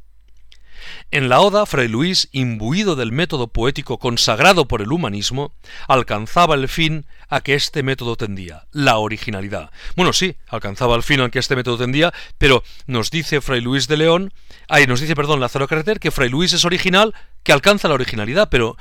En 1.11 1.29
la 1.29 1.41
Oda, 1.41 1.65
Fray 1.65 1.87
Luis, 1.87 2.29
imbuido 2.31 2.95
del 2.95 3.11
método 3.11 3.47
poético 3.47 3.97
consagrado 3.97 4.67
por 4.67 4.81
el 4.81 4.91
humanismo, 4.91 5.53
alcanzaba 5.87 6.55
el 6.55 6.67
fin 6.67 7.05
a 7.29 7.41
que 7.41 7.53
este 7.53 7.83
método 7.83 8.15
tendía, 8.15 8.65
la 8.71 8.97
originalidad. 8.97 9.71
Bueno, 9.95 10.13
sí, 10.13 10.35
alcanzaba 10.47 10.95
el 10.95 11.03
fin 11.03 11.21
a 11.21 11.29
que 11.29 11.39
este 11.39 11.55
método 11.55 11.77
tendía, 11.77 12.13
pero 12.37 12.63
nos 12.87 13.11
dice 13.11 13.41
Fray 13.41 13.61
Luis 13.61 13.87
de 13.87 13.97
León, 13.97 14.33
ay, 14.67 14.87
nos 14.87 14.99
dice, 14.99 15.15
perdón, 15.15 15.39
Lázaro 15.39 15.67
Carreter, 15.67 15.99
que 15.99 16.11
Fray 16.11 16.29
Luis 16.29 16.53
es 16.53 16.65
original, 16.65 17.13
que 17.43 17.53
alcanza 17.53 17.87
la 17.87 17.93
originalidad, 17.93 18.49
pero 18.49 18.77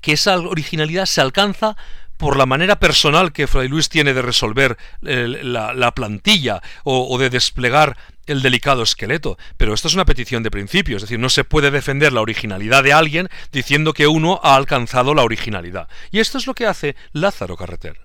que 0.00 0.12
esa 0.12 0.38
originalidad 0.38 1.06
se 1.06 1.20
alcanza 1.20 1.76
por 2.16 2.36
la 2.36 2.44
manera 2.44 2.78
personal 2.78 3.32
que 3.32 3.46
Fray 3.46 3.66
Luis 3.66 3.88
tiene 3.88 4.12
de 4.12 4.20
resolver 4.20 4.76
eh, 5.02 5.40
la, 5.42 5.94
plantilla 5.94 6.60
o, 6.84 7.18
de 7.18 7.30
desplegar 7.30 7.96
el 8.30 8.42
delicado 8.42 8.82
esqueleto. 8.82 9.38
Pero 9.56 9.74
esto 9.74 9.88
es 9.88 9.94
una 9.94 10.04
petición 10.04 10.42
de 10.42 10.50
principio, 10.50 10.96
es 10.96 11.02
decir, 11.02 11.18
no 11.18 11.28
se 11.28 11.44
puede 11.44 11.70
defender 11.70 12.12
la 12.12 12.20
originalidad 12.20 12.82
de 12.82 12.92
alguien 12.92 13.28
diciendo 13.52 13.92
que 13.92 14.06
uno 14.06 14.40
ha 14.42 14.56
alcanzado 14.56 15.14
la 15.14 15.22
originalidad. 15.22 15.88
Y 16.10 16.20
esto 16.20 16.38
es 16.38 16.46
lo 16.46 16.54
que 16.54 16.66
hace 16.66 16.96
Lázaro 17.12 17.56
Carreter. 17.56 18.00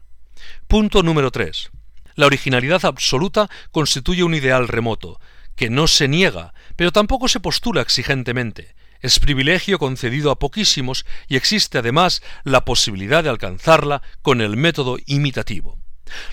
Punto 0.68 1.04
número 1.04 1.32
3. 1.32 1.72
La 2.16 2.26
originalidad 2.26 2.86
absoluta 2.86 3.50
constituye 3.72 4.24
un 4.24 4.36
ideal 4.36 4.68
remoto, 4.68 5.20
que 5.56 5.70
no 5.70 5.88
se 5.88 6.08
niega, 6.08 6.54
pero 6.76 6.92
tampoco 6.92 7.28
se 7.28 7.40
postula 7.40 7.82
exigentemente 7.82 8.76
es 9.06 9.20
privilegio 9.20 9.78
concedido 9.78 10.32
a 10.32 10.40
poquísimos 10.40 11.06
y 11.28 11.36
existe 11.36 11.78
además 11.78 12.24
la 12.44 12.66
posibilidad 12.66 13.24
de 13.24 13.30
alcanzarla 13.30 14.02
con 14.24 14.42
el 14.42 14.58
método 14.58 14.98
imitativo. 15.06 15.78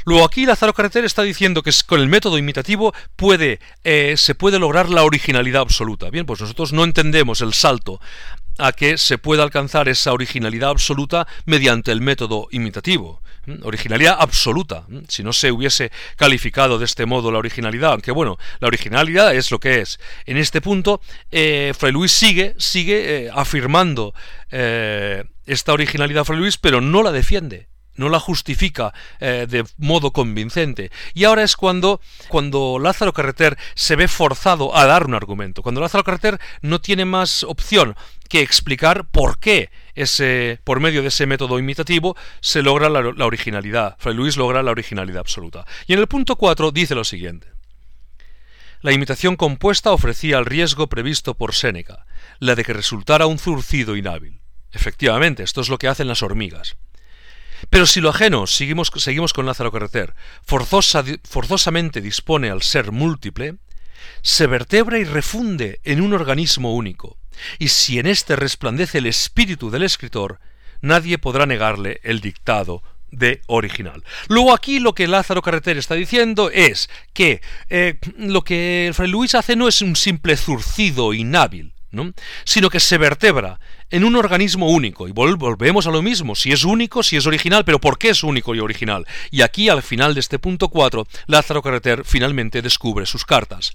Luego 0.05 0.25
aquí 0.25 0.47
Lázaro 0.47 0.73
Carreter 0.73 1.05
está 1.05 1.23
diciendo 1.23 1.63
que 1.63 1.73
con 1.87 2.01
el 2.01 2.09
método 2.09 2.39
imitativo 2.39 2.95
puede, 3.17 3.61
eh, 3.85 4.15
se 4.17 4.35
puede 4.35 4.59
lograr 4.59 4.89
la 4.89 5.05
originalidad 5.05 5.63
absoluta. 5.63 6.11
Bien, 6.11 6.27
pues 6.27 6.41
nosotros 6.41 6.73
no 6.73 6.85
entendemos 6.85 7.41
el 7.41 7.55
salto 7.55 8.01
a 8.59 8.73
que 8.73 8.99
se 8.99 9.19
pueda 9.19 9.43
alcanzar 9.43 9.89
esa 9.89 10.13
originalidad 10.13 10.71
absoluta 10.71 11.27
mediante 11.47 11.91
el 11.91 12.01
método 12.01 12.49
imitativo. 12.51 13.23
Originalidad 13.63 14.17
absoluta, 14.21 14.87
si 15.09 15.25
no 15.25 15.33
se 15.33 15.51
hubiese 15.51 15.91
calificado 16.17 16.79
de 16.79 16.85
este 16.85 17.07
modo 17.07 17.33
la 17.33 17.39
originalidad, 17.39 17.93
aunque 17.93 18.13
bueno, 18.13 18.39
la 18.61 18.69
originalidad 18.69 19.35
es 19.35 19.51
lo 19.51 19.59
que 19.59 19.81
es. 19.81 19.99
En 20.27 20.37
este 20.37 20.61
punto, 20.61 21.01
eh, 21.33 21.73
Fray 21.77 21.93
Luis 21.93 22.13
sigue, 22.13 22.55
sigue 22.59 23.27
eh, 23.27 23.31
afirmando 23.35 24.15
esta 24.51 25.73
originalidad 25.73 26.25
Fray 26.25 26.39
Luis, 26.39 26.59
pero 26.59 26.83
no 26.83 27.03
la 27.03 27.11
defiende 27.11 27.72
no 27.95 28.09
la 28.09 28.21
justifica 28.21 28.93
eh, 29.21 29.47
de 29.49 29.65
modo 29.79 30.13
convincente. 30.13 30.91
Y 31.15 31.25
ahora 31.25 31.43
es 31.43 31.57
cuando, 31.57 32.01
cuando 32.29 32.79
Lázaro 32.79 33.13
Carreter 33.13 33.59
se 33.75 33.97
ve 33.97 34.09
forzado 34.09 34.77
a 34.77 34.87
dar 34.87 35.07
un 35.07 35.15
argumento, 35.15 35.63
cuando 35.63 35.81
Lázaro 35.81 36.05
Carreter 36.05 36.41
no 36.61 36.81
tiene 36.81 37.05
más 37.05 37.43
opción 37.45 37.97
que 38.29 38.41
explicar 38.41 39.05
por 39.11 39.39
qué 39.39 39.71
ese, 39.95 40.59
por 40.65 40.81
medio 40.81 41.03
de 41.03 41.09
ese 41.09 41.27
método 41.27 41.59
imitativo 41.59 42.17
se 42.41 42.63
logra 42.63 42.89
la, 42.89 43.27
originalidad. 43.27 43.97
Fray 43.99 44.15
Luis 44.15 44.37
logra 44.37 44.63
la 44.63 44.71
originalidad 44.71 45.21
absoluta. 45.21 45.67
Y 45.87 45.93
en 45.93 45.99
el 45.99 46.07
punto 46.07 46.37
4 46.37 46.71
dice 46.71 46.95
lo 46.95 47.05
siguiente. 47.05 47.49
La 48.81 48.93
imitación 48.93 49.37
compuesta 49.37 49.93
ofrecía 49.93 50.39
el 50.39 50.47
riesgo 50.47 50.89
previsto 50.89 51.35
por 51.35 51.55
Séneca, 51.55 52.07
la 52.41 52.55
de 52.55 52.65
que 52.65 52.73
resultara 52.73 53.27
un 53.27 53.39
zurcido 53.39 53.97
inhábil. 53.97 54.41
Efectivamente, 54.73 55.43
esto 55.43 55.61
es 55.61 55.69
lo 55.69 55.79
que 55.79 55.89
hacen 55.89 56.09
las 56.09 56.23
hormigas. 56.23 56.77
Pero 57.71 57.87
si 57.87 58.01
lo 58.01 58.11
ajeno, 58.11 58.47
seguimos, 58.47 58.91
seguimos 58.97 59.33
con 59.33 59.47
Lázaro 59.47 59.73
Carreter, 59.73 60.15
forzosamente 60.45 62.01
dispone 62.01 62.51
al 62.51 62.63
ser 62.63 62.93
múltiple, 62.93 63.57
se 64.23 64.47
vertebra 64.47 64.99
y 64.99 65.05
refunde 65.05 65.81
en 65.85 66.01
un 66.01 66.13
organismo 66.13 66.75
único, 66.75 67.19
y 67.59 67.69
si 67.69 67.99
en 67.99 68.07
éste 68.07 68.37
resplandece 68.37 68.99
el 68.99 69.07
espíritu 69.07 69.71
del 69.71 69.83
escritor, 69.83 70.41
nadie 70.81 71.19
podrá 71.19 71.47
negarle 71.47 72.01
el 72.03 72.21
dictado 72.21 72.83
de 73.11 73.43
original. 73.47 74.03
Luego 74.29 74.55
aquí 74.55 74.81
lo 74.81 74.95
que 74.95 75.07
Lázaro 75.07 75.43
Carreter 75.43 75.77
está 75.77 75.95
diciendo 75.95 76.51
es 76.51 76.89
que 77.13 77.43
eh, 77.69 77.99
lo 78.17 78.43
que 78.43 78.87
el 78.87 78.95
Fray 78.95 79.11
Luis 79.11 79.35
hace 79.35 79.55
no 79.55 79.69
es 79.69 79.83
un 79.83 79.97
simple 79.97 80.37
zurcido 80.37 81.13
inhábil, 81.13 81.75
sino 82.45 82.71
que 82.71 82.81
se 82.81 82.99
vertebra 82.99 83.61
en 83.93 84.05
un 84.05 84.17
organismo 84.17 84.69
único. 84.69 85.07
Y 85.07 85.13
volvemos 85.13 85.87
a 85.87 85.91
lo 85.91 86.03
mismo, 86.03 86.35
si 86.35 86.51
es 86.51 86.65
único, 86.65 87.05
si 87.05 87.17
es 87.17 87.27
original, 87.27 87.65
pero 87.65 87.81
¿por 87.81 87.99
qué 87.99 88.09
es 88.09 88.25
único 88.25 88.55
y 88.55 88.59
original? 88.59 89.07
Y 89.31 89.43
aquí, 89.43 89.69
al 89.69 89.83
final 89.83 90.15
de 90.15 90.21
este 90.21 90.41
punto 90.41 90.69
4, 90.69 91.07
Lázaro 91.27 91.63
Carreter 91.63 92.03
finalmente 92.05 92.63
descubre 92.63 93.07
sus 93.07 93.25
cartas. 93.25 93.73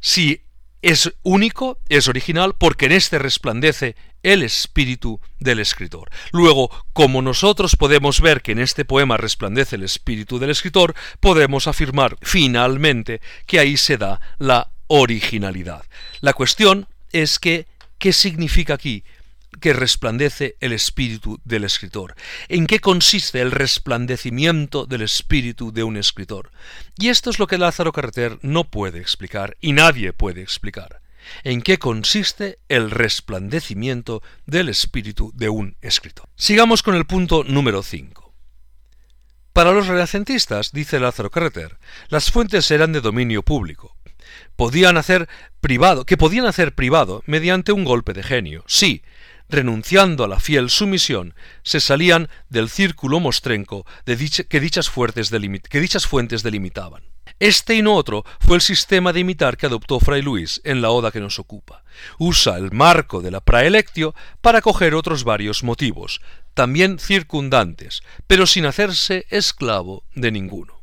Si 0.00 0.40
es 0.82 1.12
único, 1.22 1.78
es 1.88 2.08
original, 2.08 2.54
porque 2.58 2.86
en 2.86 2.92
este 2.92 3.18
resplandece 3.18 3.96
el 4.22 4.42
espíritu 4.42 5.20
del 5.38 5.60
escritor. 5.60 6.10
Luego, 6.32 6.70
como 6.94 7.20
nosotros 7.20 7.76
podemos 7.76 8.22
ver 8.22 8.40
que 8.40 8.52
en 8.52 8.60
este 8.60 8.86
poema 8.86 9.18
resplandece 9.18 9.76
el 9.76 9.82
espíritu 9.82 10.38
del 10.38 10.50
escritor, 10.50 10.94
podemos 11.20 11.66
afirmar 11.66 12.16
finalmente 12.22 13.20
que 13.46 13.58
ahí 13.58 13.76
se 13.76 13.98
da 13.98 14.20
la 14.38 14.72
originalidad. 14.86 15.84
La 16.20 16.32
cuestión 16.32 16.88
es 17.12 17.38
que, 17.38 17.66
¿qué 17.98 18.14
significa 18.14 18.74
aquí? 18.74 19.04
Que 19.60 19.72
resplandece 19.72 20.56
el 20.60 20.72
espíritu 20.72 21.40
del 21.44 21.64
escritor. 21.64 22.14
¿En 22.48 22.66
qué 22.66 22.80
consiste 22.80 23.40
el 23.40 23.50
resplandecimiento 23.50 24.86
del 24.86 25.02
espíritu 25.02 25.72
de 25.72 25.84
un 25.84 25.96
escritor? 25.96 26.50
Y 26.98 27.08
esto 27.08 27.30
es 27.30 27.38
lo 27.38 27.46
que 27.46 27.58
Lázaro 27.58 27.92
Carreter 27.92 28.38
no 28.42 28.64
puede 28.64 28.98
explicar 28.98 29.56
y 29.60 29.72
nadie 29.72 30.12
puede 30.12 30.42
explicar. 30.42 31.00
¿En 31.44 31.62
qué 31.62 31.78
consiste 31.78 32.58
el 32.68 32.90
resplandecimiento 32.90 34.22
del 34.46 34.68
espíritu 34.68 35.32
de 35.34 35.48
un 35.48 35.76
escritor? 35.80 36.28
Sigamos 36.36 36.82
con 36.82 36.94
el 36.94 37.06
punto 37.06 37.44
número 37.44 37.82
5. 37.82 38.34
Para 39.52 39.72
los 39.72 39.88
renacentistas, 39.88 40.72
dice 40.72 41.00
Lázaro 41.00 41.30
Carreter, 41.30 41.78
las 42.08 42.30
fuentes 42.30 42.70
eran 42.70 42.92
de 42.92 43.00
dominio 43.00 43.42
público, 43.42 43.96
podían 44.56 44.96
hacer 44.96 45.28
privado, 45.60 46.06
que 46.06 46.16
podían 46.16 46.46
hacer 46.46 46.74
privado 46.74 47.22
mediante 47.26 47.72
un 47.72 47.84
golpe 47.84 48.12
de 48.12 48.22
genio. 48.22 48.64
Sí, 48.66 49.02
renunciando 49.50 50.24
a 50.24 50.28
la 50.28 50.40
fiel 50.40 50.70
sumisión, 50.70 51.34
se 51.62 51.80
salían 51.80 52.28
del 52.48 52.68
círculo 52.68 53.20
mostrenco 53.20 53.84
que, 54.04 54.16
dichas 54.16 54.46
que 54.46 54.60
dichas 54.60 56.06
fuentes 56.06 56.42
delimitaban. 56.42 57.02
Este 57.38 57.74
y 57.74 57.82
no 57.82 57.94
otro 57.94 58.24
fue 58.38 58.56
el 58.56 58.60
sistema 58.60 59.12
de 59.12 59.20
imitar 59.20 59.56
que 59.56 59.66
adoptó 59.66 59.98
Fray 59.98 60.20
Luis 60.20 60.60
en 60.64 60.82
la 60.82 60.90
oda 60.90 61.10
que 61.10 61.20
nos 61.20 61.38
ocupa. 61.38 61.84
Usa 62.18 62.58
el 62.58 62.70
marco 62.70 63.22
de 63.22 63.30
la 63.30 63.40
praelectio 63.40 64.14
para 64.42 64.60
coger 64.60 64.94
otros 64.94 65.24
varios 65.24 65.62
motivos, 65.62 66.20
también 66.52 66.98
circundantes, 66.98 68.02
pero 68.26 68.46
sin 68.46 68.66
hacerse 68.66 69.26
esclavo 69.30 70.04
de 70.14 70.32
ninguno. 70.32 70.80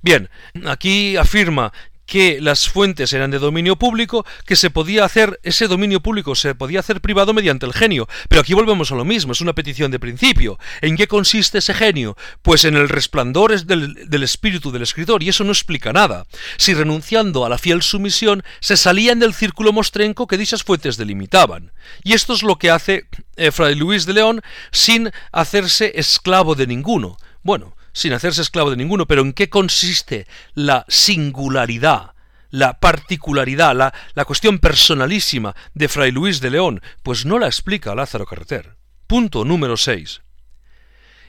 Bien, 0.00 0.28
aquí 0.66 1.16
afirma 1.16 1.72
que 2.06 2.40
las 2.40 2.68
fuentes 2.68 3.12
eran 3.12 3.30
de 3.30 3.38
dominio 3.38 3.76
público, 3.76 4.26
que 4.46 4.56
se 4.56 4.70
podía 4.70 5.04
hacer, 5.04 5.40
ese 5.42 5.68
dominio 5.68 6.00
público 6.00 6.34
se 6.34 6.54
podía 6.54 6.80
hacer 6.80 7.00
privado 7.00 7.32
mediante 7.32 7.66
el 7.66 7.72
genio. 7.72 8.08
Pero 8.28 8.40
aquí 8.40 8.54
volvemos 8.54 8.92
a 8.92 8.96
lo 8.96 9.04
mismo, 9.04 9.32
es 9.32 9.40
una 9.40 9.54
petición 9.54 9.90
de 9.90 9.98
principio. 9.98 10.58
¿En 10.80 10.96
qué 10.96 11.06
consiste 11.06 11.58
ese 11.58 11.74
genio? 11.74 12.16
Pues 12.42 12.64
en 12.64 12.76
el 12.76 12.88
resplandor 12.88 13.42
del, 13.64 14.22
espíritu 14.22 14.70
del 14.70 14.82
escritor, 14.82 15.22
y 15.22 15.28
eso 15.28 15.44
no 15.44 15.52
explica 15.52 15.92
nada. 15.92 16.26
Si 16.56 16.74
renunciando 16.74 17.44
a 17.44 17.48
la 17.48 17.58
fiel 17.58 17.82
sumisión 17.82 18.42
se 18.60 18.76
salían 18.76 19.18
del 19.18 19.34
círculo 19.34 19.72
mostrenco 19.72 20.26
que 20.26 20.38
dichas 20.38 20.62
fuentes 20.62 20.96
delimitaban. 20.96 21.72
Y 22.02 22.12
esto 22.12 22.34
es 22.34 22.42
lo 22.42 22.56
que 22.56 22.70
hace 22.70 23.06
eh, 23.36 23.50
Fray 23.50 23.74
Luis 23.74 24.06
de 24.06 24.14
León 24.14 24.42
sin 24.70 25.10
hacerse 25.32 25.92
esclavo 25.96 26.54
de 26.54 26.66
ninguno. 26.66 27.16
Bueno, 27.42 27.74
sin 27.92 28.12
hacerse 28.12 28.42
esclavo 28.42 28.70
de 28.70 28.76
ninguno, 28.76 29.06
pero 29.06 29.22
¿en 29.22 29.32
qué 29.32 29.48
consiste 29.48 30.26
la 30.54 30.84
singularidad, 30.88 32.14
la 32.50 32.78
particularidad, 32.78 33.74
la, 34.14 34.24
cuestión 34.24 34.58
personalísima 34.58 35.54
de 35.74 35.88
Fray 35.88 36.10
Luis 36.10 36.40
de 36.40 36.50
León? 36.50 36.82
Pues 37.02 37.24
no 37.24 37.38
la 37.38 37.46
explica 37.46 37.94
Lázaro 37.94 38.26
Carreter. 38.26 38.76
Punto 39.06 39.44
número 39.44 39.76
6. 39.76 40.22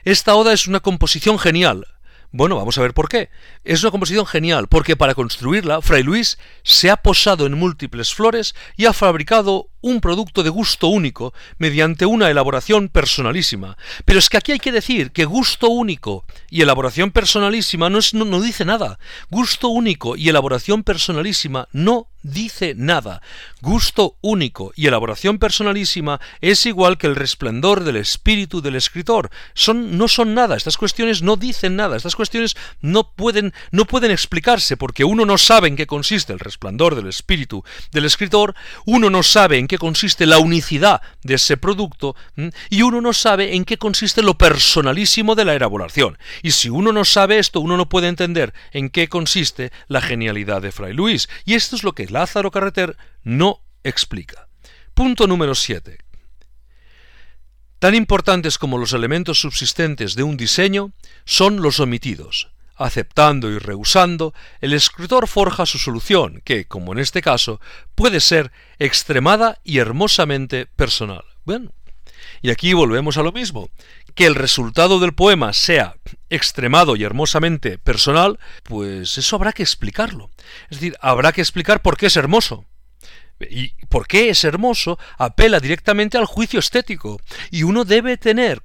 Esta 0.03 0.35
oda 0.35 0.53
es 0.53 0.67
una 0.67 0.79
composición 0.81 1.39
genial, 1.39 1.87
bueno, 2.35 2.55
vamos 2.55 2.79
a 2.79 2.81
ver 2.81 2.95
por 2.95 3.09
qué. 3.09 3.29
Es 3.63 3.83
una 3.83 3.91
composición 3.91 4.25
genial, 4.25 4.67
porque 4.67 4.95
para 4.95 5.13
construirla, 5.13 5.83
Fray 5.83 6.01
Luis 6.01 6.39
se 6.63 6.89
ha 6.89 6.97
posado 6.97 7.45
en 7.45 7.53
múltiples 7.53 8.11
flores 8.11 8.55
y 8.75 8.85
ha 8.85 8.93
fabricado 8.93 9.69
un 9.83 10.01
producto 10.01 10.41
de 10.41 10.49
gusto 10.49 10.87
único 10.87 11.33
mediante 11.59 12.07
una 12.07 12.31
elaboración 12.31 12.89
personalísima. 12.89 13.77
Pero 14.05 14.17
es 14.17 14.29
que 14.29 14.37
aquí 14.37 14.53
hay 14.53 14.59
que 14.59 14.71
decir 14.71 15.11
que 15.11 15.25
gusto 15.25 15.67
único 15.67 16.25
y 16.49 16.61
elaboración 16.61 17.11
personalísima 17.11 17.91
no, 17.91 17.99
es, 17.99 18.15
no, 18.15 18.25
no 18.25 18.41
dice 18.41 18.65
nada. 18.65 18.97
Gusto 19.29 19.67
único 19.67 20.15
y 20.15 20.29
elaboración 20.29 20.83
personalísima 20.83 21.67
no 21.73 22.07
dice 22.23 22.73
nada. 22.75 23.21
Gusto 23.61 24.15
único 24.21 24.71
y 24.75 24.87
elaboración 24.87 25.37
personalísima 25.37 26.19
es 26.41 26.65
igual 26.65 26.97
que 26.97 27.07
el 27.07 27.15
resplandor 27.15 27.83
del 27.83 27.97
espíritu 27.97 28.61
del 28.61 28.75
escritor. 28.75 29.29
Son, 29.53 29.97
no 29.97 30.07
son 30.07 30.33
nada, 30.33 30.55
estas 30.55 30.77
cuestiones 30.77 31.21
no 31.21 31.35
dicen 31.35 31.75
nada, 31.75 31.97
estas 31.97 32.15
cuestiones 32.15 32.55
no 32.81 33.11
pueden, 33.11 33.53
no 33.71 33.85
pueden 33.85 34.11
explicarse 34.11 34.77
porque 34.77 35.03
uno 35.03 35.25
no 35.25 35.37
sabe 35.37 35.67
en 35.67 35.75
qué 35.75 35.85
consiste 35.85 36.33
el 36.33 36.39
resplandor 36.39 36.95
del 36.95 37.07
espíritu 37.07 37.63
del 37.91 38.05
escritor, 38.05 38.55
uno 38.85 39.09
no 39.09 39.21
sabe 39.21 39.57
en 39.57 39.67
qué 39.67 39.72
consiste 39.77 40.25
la 40.25 40.39
unicidad 40.39 41.01
de 41.23 41.35
ese 41.35 41.57
producto 41.57 42.15
y 42.69 42.81
uno 42.81 43.01
no 43.01 43.13
sabe 43.13 43.55
en 43.55 43.65
qué 43.65 43.77
consiste 43.77 44.21
lo 44.21 44.37
personalísimo 44.37 45.35
de 45.35 45.45
la 45.45 45.53
elaboración. 45.53 46.17
Y 46.41 46.51
si 46.51 46.69
uno 46.69 46.91
no 46.91 47.05
sabe 47.05 47.39
esto, 47.39 47.59
uno 47.59 47.77
no 47.77 47.89
puede 47.89 48.07
entender 48.07 48.53
en 48.71 48.89
qué 48.89 49.09
consiste 49.09 49.71
la 49.87 50.01
genialidad 50.01 50.61
de 50.61 50.71
Fray 50.71 50.93
Luis. 50.93 51.29
Y 51.45 51.55
esto 51.55 51.75
es 51.75 51.83
lo 51.83 51.93
que 51.93 52.07
Lázaro 52.07 52.51
Carreter 52.51 52.97
no 53.23 53.61
explica. 53.83 54.47
Punto 54.93 55.27
número 55.27 55.55
7. 55.55 55.97
Tan 57.79 57.95
importantes 57.95 58.57
como 58.57 58.77
los 58.77 58.93
elementos 58.93 59.41
subsistentes 59.41 60.15
de 60.15 60.23
un 60.23 60.37
diseño 60.37 60.93
son 61.25 61.61
los 61.61 61.81
omitidos. 61.81 62.52
Aceptando 62.75 63.49
y 63.49 63.59
rehusando, 63.59 64.33
el 64.59 64.73
escritor 64.73 65.27
forja 65.27 65.65
su 65.65 65.77
solución, 65.77 66.41
que, 66.43 66.65
como 66.65 66.93
en 66.93 66.99
este 66.99 67.21
caso, 67.21 67.61
puede 67.95 68.19
ser 68.19 68.51
extremada 68.79 69.59
y 69.63 69.77
hermosamente 69.77 70.65
personal. 70.65 71.23
Bueno, 71.45 71.71
y 72.41 72.49
aquí 72.49 72.73
volvemos 72.73 73.17
a 73.17 73.23
lo 73.23 73.31
mismo. 73.31 73.69
Que 74.15 74.25
el 74.25 74.35
resultado 74.35 74.99
del 74.99 75.13
poema 75.13 75.53
sea 75.53 75.95
extremado 76.29 76.95
y 76.95 77.03
hermosamente 77.03 77.77
personal, 77.77 78.39
pues 78.63 79.17
eso 79.17 79.35
habrá 79.35 79.53
que 79.53 79.63
explicarlo. 79.63 80.29
Es 80.69 80.79
decir, 80.79 80.95
habrá 81.01 81.31
que 81.31 81.41
explicar 81.41 81.81
por 81.81 81.97
qué 81.97 82.07
es 82.07 82.17
hermoso. 82.17 82.65
Y 83.49 83.69
por 83.87 84.07
qué 84.07 84.29
es 84.29 84.43
hermoso 84.43 84.99
apela 85.17 85.59
directamente 85.59 86.17
al 86.17 86.25
juicio 86.25 86.59
estético. 86.59 87.19
Y 87.49 87.63
uno 87.63 87.85
debe 87.85 88.17
tener 88.17 88.61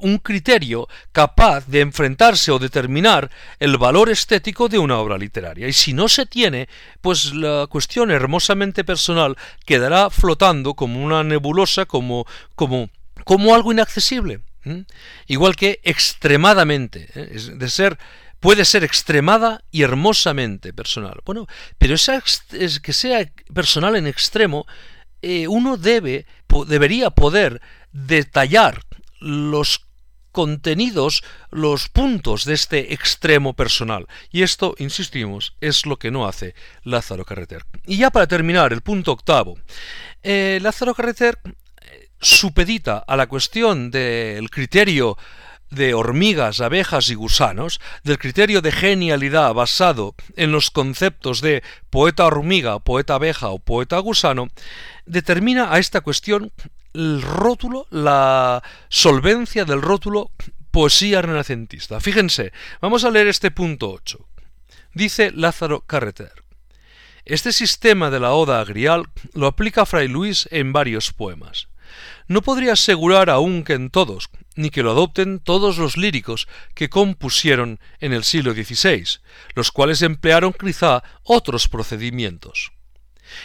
un 0.00 0.18
criterio 0.18 0.88
capaz 1.12 1.66
de 1.66 1.80
enfrentarse 1.80 2.50
o 2.50 2.58
determinar 2.58 3.30
el 3.58 3.76
valor 3.78 4.10
estético 4.10 4.68
de 4.68 4.78
una 4.78 4.98
obra 4.98 5.18
literaria. 5.18 5.68
Y 5.68 5.72
si 5.72 5.92
no 5.92 6.08
se 6.08 6.26
tiene, 6.26 6.68
pues 7.00 7.34
la 7.34 7.66
cuestión 7.68 8.10
hermosamente 8.10 8.84
personal 8.84 9.36
quedará 9.64 10.10
flotando 10.10 10.74
como 10.74 11.04
una 11.04 11.22
nebulosa, 11.22 11.86
como, 11.86 12.26
como 12.54 12.90
como 13.24 13.54
algo 13.54 13.72
inaccesible. 13.72 14.40
Igual 15.26 15.56
que 15.56 15.80
extremadamente, 15.84 17.08
¿eh? 17.14 17.38
de 17.54 17.70
ser, 17.70 17.98
puede 18.40 18.64
ser 18.64 18.84
extremada 18.84 19.64
y 19.70 19.82
hermosamente 19.82 20.72
personal. 20.72 21.20
Bueno, 21.24 21.46
pero 21.78 21.94
esa 21.94 22.22
es 22.52 22.80
que 22.80 22.92
sea 22.92 23.30
personal 23.54 23.96
en 23.96 24.06
extremo, 24.06 24.66
eh, 25.22 25.48
uno 25.48 25.76
debe, 25.76 26.26
debería 26.66 27.10
poder 27.10 27.60
detallar 27.92 28.82
los 29.18 29.86
contenidos, 30.32 31.22
los 31.50 31.88
puntos 31.88 32.44
de 32.44 32.54
este 32.54 32.92
extremo 32.94 33.54
personal. 33.54 34.06
Y 34.30 34.42
esto, 34.42 34.74
insistimos, 34.78 35.54
es 35.60 35.86
lo 35.86 35.98
que 35.98 36.10
no 36.10 36.26
hace 36.26 36.54
Lázaro 36.84 37.24
Carreter. 37.24 37.64
Y 37.86 37.96
ya 37.98 38.10
para 38.10 38.26
terminar, 38.26 38.72
el 38.72 38.80
punto 38.80 39.12
octavo. 39.12 39.58
Eh, 40.22 40.58
Lázaro 40.62 40.94
Carreter 40.94 41.38
supedita 42.20 42.98
a 42.98 43.16
la 43.16 43.26
cuestión 43.26 43.90
del 43.90 44.50
criterio 44.50 45.16
de 45.70 45.94
hormigas, 45.94 46.60
abejas 46.60 47.10
y 47.10 47.14
gusanos, 47.14 47.80
del 48.02 48.18
criterio 48.18 48.60
de 48.60 48.72
genialidad 48.72 49.54
basado 49.54 50.14
en 50.36 50.50
los 50.52 50.70
conceptos 50.70 51.40
de 51.40 51.62
poeta 51.90 52.26
hormiga, 52.26 52.80
poeta 52.80 53.14
abeja 53.14 53.48
o 53.48 53.60
poeta 53.60 53.98
gusano, 53.98 54.48
determina 55.06 55.72
a 55.72 55.78
esta 55.78 56.00
cuestión 56.00 56.52
el 56.94 57.22
rótulo, 57.22 57.86
la 57.90 58.62
solvencia 58.88 59.64
del 59.64 59.82
rótulo 59.82 60.30
poesía 60.70 61.22
renacentista. 61.22 62.00
Fíjense, 62.00 62.52
vamos 62.80 63.04
a 63.04 63.10
leer 63.10 63.28
este 63.28 63.50
punto 63.50 63.90
8. 63.90 64.28
Dice 64.94 65.30
Lázaro 65.32 65.80
Carreter. 65.80 66.44
Este 67.24 67.52
sistema 67.52 68.10
de 68.10 68.20
la 68.20 68.32
oda 68.32 68.60
agrial 68.60 69.04
lo 69.34 69.46
aplica 69.46 69.86
Fray 69.86 70.08
Luis 70.08 70.48
en 70.50 70.72
varios 70.72 71.12
poemas. 71.12 71.68
No 72.28 72.42
podría 72.42 72.72
asegurar 72.72 73.30
aún 73.30 73.64
que 73.64 73.74
en 73.74 73.90
todos, 73.90 74.30
ni 74.56 74.70
que 74.70 74.82
lo 74.82 74.92
adopten 74.92 75.40
todos 75.40 75.78
los 75.78 75.96
líricos 75.96 76.48
que 76.74 76.88
compusieron 76.88 77.80
en 77.98 78.12
el 78.12 78.24
siglo 78.24 78.52
XVI, 78.52 79.04
los 79.54 79.72
cuales 79.72 80.02
emplearon 80.02 80.52
quizá 80.52 81.02
otros 81.24 81.68
procedimientos. 81.68 82.72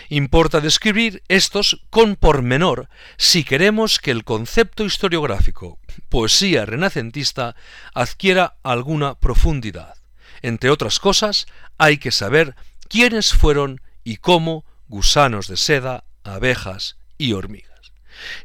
Importa 0.09 0.61
describir 0.61 1.23
estos 1.27 1.81
con 1.89 2.15
pormenor 2.15 2.89
si 3.17 3.43
queremos 3.43 3.99
que 3.99 4.11
el 4.11 4.23
concepto 4.23 4.85
historiográfico 4.85 5.79
poesía 6.09 6.65
renacentista 6.65 7.55
adquiera 7.93 8.55
alguna 8.63 9.15
profundidad. 9.15 9.95
Entre 10.41 10.69
otras 10.69 10.99
cosas, 10.99 11.47
hay 11.77 11.97
que 11.97 12.11
saber 12.11 12.55
quiénes 12.87 13.33
fueron 13.33 13.81
y 14.03 14.17
cómo 14.17 14.65
gusanos 14.87 15.47
de 15.47 15.57
seda, 15.57 16.03
abejas 16.23 16.97
y 17.17 17.33
hormigas. 17.33 17.75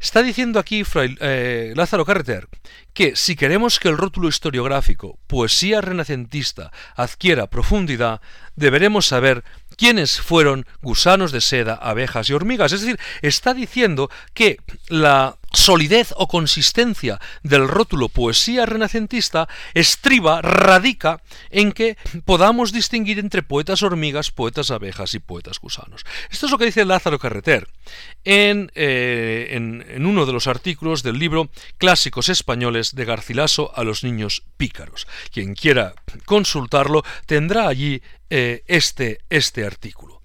Está 0.00 0.22
diciendo 0.22 0.58
aquí 0.58 0.82
eh, 0.94 1.72
Lázaro 1.76 2.04
Carreter 2.04 2.48
que 2.92 3.14
si 3.16 3.36
queremos 3.36 3.78
que 3.78 3.88
el 3.88 3.98
rótulo 3.98 4.28
historiográfico 4.28 5.18
poesía 5.26 5.80
renacentista 5.80 6.72
adquiera 6.96 7.48
profundidad, 7.48 8.20
deberemos 8.56 9.06
saber 9.06 9.44
quiénes 9.80 10.20
fueron 10.20 10.66
gusanos 10.82 11.32
de 11.32 11.40
seda, 11.40 11.74
abejas 11.74 12.28
y 12.28 12.34
hormigas. 12.34 12.72
Es 12.72 12.82
decir, 12.82 13.00
está 13.22 13.54
diciendo 13.54 14.10
que 14.34 14.58
la 14.88 15.38
solidez 15.52 16.12
o 16.16 16.28
consistencia 16.28 17.20
del 17.42 17.68
rótulo 17.68 18.08
poesía 18.08 18.66
renacentista 18.66 19.48
estriba, 19.74 20.42
radica 20.42 21.22
en 21.50 21.72
que 21.72 21.96
podamos 22.24 22.72
distinguir 22.72 23.18
entre 23.18 23.42
poetas 23.42 23.82
hormigas, 23.82 24.30
poetas 24.30 24.70
abejas 24.70 25.14
y 25.14 25.18
poetas 25.18 25.58
gusanos. 25.58 26.04
Esto 26.30 26.46
es 26.46 26.52
lo 26.52 26.58
que 26.58 26.66
dice 26.66 26.84
Lázaro 26.84 27.18
Carreter 27.18 27.68
en, 28.24 28.70
eh, 28.74 29.48
en, 29.50 29.84
en 29.88 30.06
uno 30.06 30.26
de 30.26 30.32
los 30.32 30.46
artículos 30.46 31.02
del 31.02 31.18
libro 31.18 31.50
Clásicos 31.78 32.28
Españoles 32.28 32.94
de 32.94 33.04
Garcilaso 33.04 33.72
a 33.74 33.84
los 33.84 34.04
niños 34.04 34.44
pícaros. 34.56 35.06
Quien 35.32 35.54
quiera 35.54 35.94
consultarlo 36.24 37.02
tendrá 37.26 37.68
allí 37.68 38.02
eh, 38.28 38.62
este, 38.66 39.20
este 39.28 39.64
artículo. 39.64 40.22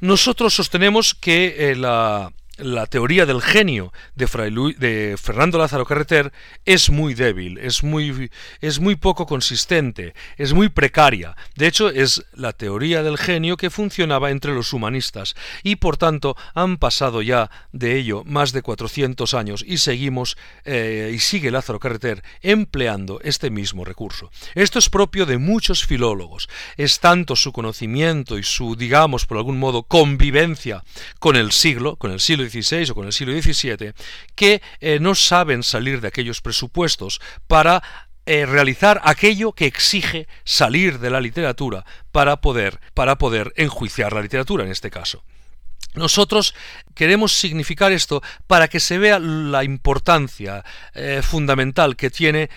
Nosotros 0.00 0.54
sostenemos 0.54 1.14
que 1.14 1.70
eh, 1.70 1.76
la 1.76 2.32
la 2.62 2.86
teoría 2.86 3.26
del 3.26 3.42
genio 3.42 3.92
de, 4.14 4.26
Fray 4.26 4.50
de 4.78 5.16
Fernando 5.20 5.58
Lázaro 5.58 5.86
Carreter 5.86 6.32
es 6.64 6.90
muy 6.90 7.14
débil, 7.14 7.58
es 7.58 7.82
muy, 7.82 8.30
es 8.60 8.80
muy 8.80 8.96
poco 8.96 9.26
consistente, 9.26 10.14
es 10.36 10.52
muy 10.52 10.68
precaria. 10.68 11.36
De 11.56 11.66
hecho, 11.66 11.88
es 11.88 12.24
la 12.34 12.52
teoría 12.52 13.02
del 13.02 13.18
genio 13.18 13.56
que 13.56 13.70
funcionaba 13.70 14.30
entre 14.30 14.54
los 14.54 14.72
humanistas 14.72 15.34
y 15.62 15.76
por 15.76 15.96
tanto 15.96 16.36
han 16.54 16.76
pasado 16.76 17.22
ya 17.22 17.50
de 17.72 17.96
ello 17.96 18.22
más 18.24 18.52
de 18.52 18.62
400 18.62 19.34
años 19.34 19.64
y 19.66 19.78
seguimos 19.78 20.36
eh, 20.64 21.12
y 21.14 21.18
sigue 21.18 21.50
Lázaro 21.50 21.78
Carreter 21.78 22.22
empleando 22.42 23.20
este 23.22 23.50
mismo 23.50 23.84
recurso. 23.84 24.30
Esto 24.54 24.78
es 24.78 24.88
propio 24.88 25.26
de 25.26 25.38
muchos 25.38 25.84
filólogos. 25.84 26.48
Es 26.76 27.00
tanto 27.00 27.36
su 27.36 27.52
conocimiento 27.52 28.38
y 28.38 28.42
su, 28.42 28.76
digamos, 28.76 29.26
por 29.26 29.38
algún 29.38 29.58
modo, 29.58 29.82
convivencia 29.82 30.84
con 31.18 31.36
el 31.36 31.52
siglo, 31.52 31.96
con 31.96 32.10
el 32.10 32.20
siglo 32.20 32.44
O 32.90 32.94
con 32.94 33.06
el 33.06 33.12
siglo 33.12 33.40
XVII, 33.40 33.92
que 34.34 34.62
eh, 34.80 34.98
no 35.00 35.14
saben 35.14 35.62
salir 35.62 36.00
de 36.00 36.08
aquellos 36.08 36.40
presupuestos 36.40 37.20
para 37.46 37.82
eh, 38.26 38.46
realizar 38.46 39.00
aquello 39.04 39.52
que 39.52 39.66
exige 39.66 40.28
salir 40.44 40.98
de 40.98 41.10
la 41.10 41.20
literatura 41.20 41.84
para 42.12 42.40
poder, 42.40 42.80
para 42.94 43.16
poder 43.16 43.52
enjuiciar 43.56 44.12
la 44.12 44.22
literatura 44.22 44.64
en 44.64 44.70
este 44.70 44.90
caso. 44.90 45.24
Nosotros 45.94 46.54
queremos 46.94 47.32
significar 47.32 47.90
esto 47.90 48.22
para 48.46 48.68
que 48.68 48.78
se 48.78 48.98
vea 48.98 49.18
la 49.18 49.64
importancia 49.64 50.64
eh, 50.94 51.20
fundamental 51.22 51.96
que 51.96 52.10
tiene, 52.10 52.48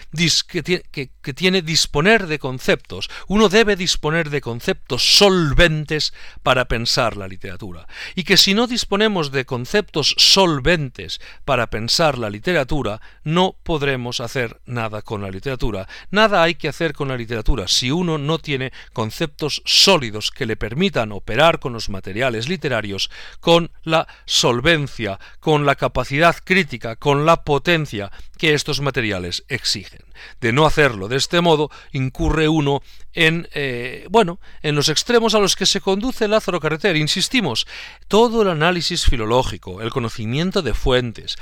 que, 0.48 1.34
tiene, 1.34 1.62
disponer 1.62 2.28
de 2.28 2.38
conceptos. 2.38 3.10
Uno 3.28 3.50
debe 3.50 3.76
disponer 3.76 4.30
de 4.30 4.42
conceptos 4.42 5.18
solventes 5.18 6.14
para 6.44 6.66
pensar 6.66 7.18
la 7.18 7.28
literatura. 7.28 7.88
Y 8.14 8.24
que 8.24 8.38
si 8.38 8.54
no 8.54 8.68
disponemos 8.68 9.32
de 9.32 9.46
conceptos 9.46 10.14
solventes 10.18 11.20
para 11.44 11.68
pensar 11.68 12.18
la 12.20 12.30
literatura, 12.30 13.02
no 13.24 13.56
podremos 13.64 14.20
hacer 14.20 14.60
nada 14.66 15.02
con 15.02 15.22
la 15.22 15.32
literatura. 15.32 15.88
Nada 16.12 16.44
hay 16.44 16.56
que 16.56 16.68
hacer 16.68 16.94
con 16.94 17.08
la 17.08 17.18
literatura 17.18 17.68
si 17.68 17.90
uno 17.90 18.18
no 18.18 18.38
tiene 18.38 18.74
conceptos 18.92 19.64
sólidos 19.66 20.30
que 20.30 20.46
le 20.46 20.56
permitan 20.56 21.12
operar 21.12 21.60
con 21.60 21.74
los 21.74 21.90
materiales 21.90 22.48
literarios 22.48 23.10
con 23.40 23.72
la 23.84 24.08
solvencia, 24.26 25.20
con 25.40 25.66
la 25.66 25.76
capacidad 25.76 26.36
crítica, 26.44 26.96
con 26.96 27.26
la 27.26 27.44
potencia 27.44 28.12
que 28.38 28.54
estos 28.54 28.82
materiales 28.82 29.44
exigen. 29.48 30.02
De 30.42 30.52
no 30.52 30.66
hacerlo 30.66 31.08
de 31.08 31.18
este 31.18 31.42
modo, 31.42 31.70
incurre 31.92 32.48
uno 32.48 32.82
en, 33.14 33.48
eh, 33.54 34.08
bueno, 34.10 34.40
en 34.62 34.76
los 34.76 34.90
extremos 34.90 35.36
a 35.36 35.40
los 35.40 35.56
que 35.56 35.66
se 35.66 35.82
conduce 35.82 36.28
Lázaro 36.28 36.60
Carreter. 36.60 36.96
Insistimos, 36.96 37.68
todo 38.08 38.42
el 38.42 38.50
análisis 38.50 39.06
filológico, 39.06 39.82
el 39.82 39.92
conocimiento 39.92 40.62
de 40.62 40.74
fuentes, 40.74 41.38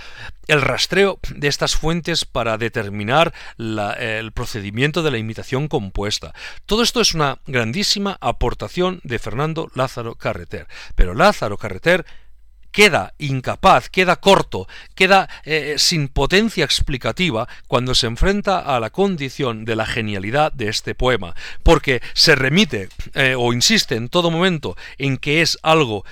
el 0.47 0.61
rastreo 0.61 1.19
de 1.33 1.47
estas 1.47 1.75
fuentes 1.75 2.25
para 2.25 2.57
determinar 2.57 3.33
el 3.57 4.31
procedimiento 4.31 5.03
de 5.03 5.11
la 5.11 5.17
imitación 5.17 5.67
compuesta. 5.67 6.33
Todo 6.65 6.83
esto 6.83 7.01
es 7.01 7.13
una 7.13 7.39
grandísima 7.47 8.17
aportación 8.21 8.99
de 9.03 9.19
Fernando 9.19 9.71
Lázaro 9.75 10.15
Carreter. 10.15 10.67
Pero 10.95 11.13
Lázaro 11.13 11.57
Carreter 11.57 12.05
queda 12.71 13.13
incapaz, 13.17 13.89
queda 13.89 14.15
corto, 14.15 14.67
queda 14.95 15.29
eh, 15.43 15.75
sin 15.77 16.07
potencia 16.07 16.65
explicativa 16.65 17.47
cuando 17.67 17.95
se 17.95 18.07
enfrenta 18.07 18.59
a 18.59 18.79
la 18.79 18.89
condición 18.89 19.65
de 19.65 19.75
la 19.75 19.85
genialidad 19.85 20.51
de 20.51 20.69
este 20.69 20.95
poema, 20.95 21.35
porque 21.63 22.01
se 22.13 22.35
remite 22.35 22.89
eh, 23.13 23.35
o 23.37 23.53
insiste 23.53 23.95
en 23.95 24.09
todo 24.09 24.31
momento 24.31 24.75
en 24.97 25.17
que 25.17 25.41
es 25.41 25.57
algo 25.61 26.05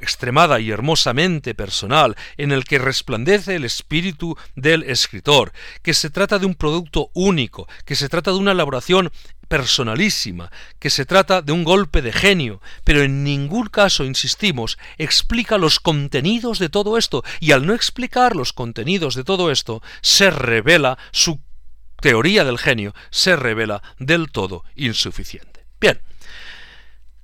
extremada 0.00 0.60
y 0.60 0.70
hermosamente 0.70 1.54
personal, 1.54 2.16
en 2.36 2.52
el 2.52 2.64
que 2.64 2.78
resplandece 2.78 3.56
el 3.56 3.64
espíritu 3.64 4.36
del 4.54 4.82
escritor, 4.84 5.52
que 5.82 5.94
se 5.94 6.10
trata 6.10 6.38
de 6.38 6.46
un 6.46 6.54
producto 6.54 7.10
único, 7.14 7.68
que 7.84 7.96
se 7.96 8.08
trata 8.08 8.30
de 8.30 8.38
una 8.38 8.52
elaboración 8.52 9.10
personalísima, 9.48 10.50
que 10.78 10.90
se 10.90 11.04
trata 11.04 11.42
de 11.42 11.52
un 11.52 11.64
golpe 11.64 12.02
de 12.02 12.12
genio, 12.12 12.60
pero 12.84 13.02
en 13.02 13.24
ningún 13.24 13.66
caso, 13.66 14.04
insistimos, 14.04 14.78
explica 14.98 15.58
los 15.58 15.80
contenidos 15.80 16.58
de 16.58 16.68
todo 16.68 16.98
esto, 16.98 17.22
y 17.40 17.52
al 17.52 17.66
no 17.66 17.74
explicar 17.74 18.36
los 18.36 18.52
contenidos 18.52 19.14
de 19.14 19.24
todo 19.24 19.50
esto, 19.50 19.82
se 20.02 20.30
revela 20.30 20.98
su 21.12 21.40
teoría 22.00 22.44
del 22.44 22.58
genio, 22.58 22.94
se 23.10 23.36
revela 23.36 23.82
del 23.98 24.30
todo 24.30 24.64
insuficiente. 24.74 25.66
Bien, 25.80 26.00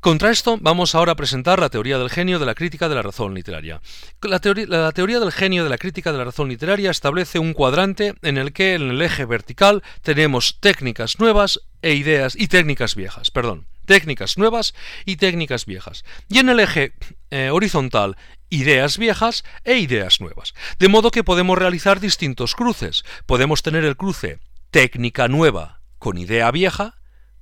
contra 0.01 0.31
esto 0.31 0.59
vamos 0.61 0.95
ahora 0.95 1.13
a 1.13 1.17
presentar 1.17 1.61
la 1.61 1.69
teoría 1.69 1.99
del 1.99 2.11
genio 2.11 2.39
de 2.39 2.47
la 2.47 2.55
crítica 2.55 2.89
de 2.89 2.97
la 2.97 3.03
razón 3.03 3.35
literaria. 3.35 3.81
La, 4.23 4.41
teoría, 4.41 5.21
del 5.21 5.33
genio 5.33 5.63
de 5.63 5.71
la 5.71 5.79
crítica 5.79 6.11
de 6.11 6.19
la 6.19 6.25
razón 6.25 6.49
literaria 6.49 6.91
establece 6.91 7.39
un 7.39 7.53
cuadrante 7.53 8.15
en 8.23 8.37
el 8.37 8.53
que 8.53 8.75
en 8.75 8.91
el 8.91 9.01
eje 9.01 9.25
vertical 9.25 9.83
tenemos 10.03 10.59
técnicas 10.59 11.21
nuevas 11.21 11.61
e 11.83 11.95
ideas 11.95 12.35
y 12.37 12.49
técnicas 12.49 12.95
viejas, 12.95 13.31
perdón, 13.31 13.67
técnicas 13.85 14.39
nuevas 14.39 14.75
y 15.05 15.17
técnicas 15.17 15.67
viejas. 15.67 16.05
Y 16.29 16.39
en 16.39 16.49
el 16.49 16.61
eje 16.61 16.95
eh, 17.31 17.51
horizontal 17.51 18.17
ideas 18.49 18.99
viejas 18.99 19.45
e 19.65 19.79
ideas 19.79 20.21
nuevas. 20.21 20.55
De 20.79 20.89
modo 20.89 21.11
que 21.11 21.25
podemos 21.25 21.59
realizar 21.59 22.01
distintos 22.01 22.55
cruces. 22.55 23.05
Podemos 23.27 23.63
tener 23.63 23.85
el 23.85 23.97
cruce 23.97 24.39
técnica 24.71 25.29
nueva 25.29 25.81
con 25.99 26.19
idea 26.19 26.51
vieja, 26.51 26.95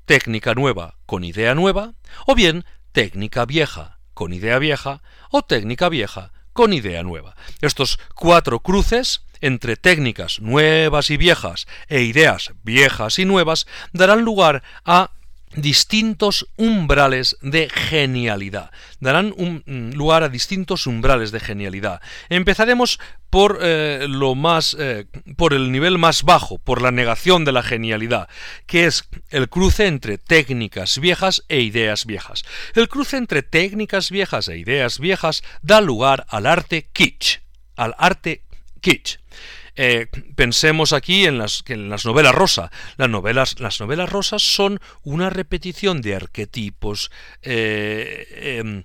técnica 0.05 0.55
nueva 0.55 0.99
con 1.07 1.25
idea 1.25 1.55
nueva, 1.55 1.95
o 2.27 2.35
bien 2.35 2.65
técnica 2.93 3.45
vieja 3.45 3.99
con 4.15 4.33
idea 4.33 4.59
vieja, 4.59 5.03
o 5.31 5.43
técnica 5.43 5.89
vieja 5.89 6.33
con 6.53 6.73
idea 6.73 7.03
nueva. 7.03 7.37
Estos 7.63 7.99
cuatro 8.15 8.61
cruces 8.61 9.25
entre 9.41 9.77
técnicas 9.77 10.41
nuevas 10.41 11.11
y 11.11 11.17
viejas 11.17 11.67
e 11.89 12.03
ideas 12.03 12.53
viejas 12.63 13.19
y 13.19 13.25
nuevas 13.25 13.67
darán 13.93 14.23
lugar 14.23 14.63
a 14.85 15.11
distintos 15.55 16.47
umbrales 16.57 17.37
de 17.43 17.69
genialidad. 17.69 18.71
Darán 19.01 19.35
un, 19.37 19.65
mm, 19.67 19.97
lugar 19.97 20.23
a 20.23 20.29
distintos 20.29 20.87
umbrales 20.87 21.33
de 21.33 21.41
genialidad. 21.41 22.01
Empezaremos 22.29 23.01
por 23.31 23.59
eh, 23.61 24.07
lo 24.09 24.35
más 24.35 24.77
eh, 24.79 25.07
por 25.37 25.53
el 25.53 25.73
nivel 25.73 25.99
más 25.99 26.23
bajo, 26.23 26.59
por 26.59 26.83
la 26.83 26.93
negación 26.93 27.45
de 27.45 27.53
la 27.53 27.63
genialidad, 27.63 28.29
que 28.67 28.87
es 28.87 29.09
el 29.31 29.49
cruce 29.49 29.87
entre 29.87 30.19
técnicas 30.19 30.99
viejas 30.99 31.43
e 31.49 31.61
ideas 31.61 32.07
viejas. 32.07 32.45
El 32.75 32.89
cruce 32.89 33.17
entre 33.17 33.43
técnicas 33.43 34.11
viejas 34.11 34.49
e 34.49 34.59
ideas 34.59 35.01
viejas 35.01 35.43
da 35.63 35.81
lugar 35.81 36.27
al 36.29 36.47
arte 36.47 36.89
kitsch, 36.93 37.41
al 37.77 37.95
arte 37.99 38.43
kitsch. 38.81 39.19
Eh, 39.77 40.09
pensemos 40.35 40.93
aquí 40.93 41.25
en 41.25 41.39
las, 41.39 41.65
novelas 42.05 42.35
rosa. 42.35 42.71
Las 42.97 43.09
novelas, 43.09 43.61
las 43.61 43.81
novelas 43.81 44.11
rosas 44.11 44.43
son 44.43 44.81
una 45.03 45.31
repetición 45.31 46.03
de 46.03 46.17
arquetipos, 46.17 47.11
eh, 47.43 48.59
em, 48.61 48.85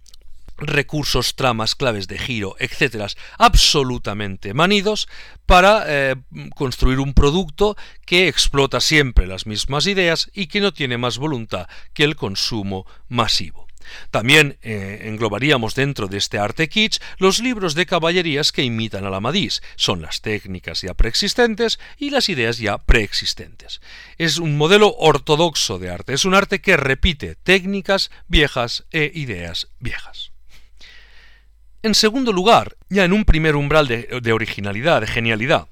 recursos, 0.58 1.36
tramas, 1.36 1.76
claves 1.76 2.08
de 2.08 2.18
giro, 2.18 2.56
etcétera, 2.60 3.08
absolutamente 3.38 4.54
manidos 4.54 5.10
para 5.46 5.84
eh, 5.86 6.16
construir 6.56 7.00
un 7.00 7.14
producto 7.14 7.76
que 8.06 8.30
explota 8.30 8.80
siempre 8.80 9.28
las 9.28 9.48
mismas 9.48 9.88
ideas 9.88 10.30
y 10.34 10.48
que 10.48 10.62
no 10.62 10.72
tiene 10.74 10.98
más 10.98 11.18
voluntad 11.18 11.68
que 11.94 12.06
el 12.06 12.16
consumo 12.16 12.86
masivo. 13.10 13.65
También 14.12 14.58
eh, 14.62 15.02
englobaríamos 15.04 15.76
dentro 15.76 16.08
de 16.08 16.18
este 16.18 16.38
arte 16.38 16.70
kitsch 16.70 17.02
los 17.18 17.40
libros 17.40 17.76
de 17.76 17.86
caballerías 17.86 18.52
que 18.52 18.64
imitan 18.64 19.06
al 19.06 19.14
Amadís. 19.14 19.62
Son 19.76 20.02
las 20.02 20.22
técnicas 20.22 20.82
ya 20.82 20.94
preexistentes 20.94 21.80
y 21.98 22.10
las 22.10 22.30
ideas 22.30 22.58
ya 22.58 22.78
preexistentes. 22.78 23.82
Es 24.18 24.38
un 24.38 24.58
modelo 24.58 24.96
ortodoxo 24.98 25.80
de 25.80 25.90
arte, 25.90 26.14
es 26.14 26.26
un 26.26 26.36
arte 26.36 26.62
que 26.62 26.78
repite 26.78 27.36
técnicas 27.36 28.12
viejas 28.28 28.86
e 28.92 29.12
ideas 29.14 29.70
viejas. 29.80 30.32
En 31.84 31.94
segundo 31.94 32.34
lugar, 32.34 32.78
ya 32.90 33.06
en 33.06 33.14
un 33.14 33.26
primer 33.26 33.56
umbral 33.56 33.88
de 33.88 34.34
originalidad, 34.34 35.02
de 35.02 35.08
genialidad, 35.08 35.68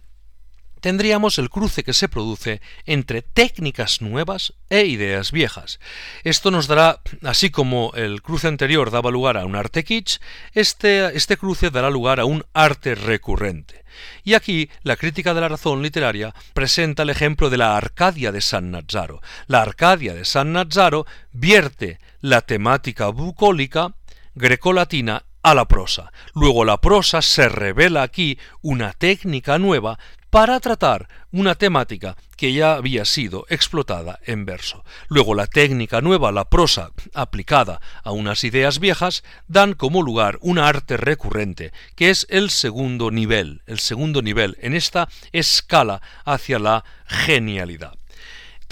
tendríamos 0.83 1.39
el 1.39 1.49
cruce 1.49 1.81
que 1.85 1.93
se 1.93 2.09
produce 2.09 2.61
entre 2.85 3.21
técnicas 3.21 4.01
nuevas 4.01 4.53
e 4.69 4.83
ideas 4.83 5.31
viejas. 5.31 5.79
Esto 6.25 6.51
nos 6.51 6.67
dará, 6.67 6.99
así 7.21 7.51
como 7.51 7.93
el 7.95 8.21
cruce 8.21 8.49
anterior 8.49 8.91
daba 8.91 9.09
lugar 9.09 9.37
a 9.37 9.45
un 9.45 9.55
arte 9.55 9.85
kitsch, 9.85 10.19
este, 10.51 11.15
este 11.15 11.37
cruce 11.37 11.69
dará 11.69 11.89
lugar 11.89 12.19
a 12.19 12.25
un 12.25 12.43
arte 12.51 12.95
recurrente. 12.95 13.85
Y 14.25 14.33
aquí 14.33 14.69
la 14.81 14.97
crítica 14.97 15.33
de 15.33 15.39
la 15.39 15.47
razón 15.47 15.81
literaria 15.81 16.35
presenta 16.53 17.03
el 17.03 17.11
ejemplo 17.11 17.49
de 17.49 17.57
la 17.59 17.77
Arcadia 17.77 18.33
de 18.33 18.41
San 18.41 18.71
Nazzaro. 18.71 19.21
La 19.47 19.61
Arcadia 19.61 20.13
de 20.13 20.25
San 20.25 20.51
Nazzaro 20.51 21.05
vierte 21.31 22.01
la 22.19 22.41
temática 22.41 23.07
bucólica 23.07 23.95
grecolatina 24.35 25.23
a 25.43 25.55
la 25.55 25.65
prosa. 25.65 26.11
Luego 26.33 26.65
la 26.65 26.81
prosa 26.81 27.21
se 27.21 27.47
revela 27.47 28.01
aquí 28.01 28.37
una 28.61 28.91
técnica 28.91 29.57
nueva 29.59 29.97
para 30.33 30.59
tratar 30.59 31.07
una 31.31 31.53
temática 31.53 32.17
que 32.37 32.53
ya 32.53 32.73
había 32.73 33.05
sido 33.05 33.45
explotada 33.49 34.19
en 34.25 34.45
verso. 34.45 34.83
Luego 35.07 35.35
la 35.35 35.45
técnica 35.45 36.01
nueva, 36.01 36.31
la 36.31 36.49
prosa 36.49 36.89
aplicada 37.13 37.79
a 38.03 38.09
unas 38.09 38.43
ideas 38.43 38.79
viejas, 38.79 39.23
dan 39.47 39.73
como 39.73 40.01
lugar 40.01 40.39
una 40.41 40.67
arte 40.67 40.97
recurrente, 40.97 41.71
que 41.95 42.09
es 42.09 42.25
el 42.31 42.49
segundo 42.49 43.11
nivel, 43.11 43.61
el 43.67 43.77
segundo 43.77 44.23
nivel 44.23 44.57
en 44.59 44.73
esta 44.73 45.07
escala 45.33 46.01
hacia 46.25 46.57
la 46.57 46.83
genialidad. 47.05 47.93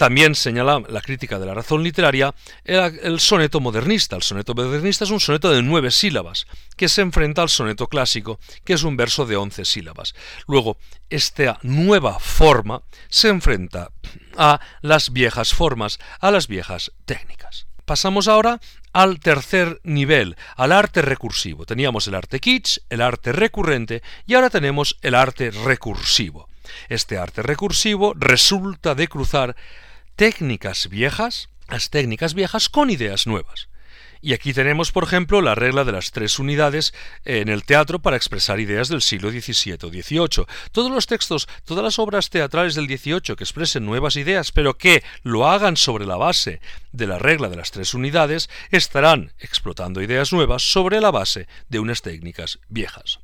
También 0.02 0.34
señala 0.34 0.82
la 0.88 1.00
crítica 1.00 1.38
de 1.38 1.46
la 1.46 1.54
razón 1.54 1.84
literaria 1.84 2.34
el, 2.64 3.20
soneto 3.20 3.60
modernista. 3.60 4.16
El 4.16 4.24
soneto 4.24 4.52
modernista 4.52 5.04
es 5.04 5.12
un 5.12 5.20
soneto 5.20 5.48
de 5.52 5.62
nueve 5.62 5.92
sílabas, 5.92 6.48
que 6.76 6.88
se 6.88 7.02
enfrenta 7.02 7.40
al 7.40 7.48
soneto 7.48 7.86
clásico, 7.86 8.40
que 8.64 8.72
es 8.72 8.82
un 8.82 8.96
verso 8.96 9.26
de 9.26 9.36
once 9.36 9.64
sílabas. 9.64 10.16
Luego, 10.48 10.76
esta 11.08 11.60
nueva 11.62 12.18
forma 12.18 12.82
se 13.08 13.28
enfrenta 13.28 13.92
a 14.36 14.58
las 14.80 15.12
viejas 15.12 15.54
formas, 15.54 16.00
a 16.18 16.32
las 16.32 16.48
viejas 16.48 16.90
técnicas. 17.04 17.68
Pasamos 17.84 18.26
ahora 18.26 18.60
al 18.92 19.20
tercer 19.20 19.80
nivel, 19.84 20.36
al 20.56 20.72
arte 20.72 21.02
recursivo. 21.02 21.64
Teníamos 21.64 22.08
el 22.08 22.16
arte 22.16 22.40
kitsch, 22.40 22.80
el 22.90 23.02
arte 23.02 23.30
recurrente 23.30 24.02
y 24.26 24.34
ahora 24.34 24.50
tenemos 24.50 24.98
el 25.02 25.14
arte 25.14 25.52
recursivo. 25.52 26.48
Este 26.88 27.18
arte 27.18 27.42
recursivo 27.42 28.14
resulta 28.16 28.96
de 28.96 29.06
cruzar 29.06 29.54
técnicas 30.16 30.88
viejas, 30.88 31.48
las 31.68 31.90
técnicas 31.90 32.34
viejas 32.34 32.68
con 32.68 32.90
ideas 32.90 33.26
nuevas. 33.26 33.68
Y 34.24 34.34
aquí 34.34 34.52
tenemos, 34.52 34.92
por 34.92 35.02
ejemplo, 35.02 35.42
la 35.42 35.56
regla 35.56 35.82
de 35.82 35.90
las 35.90 36.12
tres 36.12 36.38
unidades 36.38 36.94
en 37.24 37.48
el 37.48 37.64
teatro 37.64 37.98
para 37.98 38.16
expresar 38.16 38.60
ideas 38.60 38.88
del 38.88 39.02
siglo 39.02 39.32
XVII 39.32 39.78
o 39.82 39.88
XVIII. 39.88 40.46
Todos 40.70 40.92
los 40.92 41.08
textos, 41.08 41.48
todas 41.64 41.82
las 41.82 41.98
obras 41.98 42.30
teatrales 42.30 42.76
del 42.76 42.86
XVIII 42.86 43.34
que 43.36 43.42
expresen 43.42 43.84
nuevas 43.84 44.14
ideas, 44.14 44.52
pero 44.52 44.78
que 44.78 45.02
lo 45.24 45.50
hagan 45.50 45.76
sobre 45.76 46.06
la 46.06 46.16
base 46.16 46.60
de 46.92 47.08
la 47.08 47.18
regla 47.18 47.48
de 47.48 47.56
las 47.56 47.72
tres 47.72 47.94
unidades, 47.94 48.48
estarán 48.70 49.32
explotando 49.40 50.00
ideas 50.00 50.32
nuevas 50.32 50.62
sobre 50.62 51.00
la 51.00 51.10
base 51.10 51.48
de 51.68 51.80
unas 51.80 52.02
técnicas 52.02 52.60
viejas. 52.68 53.18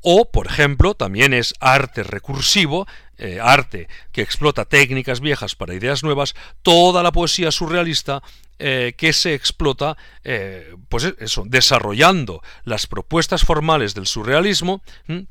O, 0.00 0.30
por 0.30 0.48
ejemplo, 0.48 0.94
también 0.94 1.32
es 1.32 1.54
arte 1.60 2.02
recursivo, 2.02 2.88
eh, 3.18 3.38
arte 3.40 3.88
que 4.10 4.22
explota 4.22 4.64
técnicas 4.64 5.20
viejas 5.20 5.54
para 5.54 5.74
ideas 5.74 6.02
nuevas, 6.02 6.34
toda 6.62 7.02
la 7.02 7.12
poesía 7.12 7.50
surrealista 7.50 8.22
eh, 8.58 8.94
que 8.96 9.12
se 9.12 9.34
explota, 9.34 9.96
eh, 10.22 10.76
pues 10.88 11.12
eso, 11.18 11.42
desarrollando 11.46 12.42
las 12.64 12.86
propuestas 12.86 13.42
formales 13.42 13.94
del 13.94 14.06
surrealismo 14.06 14.82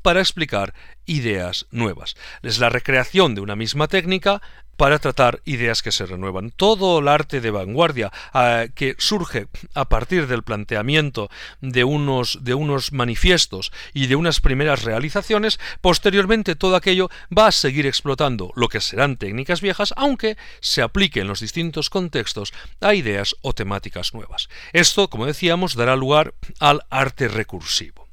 para 0.02 0.20
explicar 0.20 0.74
ideas 1.06 1.66
nuevas. 1.70 2.14
Es 2.42 2.58
la 2.58 2.68
recreación 2.68 3.34
de 3.34 3.40
una 3.40 3.56
misma 3.56 3.88
técnica 3.88 4.42
para 4.76 4.98
tratar 4.98 5.40
ideas 5.44 5.82
que 5.82 5.92
se 5.92 6.06
renuevan. 6.06 6.50
Todo 6.50 6.98
el 6.98 7.08
arte 7.08 7.40
de 7.40 7.50
vanguardia 7.50 8.10
ah, 8.32 8.64
que 8.74 8.94
surge 8.98 9.46
a 9.74 9.88
partir 9.88 10.26
del 10.26 10.42
planteamiento 10.42 11.30
de 11.60 11.84
unos, 11.84 12.38
de 12.42 12.54
unos 12.54 12.92
manifiestos 12.92 13.72
y 13.94 14.06
de 14.06 14.16
unas 14.16 14.40
primeras 14.40 14.82
realizaciones, 14.82 15.60
posteriormente 15.80 16.56
todo 16.56 16.76
aquello 16.76 17.10
va 17.36 17.48
a 17.48 17.52
seguir 17.52 17.86
explotando 17.86 18.52
lo 18.56 18.68
que 18.68 18.80
serán 18.80 19.16
técnicas 19.16 19.60
viejas, 19.60 19.94
aunque 19.96 20.36
se 20.60 20.82
aplique 20.82 21.20
en 21.20 21.28
los 21.28 21.40
distintos 21.40 21.90
contextos 21.90 22.52
a 22.80 22.94
ideas 22.94 23.36
o 23.42 23.52
temáticas 23.52 24.14
nuevas. 24.14 24.48
Esto, 24.72 25.08
como 25.08 25.26
decíamos, 25.26 25.74
dará 25.74 25.96
lugar 25.96 26.34
al 26.58 26.82
arte 26.90 27.28
recursivo. 27.28 28.08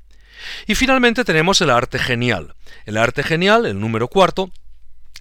Y 0.67 0.75
finalmente 0.75 1.25
tenemos 1.25 1.61
el 1.61 1.69
arte 1.69 1.99
genial. 1.99 2.55
El 2.85 2.97
arte 2.97 3.23
genial, 3.23 3.65
el 3.65 3.79
número 3.79 4.07
cuarto, 4.07 4.51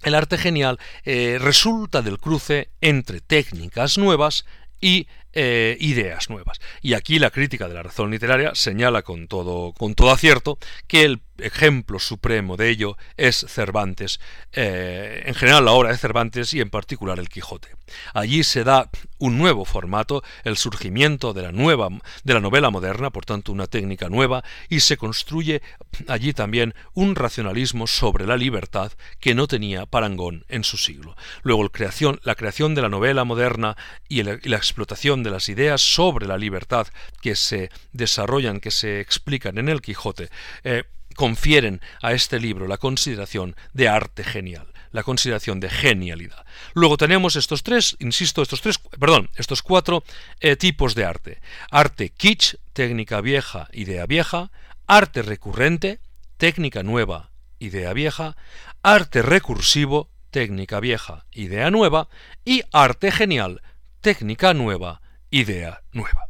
el 0.03 0.15
arte 0.15 0.37
genial 0.37 0.79
eh, 1.03 1.37
resulta 1.39 2.01
del 2.01 2.19
cruce 2.19 2.69
entre 2.81 3.21
técnicas 3.21 3.97
nuevas 3.97 4.45
y 4.81 5.07
eh, 5.33 5.77
ideas 5.79 6.29
nuevas. 6.29 6.59
Y 6.81 6.93
aquí 6.93 7.19
la 7.19 7.29
crítica 7.29 7.67
de 7.67 7.75
la 7.75 7.83
razón 7.83 8.11
literaria 8.11 8.51
señala 8.55 9.03
con 9.03 9.27
todo, 9.27 9.73
con 9.73 9.93
todo 9.93 10.11
acierto 10.11 10.57
que 10.87 11.03
el 11.03 11.21
ejemplo 11.43 11.99
supremo 11.99 12.57
de 12.57 12.69
ello 12.69 12.97
es 13.17 13.45
Cervantes, 13.47 14.19
eh, 14.53 15.23
en 15.25 15.35
general 15.35 15.65
la 15.65 15.71
obra 15.71 15.91
de 15.91 15.97
Cervantes 15.97 16.53
y 16.53 16.61
en 16.61 16.69
particular 16.69 17.19
el 17.19 17.29
Quijote. 17.29 17.69
Allí 18.13 18.43
se 18.43 18.63
da 18.63 18.89
un 19.17 19.37
nuevo 19.37 19.65
formato, 19.65 20.23
el 20.43 20.57
surgimiento 20.57 21.33
de 21.33 21.41
la 21.43 21.51
nueva 21.51 21.89
de 22.23 22.33
la 22.33 22.39
novela 22.39 22.69
moderna, 22.69 23.09
por 23.09 23.25
tanto 23.25 23.51
una 23.51 23.67
técnica 23.67 24.09
nueva, 24.09 24.43
y 24.69 24.81
se 24.81 24.97
construye 24.97 25.61
allí 26.07 26.33
también 26.33 26.75
un 26.93 27.15
racionalismo 27.15 27.87
sobre 27.87 28.25
la 28.25 28.37
libertad 28.37 28.91
que 29.19 29.35
no 29.35 29.47
tenía 29.47 29.85
parangón 29.85 30.45
en 30.49 30.63
su 30.63 30.77
siglo. 30.77 31.15
Luego 31.43 31.63
la 31.63 32.35
creación 32.35 32.75
de 32.75 32.81
la 32.81 32.89
novela 32.89 33.23
moderna 33.23 33.75
y, 34.07 34.23
la 34.23 34.57
explotación 34.57 35.23
de 35.23 35.31
las 35.31 35.49
ideas 35.49 35.81
sobre 35.81 36.27
la 36.27 36.37
libertad 36.37 36.87
que 37.21 37.35
se 37.35 37.69
desarrollan, 37.93 38.59
que 38.59 38.71
se 38.71 38.99
explican 38.99 39.57
en 39.57 39.69
el 39.69 39.81
Quijote, 39.81 40.29
eh, 40.63 40.83
confieren 41.19 41.81
a 42.01 42.13
este 42.13 42.39
libro 42.39 42.65
la 42.65 42.77
consideración 42.77 43.57
de 43.73 43.89
arte 43.89 44.23
genial, 44.23 44.71
la 44.93 45.03
consideración 45.03 45.59
de 45.59 45.69
genialidad. 45.69 46.45
Luego 46.73 46.95
tenemos 46.95 47.35
estos 47.35 47.61
tres, 47.61 47.97
insisto, 47.99 48.41
estos 48.41 48.61
tres, 48.61 48.79
perdón, 48.97 49.29
estos 49.35 49.61
cuatro 49.61 50.05
eh, 50.39 50.55
tipos 50.55 50.95
de 50.95 51.03
arte. 51.03 51.41
Arte 51.71 52.07
kitsch, 52.07 52.55
técnica 52.71 53.19
vieja, 53.19 53.67
idea 53.73 54.05
vieja, 54.05 54.49
arte 54.87 55.21
recurrente, 55.21 55.99
técnica 56.37 56.83
nueva, 56.83 57.31
idea 57.59 57.91
vieja, 57.91 58.37
arte 58.81 59.21
recursivo, 59.21 60.09
técnica 60.31 60.79
vieja, 60.79 61.25
idea 61.33 61.69
nueva, 61.69 62.07
y 62.45 62.61
arte 62.71 63.11
genial, 63.11 63.61
técnica 63.99 64.53
nueva, 64.53 65.01
idea 65.31 65.81
nueva. 65.91 66.29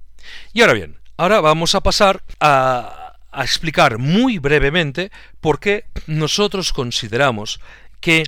Y 0.51 0.61
ahora 0.61 0.73
bien, 0.73 0.97
ahora 1.15 1.41
vamos 1.41 1.75
a 1.75 1.81
pasar 1.81 2.23
a 2.39 3.08
a 3.31 3.43
explicar 3.43 3.97
muy 3.97 4.39
brevemente 4.39 5.11
por 5.39 5.59
qué 5.59 5.85
nosotros 6.07 6.73
consideramos 6.73 7.59
que 7.99 8.23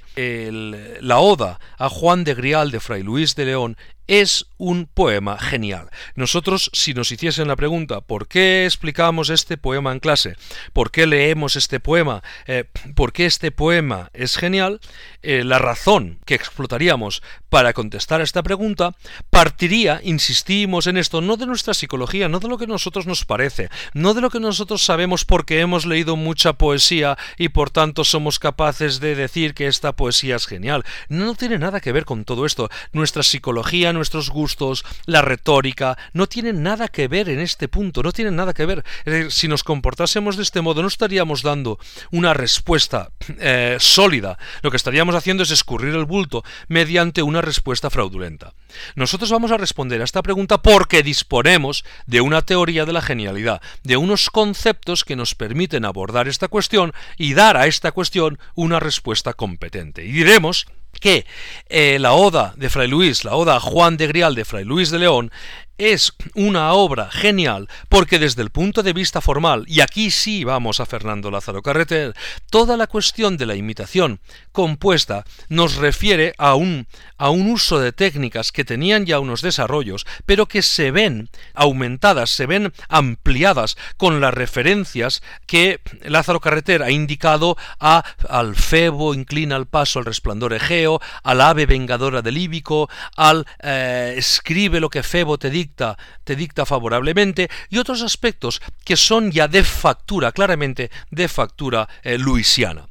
la 1.02 1.20
oda 1.20 1.60
a 1.78 1.90
Juan 1.90 2.24
de 2.24 2.36
Grial 2.36 2.72
de 2.72 2.80
Fray 2.80 3.04
Luis 3.04 3.36
de 3.36 3.46
León 3.46 3.78
es 4.08 4.48
un 4.58 4.86
poema 4.86 5.38
genial. 5.40 5.90
Nosotros, 6.16 6.70
si 6.74 6.94
nos 6.94 7.12
hiciesen 7.12 7.48
la 7.48 7.56
pregunta, 7.56 8.02
¿por 8.02 8.28
qué 8.28 8.66
explicamos 8.66 9.30
este 9.30 9.58
poema 9.58 9.92
en 9.92 10.00
clase? 10.00 10.36
¿Por 10.74 10.92
qué 10.92 11.08
leemos 11.08 11.56
este 11.56 11.80
poema? 11.80 12.22
Eh, 12.46 12.66
¿Por 12.96 13.14
qué 13.14 13.26
este 13.26 13.52
poema 13.52 14.10
es 14.14 14.38
genial? 14.38 14.80
Eh, 15.24 15.44
la 15.44 15.60
razón 15.60 16.20
que 16.26 16.36
explotaríamos 16.36 17.22
para 17.50 17.74
contestar 17.74 18.22
a 18.22 18.24
esta 18.24 18.44
pregunta 18.44 18.96
partiría, 19.30 20.02
insistimos 20.04 20.88
en 20.88 20.98
esto, 20.98 21.22
no 21.22 21.38
de 21.38 21.46
nuestra 21.46 21.74
psicología, 21.74 22.28
no 22.28 22.40
de 22.40 22.48
lo 22.48 22.58
que 22.58 22.66
a 22.66 22.68
nosotros 22.68 23.08
nos 23.08 23.26
parece, 23.26 23.70
no 23.94 24.14
de 24.14 24.22
lo 24.22 24.30
que 24.30 24.40
nosotros 24.40 24.84
sabemos 24.84 25.26
porque 25.26 25.60
hemos 25.60 25.86
leído 25.86 26.16
mucha 26.16 26.54
poesía 26.54 27.18
y 27.38 27.50
por 27.50 27.70
tanto 27.70 28.04
somos 28.04 28.40
capaces 28.40 29.00
de 29.00 29.16
decir 29.16 29.54
que 29.54 29.68
esta 29.68 29.94
poesía 29.94 30.36
es 30.36 30.48
genial. 30.48 30.84
No 31.10 31.36
tiene 31.36 31.58
nada 31.58 31.82
que 31.82 31.92
ver 31.92 32.06
con 32.06 32.26
todo 32.26 32.46
esto. 32.46 32.70
Nuestra 32.94 33.24
psicología, 33.24 33.91
nuestros 33.94 34.30
gustos, 34.30 34.86
la 35.06 35.22
retórica, 35.22 35.98
no 36.14 36.28
tienen 36.28 36.64
nada 36.64 36.88
que 36.88 37.08
ver 37.08 37.30
en 37.30 37.40
este 37.40 37.68
punto, 37.68 38.04
no 38.04 38.12
tienen 38.12 38.36
nada 38.36 38.54
que 38.54 38.66
ver. 38.66 38.84
si 39.30 39.48
nos 39.48 39.64
comportásemos 39.64 40.38
de 40.38 40.44
este 40.44 40.62
modo, 40.62 40.82
no 40.82 40.88
estaríamos 40.88 41.44
dando 41.44 41.80
una 42.12 42.34
respuesta 42.34 43.12
eh, 43.40 43.78
sólida. 43.80 44.38
Lo 44.62 44.72
que 44.72 44.78
estaríamos 44.78 45.16
haciendo 45.16 45.44
es 45.44 45.52
escurrir 45.52 45.96
el 45.96 46.06
bulto 46.06 46.44
mediante 46.68 47.22
una 47.22 47.42
respuesta 47.42 47.90
fraudulenta. 47.90 48.54
Nosotros 48.96 49.32
vamos 49.32 49.52
a 49.52 49.58
responder 49.58 50.02
a 50.02 50.06
esta 50.06 50.22
pregunta 50.22 50.62
porque 50.62 51.04
disponemos 51.04 51.84
de 52.06 52.22
una 52.22 52.42
teoría 52.42 52.86
de 52.86 52.94
la 52.94 53.02
genialidad, 53.02 53.62
de 53.84 53.98
unos 53.98 54.30
conceptos 54.30 55.04
que 55.04 55.16
nos 55.16 55.36
permiten 55.36 55.86
abordar 55.86 56.28
esta 56.28 56.48
cuestión 56.48 56.94
y 57.18 57.34
dar 57.34 57.58
a 57.58 57.68
esta 57.68 57.92
cuestión 57.92 58.40
una 58.56 58.80
respuesta 58.80 59.34
competente. 59.34 60.04
Y 60.06 60.12
diremos 60.12 60.68
que 61.00 61.26
eh, 61.70 61.98
la 62.00 62.14
Oda 62.14 62.54
de 62.58 62.70
Fray 62.70 62.88
Luis, 62.88 63.24
la 63.24 63.36
Oda 63.36 63.60
Juan 63.60 63.98
de 63.98 64.08
Grial 64.08 64.36
de 64.36 64.46
Fray 64.46 64.66
Luis 64.66 64.92
de 64.92 65.00
León, 65.00 65.32
es 65.78 66.14
una 66.36 66.74
obra 66.74 67.10
genial 67.12 67.68
porque 67.90 68.20
desde 68.20 68.42
el 68.42 68.50
punto 68.50 68.84
de 68.84 68.94
vista 68.94 69.22
formal, 69.22 69.66
y 69.68 69.82
aquí 69.82 70.12
sí 70.12 70.44
vamos 70.44 70.80
a 70.80 70.86
Fernando 70.86 71.32
Lázaro 71.32 71.62
Carreter, 71.62 72.14
toda 72.50 72.78
la 72.78 72.88
cuestión 72.88 73.38
de 73.38 73.46
la 73.46 73.56
imitación 73.56 74.20
compuesta 74.52 75.26
nos 75.50 75.76
refiere 75.76 76.34
a 76.38 76.56
un, 76.56 76.88
a 77.18 77.30
un 77.30 77.50
uso 77.50 77.80
de 77.80 77.92
técnicas 77.92 78.52
que 78.52 78.66
tenían 78.66 79.06
ya 79.06 79.20
unos 79.20 79.42
desarrollos, 79.42 80.06
pero 80.26 80.48
que 80.48 80.62
se 80.62 80.92
ven 80.92 81.30
aumentadas, 81.54 82.30
se 82.30 82.46
ven 82.46 82.74
ampliadas 82.90 83.78
con 83.98 84.22
las 84.22 84.34
referencias 84.34 85.22
que 85.48 85.80
Lázaro 86.04 86.40
Carreter 86.40 86.84
ha 86.84 86.92
indicado 86.92 87.58
a, 87.80 88.04
al 88.30 88.56
Febo 88.56 89.14
inclina 89.14 89.56
el 89.56 89.66
paso 89.66 90.00
al 90.00 90.06
resplandor 90.06 90.54
egeo, 90.54 91.02
al 91.24 91.42
ave 91.42 91.66
vengadora 91.66 92.22
del 92.22 92.36
Líbico, 92.36 92.90
al 93.16 93.46
eh, 93.62 94.16
escribe 94.18 94.80
lo 94.80 94.90
que 94.90 95.04
Febo 95.04 95.38
te 95.38 95.50
te 95.68 96.36
dicta 96.36 96.66
favorablemente 96.66 97.50
y 97.70 97.78
otros 97.78 98.02
aspectos 98.02 98.62
que 98.84 98.98
son 98.98 99.32
ya 99.32 99.48
de 99.48 99.64
factura, 99.64 100.32
claramente 100.32 100.92
de 101.10 101.28
factura 101.28 101.88
eh, 102.04 102.18
luisiana. 102.18 102.88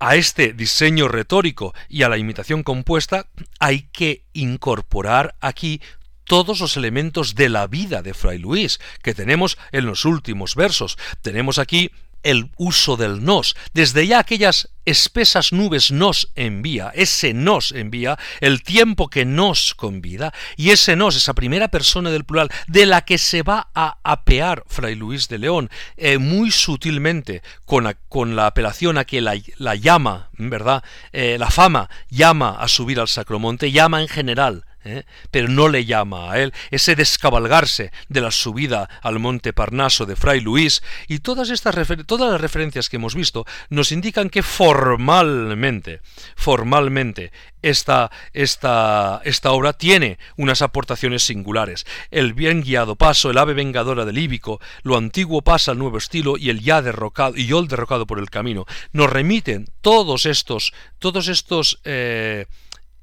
a 0.00 0.16
este 0.16 0.52
diseño 0.52 1.08
retórico 1.08 1.72
y 1.88 2.02
a 2.02 2.08
la 2.08 2.18
imitación 2.18 2.62
compuesta 2.62 3.26
hay 3.58 3.88
que 3.92 4.24
incorporar 4.34 5.34
aquí 5.40 5.80
todos 6.24 6.60
los 6.60 6.76
elementos 6.76 7.34
de 7.34 7.48
la 7.48 7.66
vida 7.66 8.02
de 8.02 8.14
Fray 8.14 8.38
Luis 8.38 8.80
que 9.02 9.14
tenemos 9.14 9.56
en 9.72 9.86
los 9.86 10.04
últimos 10.04 10.56
versos. 10.56 10.98
Tenemos 11.22 11.58
aquí 11.58 11.90
el 12.24 12.50
uso 12.56 12.96
del 12.96 13.24
nos. 13.24 13.54
Desde 13.72 14.06
ya 14.06 14.18
aquellas 14.18 14.70
espesas 14.84 15.52
nubes 15.52 15.92
nos 15.92 16.30
envía, 16.34 16.90
ese 16.94 17.32
nos 17.32 17.72
envía, 17.72 18.18
el 18.40 18.62
tiempo 18.62 19.08
que 19.08 19.24
nos 19.24 19.74
convida, 19.74 20.34
y 20.56 20.70
ese 20.70 20.96
nos, 20.96 21.16
esa 21.16 21.34
primera 21.34 21.68
persona 21.68 22.10
del 22.10 22.24
plural, 22.24 22.50
de 22.66 22.86
la 22.86 23.02
que 23.02 23.18
se 23.18 23.42
va 23.42 23.68
a 23.74 23.98
apear 24.02 24.64
Fray 24.66 24.94
Luis 24.94 25.28
de 25.28 25.38
León, 25.38 25.70
eh, 25.96 26.18
muy 26.18 26.50
sutilmente, 26.50 27.42
con, 27.64 27.94
con, 28.08 28.36
la 28.36 28.46
apelación 28.46 28.98
a 28.98 29.04
que 29.04 29.20
la, 29.20 29.74
llama, 29.74 30.30
¿verdad? 30.32 30.82
Eh, 31.12 31.36
la 31.38 31.50
fama 31.50 31.88
llama 32.08 32.56
a 32.58 32.68
subir 32.68 33.00
al 33.00 33.08
sacromonte, 33.08 33.70
llama 33.70 34.02
en 34.02 34.08
general 34.08 34.64
¿eh? 34.84 35.04
pero 35.30 35.48
no 35.48 35.68
le 35.68 35.84
llama 35.84 36.32
a 36.32 36.40
él, 36.40 36.52
ese 36.70 36.94
descabalgarse 36.94 37.92
de 38.08 38.20
la 38.20 38.30
subida 38.30 38.88
al 39.02 39.18
monte 39.18 39.52
Parnaso 39.52 40.06
de 40.06 40.16
Fray 40.16 40.40
Luis, 40.40 40.82
y 41.08 41.18
todas 41.18 41.50
estas 41.50 41.74
todas 42.06 42.30
las 42.30 42.40
referencias 42.40 42.88
que 42.88 42.96
hemos 42.96 43.14
visto 43.14 43.44
nos 43.70 43.92
indican 43.92 44.30
que 44.30 44.42
formalmente, 44.42 46.00
formalmente, 46.36 47.32
esta, 47.64 48.10
esta, 48.34 49.22
esta 49.24 49.52
obra 49.52 49.72
tiene 49.72 50.18
unas 50.36 50.60
aportaciones 50.60 51.22
singulares. 51.22 51.86
El 52.10 52.34
bien 52.34 52.62
guiado 52.62 52.94
paso, 52.94 53.30
el 53.30 53.38
ave 53.38 53.54
vengadora 53.54 54.04
del 54.04 54.18
Íbico, 54.18 54.60
lo 54.82 54.98
antiguo 54.98 55.40
pasa 55.40 55.72
al 55.72 55.78
nuevo 55.78 55.96
estilo 55.96 56.36
y 56.36 56.50
el 56.50 56.60
ya 56.60 56.82
derrocado, 56.82 57.36
y 57.36 57.46
yo 57.46 57.58
el 57.58 57.68
derrocado 57.68 58.06
por 58.06 58.18
el 58.18 58.28
camino, 58.28 58.66
nos 58.92 59.10
remiten 59.10 59.66
todos 59.80 60.26
estos, 60.26 60.74
todos 60.98 61.28
estos 61.28 61.80
eh, 61.84 62.46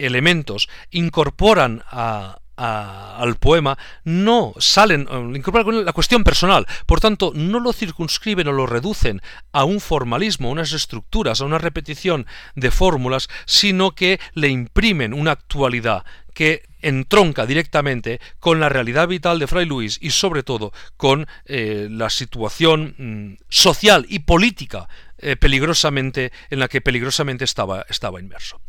elementos 0.06 0.70
incorporan 0.92 1.84
al 2.62 3.36
poema 3.38 3.78
no 4.04 4.54
salen, 4.60 5.08
eh, 5.10 5.38
incorporan 5.38 5.84
la 5.84 5.94
cuestión 5.94 6.24
personal, 6.24 6.68
por 6.86 7.00
tanto 7.00 7.32
no 7.34 7.60
lo 7.60 7.74
circunscriben 7.74 8.48
o 8.48 8.52
lo 8.52 8.68
reducen 8.68 9.22
a 9.52 9.64
un 9.64 9.80
formalismo, 9.80 10.50
a 10.50 10.52
unas 10.52 10.72
estructuras, 10.72 11.42
a 11.42 11.46
una 11.46 11.58
repetición 11.58 12.28
de 12.56 12.70
fórmulas, 12.70 13.30
sino 13.46 13.92
que 13.92 14.20
le 14.34 14.50
imprimen 14.50 15.14
una 15.14 15.32
actualidad 15.32 16.06
que 16.34 16.64
entronca 16.82 17.46
directamente 17.46 18.20
con 18.40 18.60
la 18.60 18.70
realidad 18.70 19.08
vital 19.08 19.40
de 19.40 19.48
Fray 19.48 19.66
Luis 19.66 19.98
y 20.02 20.12
sobre 20.12 20.44
todo 20.44 20.72
con 20.98 21.28
eh, 21.46 21.88
la 21.90 22.10
situación 22.10 22.96
mm, 22.98 23.44
social 23.50 24.06
y 24.10 24.20
política 24.20 24.88
eh, 25.18 25.36
peligrosamente 25.36 26.32
en 26.50 26.60
la 26.60 26.68
que 26.68 26.82
peligrosamente 26.82 27.44
estaba, 27.44 27.86
estaba 27.90 28.20
inmerso. 28.20 28.60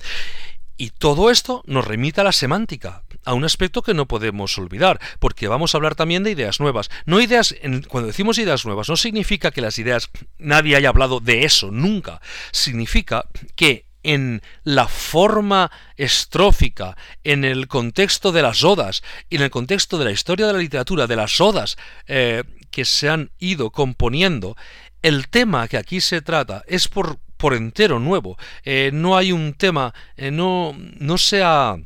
Y 0.83 0.91
todo 0.91 1.31
esto 1.31 1.63
nos 1.65 1.87
remite 1.87 2.23
a 2.23 2.25
la 2.25 2.33
semántica, 2.33 3.05
a 3.25 3.35
un 3.35 3.45
aspecto 3.45 3.83
que 3.83 3.95
no 3.95 4.09
podemos 4.09 4.59
olvidar, 4.59 4.99
porque 5.21 5.47
vamos 5.47 5.73
a 5.73 5.79
hablar 5.79 5.95
también 5.95 6.25
de 6.25 6.33
ideas 6.33 6.59
nuevas. 6.59 6.91
No 7.07 7.21
ideas, 7.21 7.55
cuando 7.87 8.09
decimos 8.09 8.37
ideas 8.39 8.67
nuevas, 8.67 8.89
no 8.89 8.97
significa 8.97 9.53
que 9.53 9.61
las 9.61 9.79
ideas 9.79 10.11
nadie 10.39 10.75
haya 10.75 10.89
hablado 10.89 11.21
de 11.21 11.45
eso 11.45 11.71
nunca. 11.71 12.21
Significa 12.51 13.27
que 13.55 13.87
en 14.03 14.43
la 14.65 14.89
forma 14.89 15.71
estrófica, 15.97 16.97
en 17.23 17.45
el 17.45 17.69
contexto 17.69 18.33
de 18.33 18.43
las 18.43 18.65
odas 18.65 19.05
y 19.31 19.37
en 19.37 19.43
el 19.43 19.51
contexto 19.51 19.99
de 19.99 20.07
la 20.07 20.11
historia 20.11 20.49
de 20.49 20.55
la 20.55 20.59
literatura, 20.59 21.07
de 21.07 21.15
las 21.15 21.41
odas 21.41 21.77
eh, 22.09 22.43
que 22.73 22.85
se 22.85 23.09
han 23.09 23.31
ido 23.39 23.71
componiendo, 23.71 24.57
el 25.01 25.29
tema 25.29 25.69
que 25.69 25.77
aquí 25.77 26.01
se 26.01 26.23
trata 26.23 26.65
es 26.67 26.89
por 26.89 27.21
por 27.43 27.55
entero 27.55 27.99
nuevo. 27.99 28.39
Eh, 28.63 28.91
no 28.95 29.17
hay 29.17 29.33
un 29.33 29.55
tema, 29.55 29.93
eh, 30.17 30.31
no, 30.31 30.77
no 31.01 31.19
se 31.19 31.43
ha, 31.43 31.77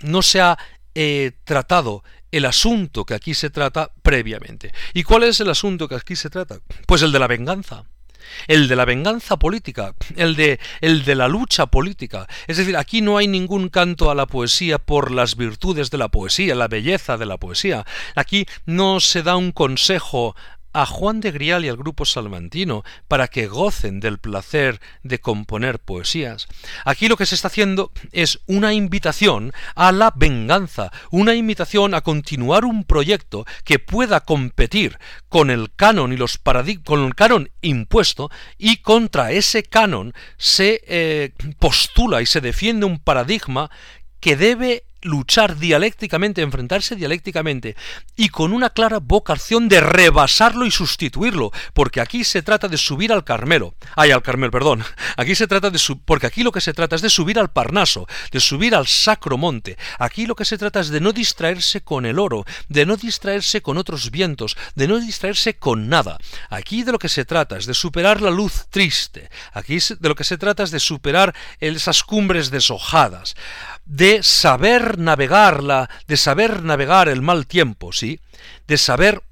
no 0.00 0.22
se 0.22 0.40
ha 0.40 0.56
eh, 0.94 1.32
tratado 1.44 2.02
el 2.30 2.46
asunto 2.46 3.04
que 3.04 3.12
aquí 3.12 3.34
se 3.34 3.50
trata 3.50 3.92
previamente. 4.00 4.72
¿Y 4.94 5.02
cuál 5.02 5.24
es 5.24 5.38
el 5.40 5.50
asunto 5.50 5.86
que 5.86 5.96
aquí 5.96 6.16
se 6.16 6.30
trata? 6.30 6.60
Pues 6.86 7.02
el 7.02 7.12
de 7.12 7.18
la 7.18 7.26
venganza 7.26 7.84
el 8.48 8.68
de 8.68 8.76
la 8.76 8.84
venganza 8.84 9.38
política, 9.38 9.94
el 10.16 10.36
de, 10.36 10.58
el 10.80 11.04
de 11.04 11.14
la 11.14 11.28
lucha 11.28 11.66
política. 11.66 12.26
Es 12.46 12.56
decir, 12.56 12.76
aquí 12.76 13.00
no 13.00 13.18
hay 13.18 13.28
ningún 13.28 13.68
canto 13.68 14.10
a 14.10 14.14
la 14.14 14.26
poesía 14.26 14.78
por 14.78 15.10
las 15.10 15.36
virtudes 15.36 15.90
de 15.90 15.98
la 15.98 16.08
poesía, 16.08 16.54
la 16.54 16.68
belleza 16.68 17.16
de 17.16 17.26
la 17.26 17.38
poesía. 17.38 17.84
Aquí 18.14 18.46
no 18.66 19.00
se 19.00 19.22
da 19.22 19.36
un 19.36 19.52
consejo 19.52 20.34
a 20.74 20.84
Juan 20.84 21.20
de 21.20 21.30
Grial 21.30 21.64
y 21.64 21.68
al 21.68 21.78
grupo 21.78 22.04
salmantino 22.04 22.82
para 23.08 23.28
que 23.28 23.46
gocen 23.46 24.00
del 24.00 24.18
placer 24.18 24.80
de 25.02 25.20
componer 25.20 25.78
poesías. 25.78 26.46
Aquí 26.84 27.08
lo 27.08 27.16
que 27.16 27.24
se 27.24 27.36
está 27.36 27.48
haciendo 27.48 27.92
es 28.12 28.40
una 28.46 28.74
invitación 28.74 29.52
a 29.74 29.92
la 29.92 30.12
venganza, 30.14 30.92
una 31.10 31.34
invitación 31.34 31.94
a 31.94 32.02
continuar 32.02 32.64
un 32.66 32.84
proyecto 32.84 33.46
que 33.64 33.78
pueda 33.78 34.20
competir 34.20 34.98
con 35.28 35.50
el 35.50 35.72
canon 35.74 36.12
y 36.12 36.16
los 36.16 36.38
con 36.84 37.04
el 37.04 37.14
canon 37.14 37.50
impuesto 37.62 38.30
y 38.58 38.78
contra 38.78 39.32
ese 39.32 39.62
canon 39.62 40.12
se 40.36 40.82
eh, 40.86 41.32
postula 41.58 42.20
y 42.20 42.26
se 42.26 42.40
defiende 42.40 42.86
un 42.86 42.98
paradigma 42.98 43.70
que 44.20 44.36
debe 44.36 44.84
luchar 45.04 45.58
dialécticamente, 45.58 46.42
enfrentarse 46.42 46.96
dialécticamente 46.96 47.76
y 48.16 48.30
con 48.30 48.52
una 48.52 48.70
clara 48.70 48.98
vocación 48.98 49.68
de 49.68 49.80
rebasarlo 49.80 50.66
y 50.66 50.70
sustituirlo, 50.70 51.52
porque 51.72 52.00
aquí 52.00 52.24
se 52.24 52.42
trata 52.42 52.68
de 52.68 52.78
subir 52.78 53.12
al 53.12 53.22
Carmelo, 53.22 53.74
ay 53.94 54.10
al 54.10 54.22
Carmelo, 54.22 54.50
perdón, 54.50 54.82
aquí 55.16 55.34
se 55.34 55.46
trata 55.46 55.70
de 55.70 55.78
porque 56.04 56.26
aquí 56.26 56.42
lo 56.42 56.52
que 56.52 56.60
se 56.60 56.72
trata 56.72 56.96
es 56.96 57.02
de 57.02 57.10
subir 57.10 57.38
al 57.38 57.52
Parnaso, 57.52 58.06
de 58.32 58.40
subir 58.40 58.74
al 58.74 58.86
Sacro 58.86 59.36
Monte, 59.36 59.76
aquí 59.98 60.26
lo 60.26 60.34
que 60.34 60.44
se 60.44 60.58
trata 60.58 60.80
es 60.80 60.88
de 60.88 61.00
no 61.00 61.12
distraerse 61.12 61.82
con 61.82 62.06
el 62.06 62.18
oro, 62.18 62.44
de 62.68 62.86
no 62.86 62.96
distraerse 62.96 63.60
con 63.60 63.76
otros 63.76 64.10
vientos, 64.10 64.56
de 64.74 64.88
no 64.88 64.98
distraerse 64.98 65.56
con 65.56 65.88
nada. 65.88 66.18
Aquí 66.48 66.82
de 66.82 66.92
lo 66.92 66.98
que 66.98 67.08
se 67.08 67.24
trata 67.24 67.56
es 67.56 67.66
de 67.66 67.74
superar 67.74 68.22
la 68.22 68.30
luz 68.30 68.66
triste, 68.70 69.28
aquí 69.52 69.78
de 69.98 70.08
lo 70.08 70.14
que 70.14 70.24
se 70.24 70.38
trata 70.38 70.62
es 70.62 70.70
de 70.70 70.80
superar 70.80 71.34
esas 71.60 72.02
cumbres 72.02 72.50
deshojadas, 72.50 73.34
de 73.84 74.22
saber 74.22 74.98
navegarla, 74.98 75.90
de 76.06 76.16
saber 76.16 76.62
navegar 76.62 77.08
el 77.08 77.22
mal 77.22 77.46
tiempo, 77.46 77.92
¿sí? 77.92 78.20
De 78.66 78.78
saber 78.78 79.22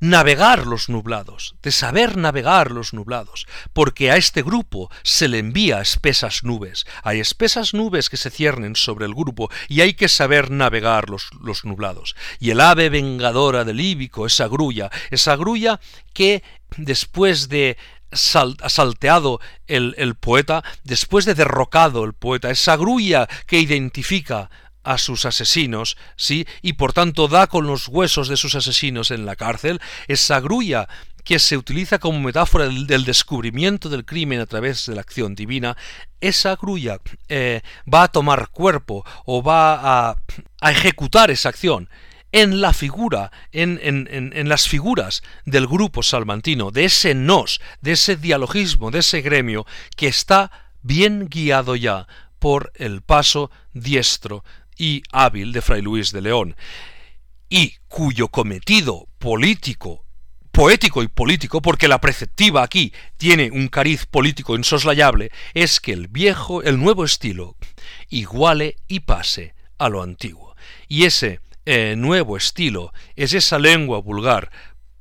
navegar 0.00 0.66
los 0.66 0.90
nublados, 0.90 1.54
de 1.62 1.72
saber 1.72 2.18
navegar 2.18 2.70
los 2.70 2.92
nublados, 2.92 3.46
porque 3.72 4.10
a 4.10 4.16
este 4.16 4.42
grupo 4.42 4.90
se 5.02 5.28
le 5.28 5.38
envía 5.38 5.80
espesas 5.80 6.44
nubes, 6.44 6.84
hay 7.02 7.20
espesas 7.20 7.72
nubes 7.72 8.10
que 8.10 8.18
se 8.18 8.30
ciernen 8.30 8.76
sobre 8.76 9.06
el 9.06 9.14
grupo 9.14 9.50
y 9.66 9.80
hay 9.80 9.94
que 9.94 10.08
saber 10.08 10.50
navegar 10.50 11.08
los, 11.08 11.30
los 11.40 11.64
nublados. 11.64 12.16
Y 12.38 12.50
el 12.50 12.60
ave 12.60 12.90
vengadora 12.90 13.64
del 13.64 13.78
Líbico, 13.78 14.26
esa 14.26 14.46
grulla, 14.46 14.90
esa 15.10 15.36
grulla 15.36 15.80
que 16.12 16.42
después 16.76 17.48
de 17.48 17.78
salteado 18.14 19.40
el, 19.66 19.94
el 19.98 20.14
poeta, 20.14 20.64
después 20.84 21.24
de 21.24 21.34
derrocado 21.34 22.04
el 22.04 22.14
poeta, 22.14 22.50
esa 22.50 22.76
grulla 22.76 23.28
que 23.46 23.58
identifica 23.58 24.50
a 24.84 24.98
sus 24.98 25.24
asesinos, 25.24 25.96
¿sí? 26.16 26.46
y 26.62 26.74
por 26.74 26.92
tanto 26.92 27.26
da 27.26 27.46
con 27.46 27.66
los 27.66 27.88
huesos 27.88 28.28
de 28.28 28.36
sus 28.36 28.54
asesinos 28.54 29.10
en 29.10 29.26
la 29.26 29.34
cárcel, 29.34 29.80
esa 30.06 30.40
grulla 30.40 30.88
que 31.24 31.38
se 31.38 31.56
utiliza 31.56 31.98
como 31.98 32.20
metáfora 32.20 32.66
del, 32.66 33.04
descubrimiento 33.04 33.88
del 33.88 34.04
crimen 34.04 34.40
a 34.40 34.46
través 34.46 34.84
de 34.86 34.94
la 34.94 35.00
acción 35.00 35.34
divina, 35.34 35.74
esa 36.20 36.54
grulla 36.56 36.98
eh, 37.28 37.62
va 37.92 38.04
a 38.04 38.08
tomar 38.08 38.50
cuerpo 38.50 39.04
o 39.24 39.42
va 39.42 40.10
a, 40.10 40.16
a 40.60 40.70
ejecutar 40.70 41.30
esa 41.30 41.48
acción 41.48 41.88
en 42.34 42.60
la 42.60 42.72
figura, 42.72 43.30
en, 43.52 43.78
en, 43.80 44.08
en, 44.10 44.48
las 44.48 44.66
figuras 44.66 45.22
del 45.44 45.68
grupo 45.68 46.02
salmantino, 46.02 46.72
de 46.72 46.86
ese 46.86 47.14
nos, 47.14 47.60
de 47.80 47.92
ese 47.92 48.16
dialogismo, 48.16 48.90
de 48.90 48.98
ese 48.98 49.20
gremio 49.20 49.64
que 49.96 50.08
está 50.08 50.50
bien 50.82 51.28
guiado 51.30 51.76
ya 51.76 52.08
por 52.40 52.72
el 52.74 53.02
paso 53.02 53.52
diestro 53.72 54.42
y 54.76 55.04
hábil 55.12 55.52
de 55.52 55.62
Fray 55.62 55.80
Luis 55.80 56.10
de 56.10 56.22
León, 56.22 56.56
y 57.48 57.76
cuyo 57.86 58.26
cometido 58.26 59.06
político, 59.18 60.04
poético 60.50 61.04
y 61.04 61.08
político, 61.08 61.62
porque 61.62 61.86
la 61.86 62.00
preceptiva 62.00 62.64
aquí 62.64 62.92
tiene 63.16 63.52
un 63.52 63.68
cariz 63.68 64.06
político 64.06 64.56
insoslayable, 64.56 65.30
es 65.54 65.78
que 65.78 65.92
el 65.92 66.08
viejo, 66.08 66.64
el 66.64 66.80
nuevo 66.80 67.04
estilo, 67.04 67.54
iguale 68.08 68.74
y 68.88 69.00
pase 69.00 69.54
a 69.78 69.88
lo 69.88 70.02
antiguo. 70.02 70.56
Y 70.88 71.04
ese 71.04 71.38
eh, 71.66 71.94
nuevo 71.96 72.36
estilo, 72.36 72.92
es 73.16 73.34
esa 73.34 73.58
lengua 73.58 74.00
vulgar 74.00 74.50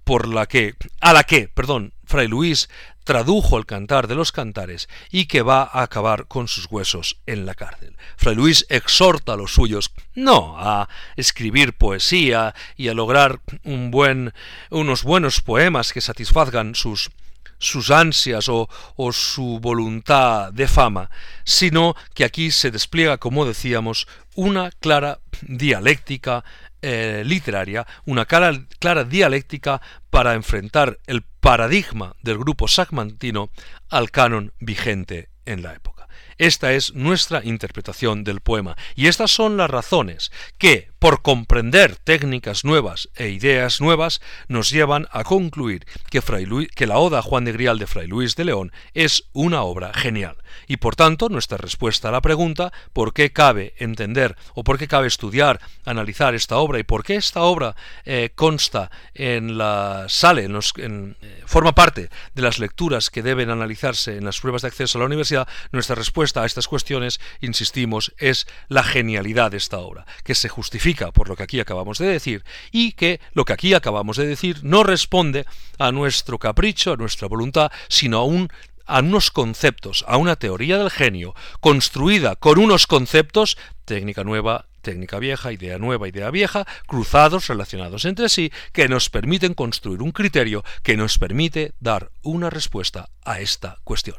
por 0.03 0.27
la 0.27 0.45
que, 0.45 0.75
a 1.01 1.13
la 1.13 1.23
que, 1.23 1.47
perdón, 1.47 1.93
Fray 2.05 2.27
Luis 2.27 2.69
tradujo 3.03 3.57
el 3.57 3.65
cantar 3.65 4.07
de 4.07 4.15
los 4.15 4.31
cantares 4.31 4.87
y 5.11 5.25
que 5.25 5.41
va 5.41 5.63
a 5.63 5.83
acabar 5.83 6.27
con 6.27 6.47
sus 6.47 6.67
huesos 6.69 7.17
en 7.25 7.45
la 7.45 7.55
cárcel. 7.55 7.97
Fray 8.17 8.35
Luis 8.35 8.65
exhorta 8.69 9.33
a 9.33 9.37
los 9.37 9.53
suyos 9.53 9.91
no 10.15 10.55
a 10.57 10.87
escribir 11.15 11.73
poesía 11.73 12.53
y 12.77 12.87
a 12.87 12.93
lograr 12.93 13.41
un 13.63 13.91
buen, 13.91 14.33
unos 14.69 15.03
buenos 15.03 15.41
poemas 15.41 15.91
que 15.93 16.01
satisfazgan 16.01 16.75
sus 16.75 17.11
sus 17.57 17.91
ansias 17.91 18.49
o, 18.49 18.67
su 19.11 19.59
voluntad 19.59 20.51
de 20.51 20.67
fama, 20.67 21.09
sino 21.43 21.95
que 22.13 22.25
aquí 22.25 22.51
se 22.51 22.71
despliega, 22.71 23.17
como 23.17 23.45
decíamos, 23.45 24.07
una 24.35 24.71
clara 24.71 25.19
dialéctica 25.41 26.43
eh, 26.81 27.23
literaria, 27.25 27.87
una 28.05 28.25
clara, 28.25 28.65
clara 28.79 29.03
dialéctica 29.03 29.81
para 30.09 30.33
enfrentar 30.33 30.99
el 31.07 31.21
paradigma 31.21 32.15
del 32.21 32.37
grupo 32.37 32.67
sagmantino 32.67 33.49
al 33.89 34.11
canon 34.11 34.53
vigente 34.59 35.29
en 35.45 35.61
la 35.63 35.73
época. 35.73 36.07
Esta 36.37 36.73
es 36.73 36.93
nuestra 36.93 37.43
interpretación 37.43 38.23
del 38.23 38.39
poema, 38.39 38.75
y 38.95 39.07
estas 39.07 39.31
son 39.31 39.57
las 39.57 39.69
razones 39.69 40.31
que, 40.57 40.89
por 40.99 41.21
comprender 41.21 41.97
técnicas 41.97 42.63
nuevas 42.63 43.09
e 43.15 43.29
ideas 43.29 43.81
nuevas, 43.81 44.21
nos 44.47 44.69
llevan 44.69 45.07
a 45.11 45.23
concluir 45.23 45.85
que, 46.09 46.87
la 46.87 46.97
Oda 46.97 47.21
Juan 47.21 47.45
de 47.45 47.51
Grial 47.51 47.79
de 47.79 47.87
Fray 47.87 48.07
Luis 48.07 48.35
de 48.35 48.45
León 48.45 48.71
es 48.93 49.25
una 49.33 49.63
obra 49.63 49.93
genial. 49.93 50.37
Y 50.67 50.77
por 50.77 50.95
tanto, 50.95 51.29
nuestra 51.29 51.57
respuesta 51.57 52.09
a 52.09 52.11
la 52.11 52.21
pregunta 52.21 52.71
por 52.93 53.13
qué 53.13 53.31
cabe 53.31 53.73
entender 53.77 54.35
o 54.53 54.63
por 54.63 54.77
qué 54.77 54.87
cabe 54.87 55.07
estudiar, 55.07 55.59
analizar 55.85 56.35
esta 56.35 56.57
obra 56.57 56.79
y 56.79 56.83
por 56.83 57.03
qué 57.03 57.15
esta 57.15 57.41
obra 57.41 57.75
eh, 58.05 58.31
consta 58.35 58.91
en 59.13 59.57
la 59.57 60.05
sale, 60.07 60.45
en 60.45 61.17
eh, 61.21 61.43
forma 61.45 61.73
parte 61.73 62.09
de 62.33 62.41
las 62.41 62.59
lecturas 62.59 63.09
que 63.09 63.23
deben 63.23 63.49
analizarse 63.49 64.17
en 64.17 64.25
las 64.25 64.39
pruebas 64.39 64.61
de 64.61 64.69
acceso 64.69 64.97
a 64.97 64.99
la 64.99 65.07
universidad, 65.07 65.47
nuestra 65.71 65.95
respuesta 66.23 66.43
a 66.43 66.45
estas 66.45 66.69
cuestiones, 66.69 67.19
insistimos, 67.41 68.13
es 68.17 68.47
la 68.69 68.83
genialidad 68.83 69.51
de 69.51 69.57
esta 69.57 69.79
obra, 69.79 70.05
que 70.23 70.35
se 70.35 70.47
justifica 70.47 71.11
por 71.11 71.27
lo 71.27 71.35
que 71.35 71.43
aquí 71.43 71.59
acabamos 71.59 71.97
de 71.97 72.07
decir 72.07 72.45
y 72.71 72.93
que 72.93 73.19
lo 73.33 73.43
que 73.43 73.51
aquí 73.51 73.73
acabamos 73.73 74.15
de 74.15 74.25
decir 74.25 74.63
no 74.63 74.83
responde 74.83 75.45
a 75.79 75.91
nuestro 75.91 76.39
capricho, 76.39 76.93
a 76.93 76.95
nuestra 76.95 77.27
voluntad, 77.27 77.71
sino 77.89 78.21
a 78.21 78.47
a 78.85 78.99
unos 78.99 79.31
conceptos, 79.31 80.03
a 80.07 80.17
una 80.17 80.35
teoría 80.35 80.77
del 80.77 80.91
genio, 80.91 81.35
construida 81.59 82.35
con 82.35 82.59
unos 82.59 82.85
conceptos, 82.85 83.57
técnica 83.85 84.23
nueva, 84.23 84.65
técnica 84.81 85.19
vieja, 85.19 85.51
idea 85.51 85.77
nueva, 85.77 86.07
idea 86.07 86.31
vieja, 86.31 86.65
cruzados, 86.85 87.47
relacionados 87.47 88.05
entre 88.05 88.29
sí, 88.29 88.51
que 88.73 88.89
nos 88.89 89.09
permiten 89.09 89.53
construir 89.53 90.01
un 90.01 90.11
criterio 90.11 90.63
que 90.83 90.97
nos 90.97 91.17
permite 91.17 91.73
dar 91.79 92.11
una 92.21 92.49
respuesta 92.49 93.09
a 93.23 93.39
esta 93.39 93.77
cuestión. 93.83 94.17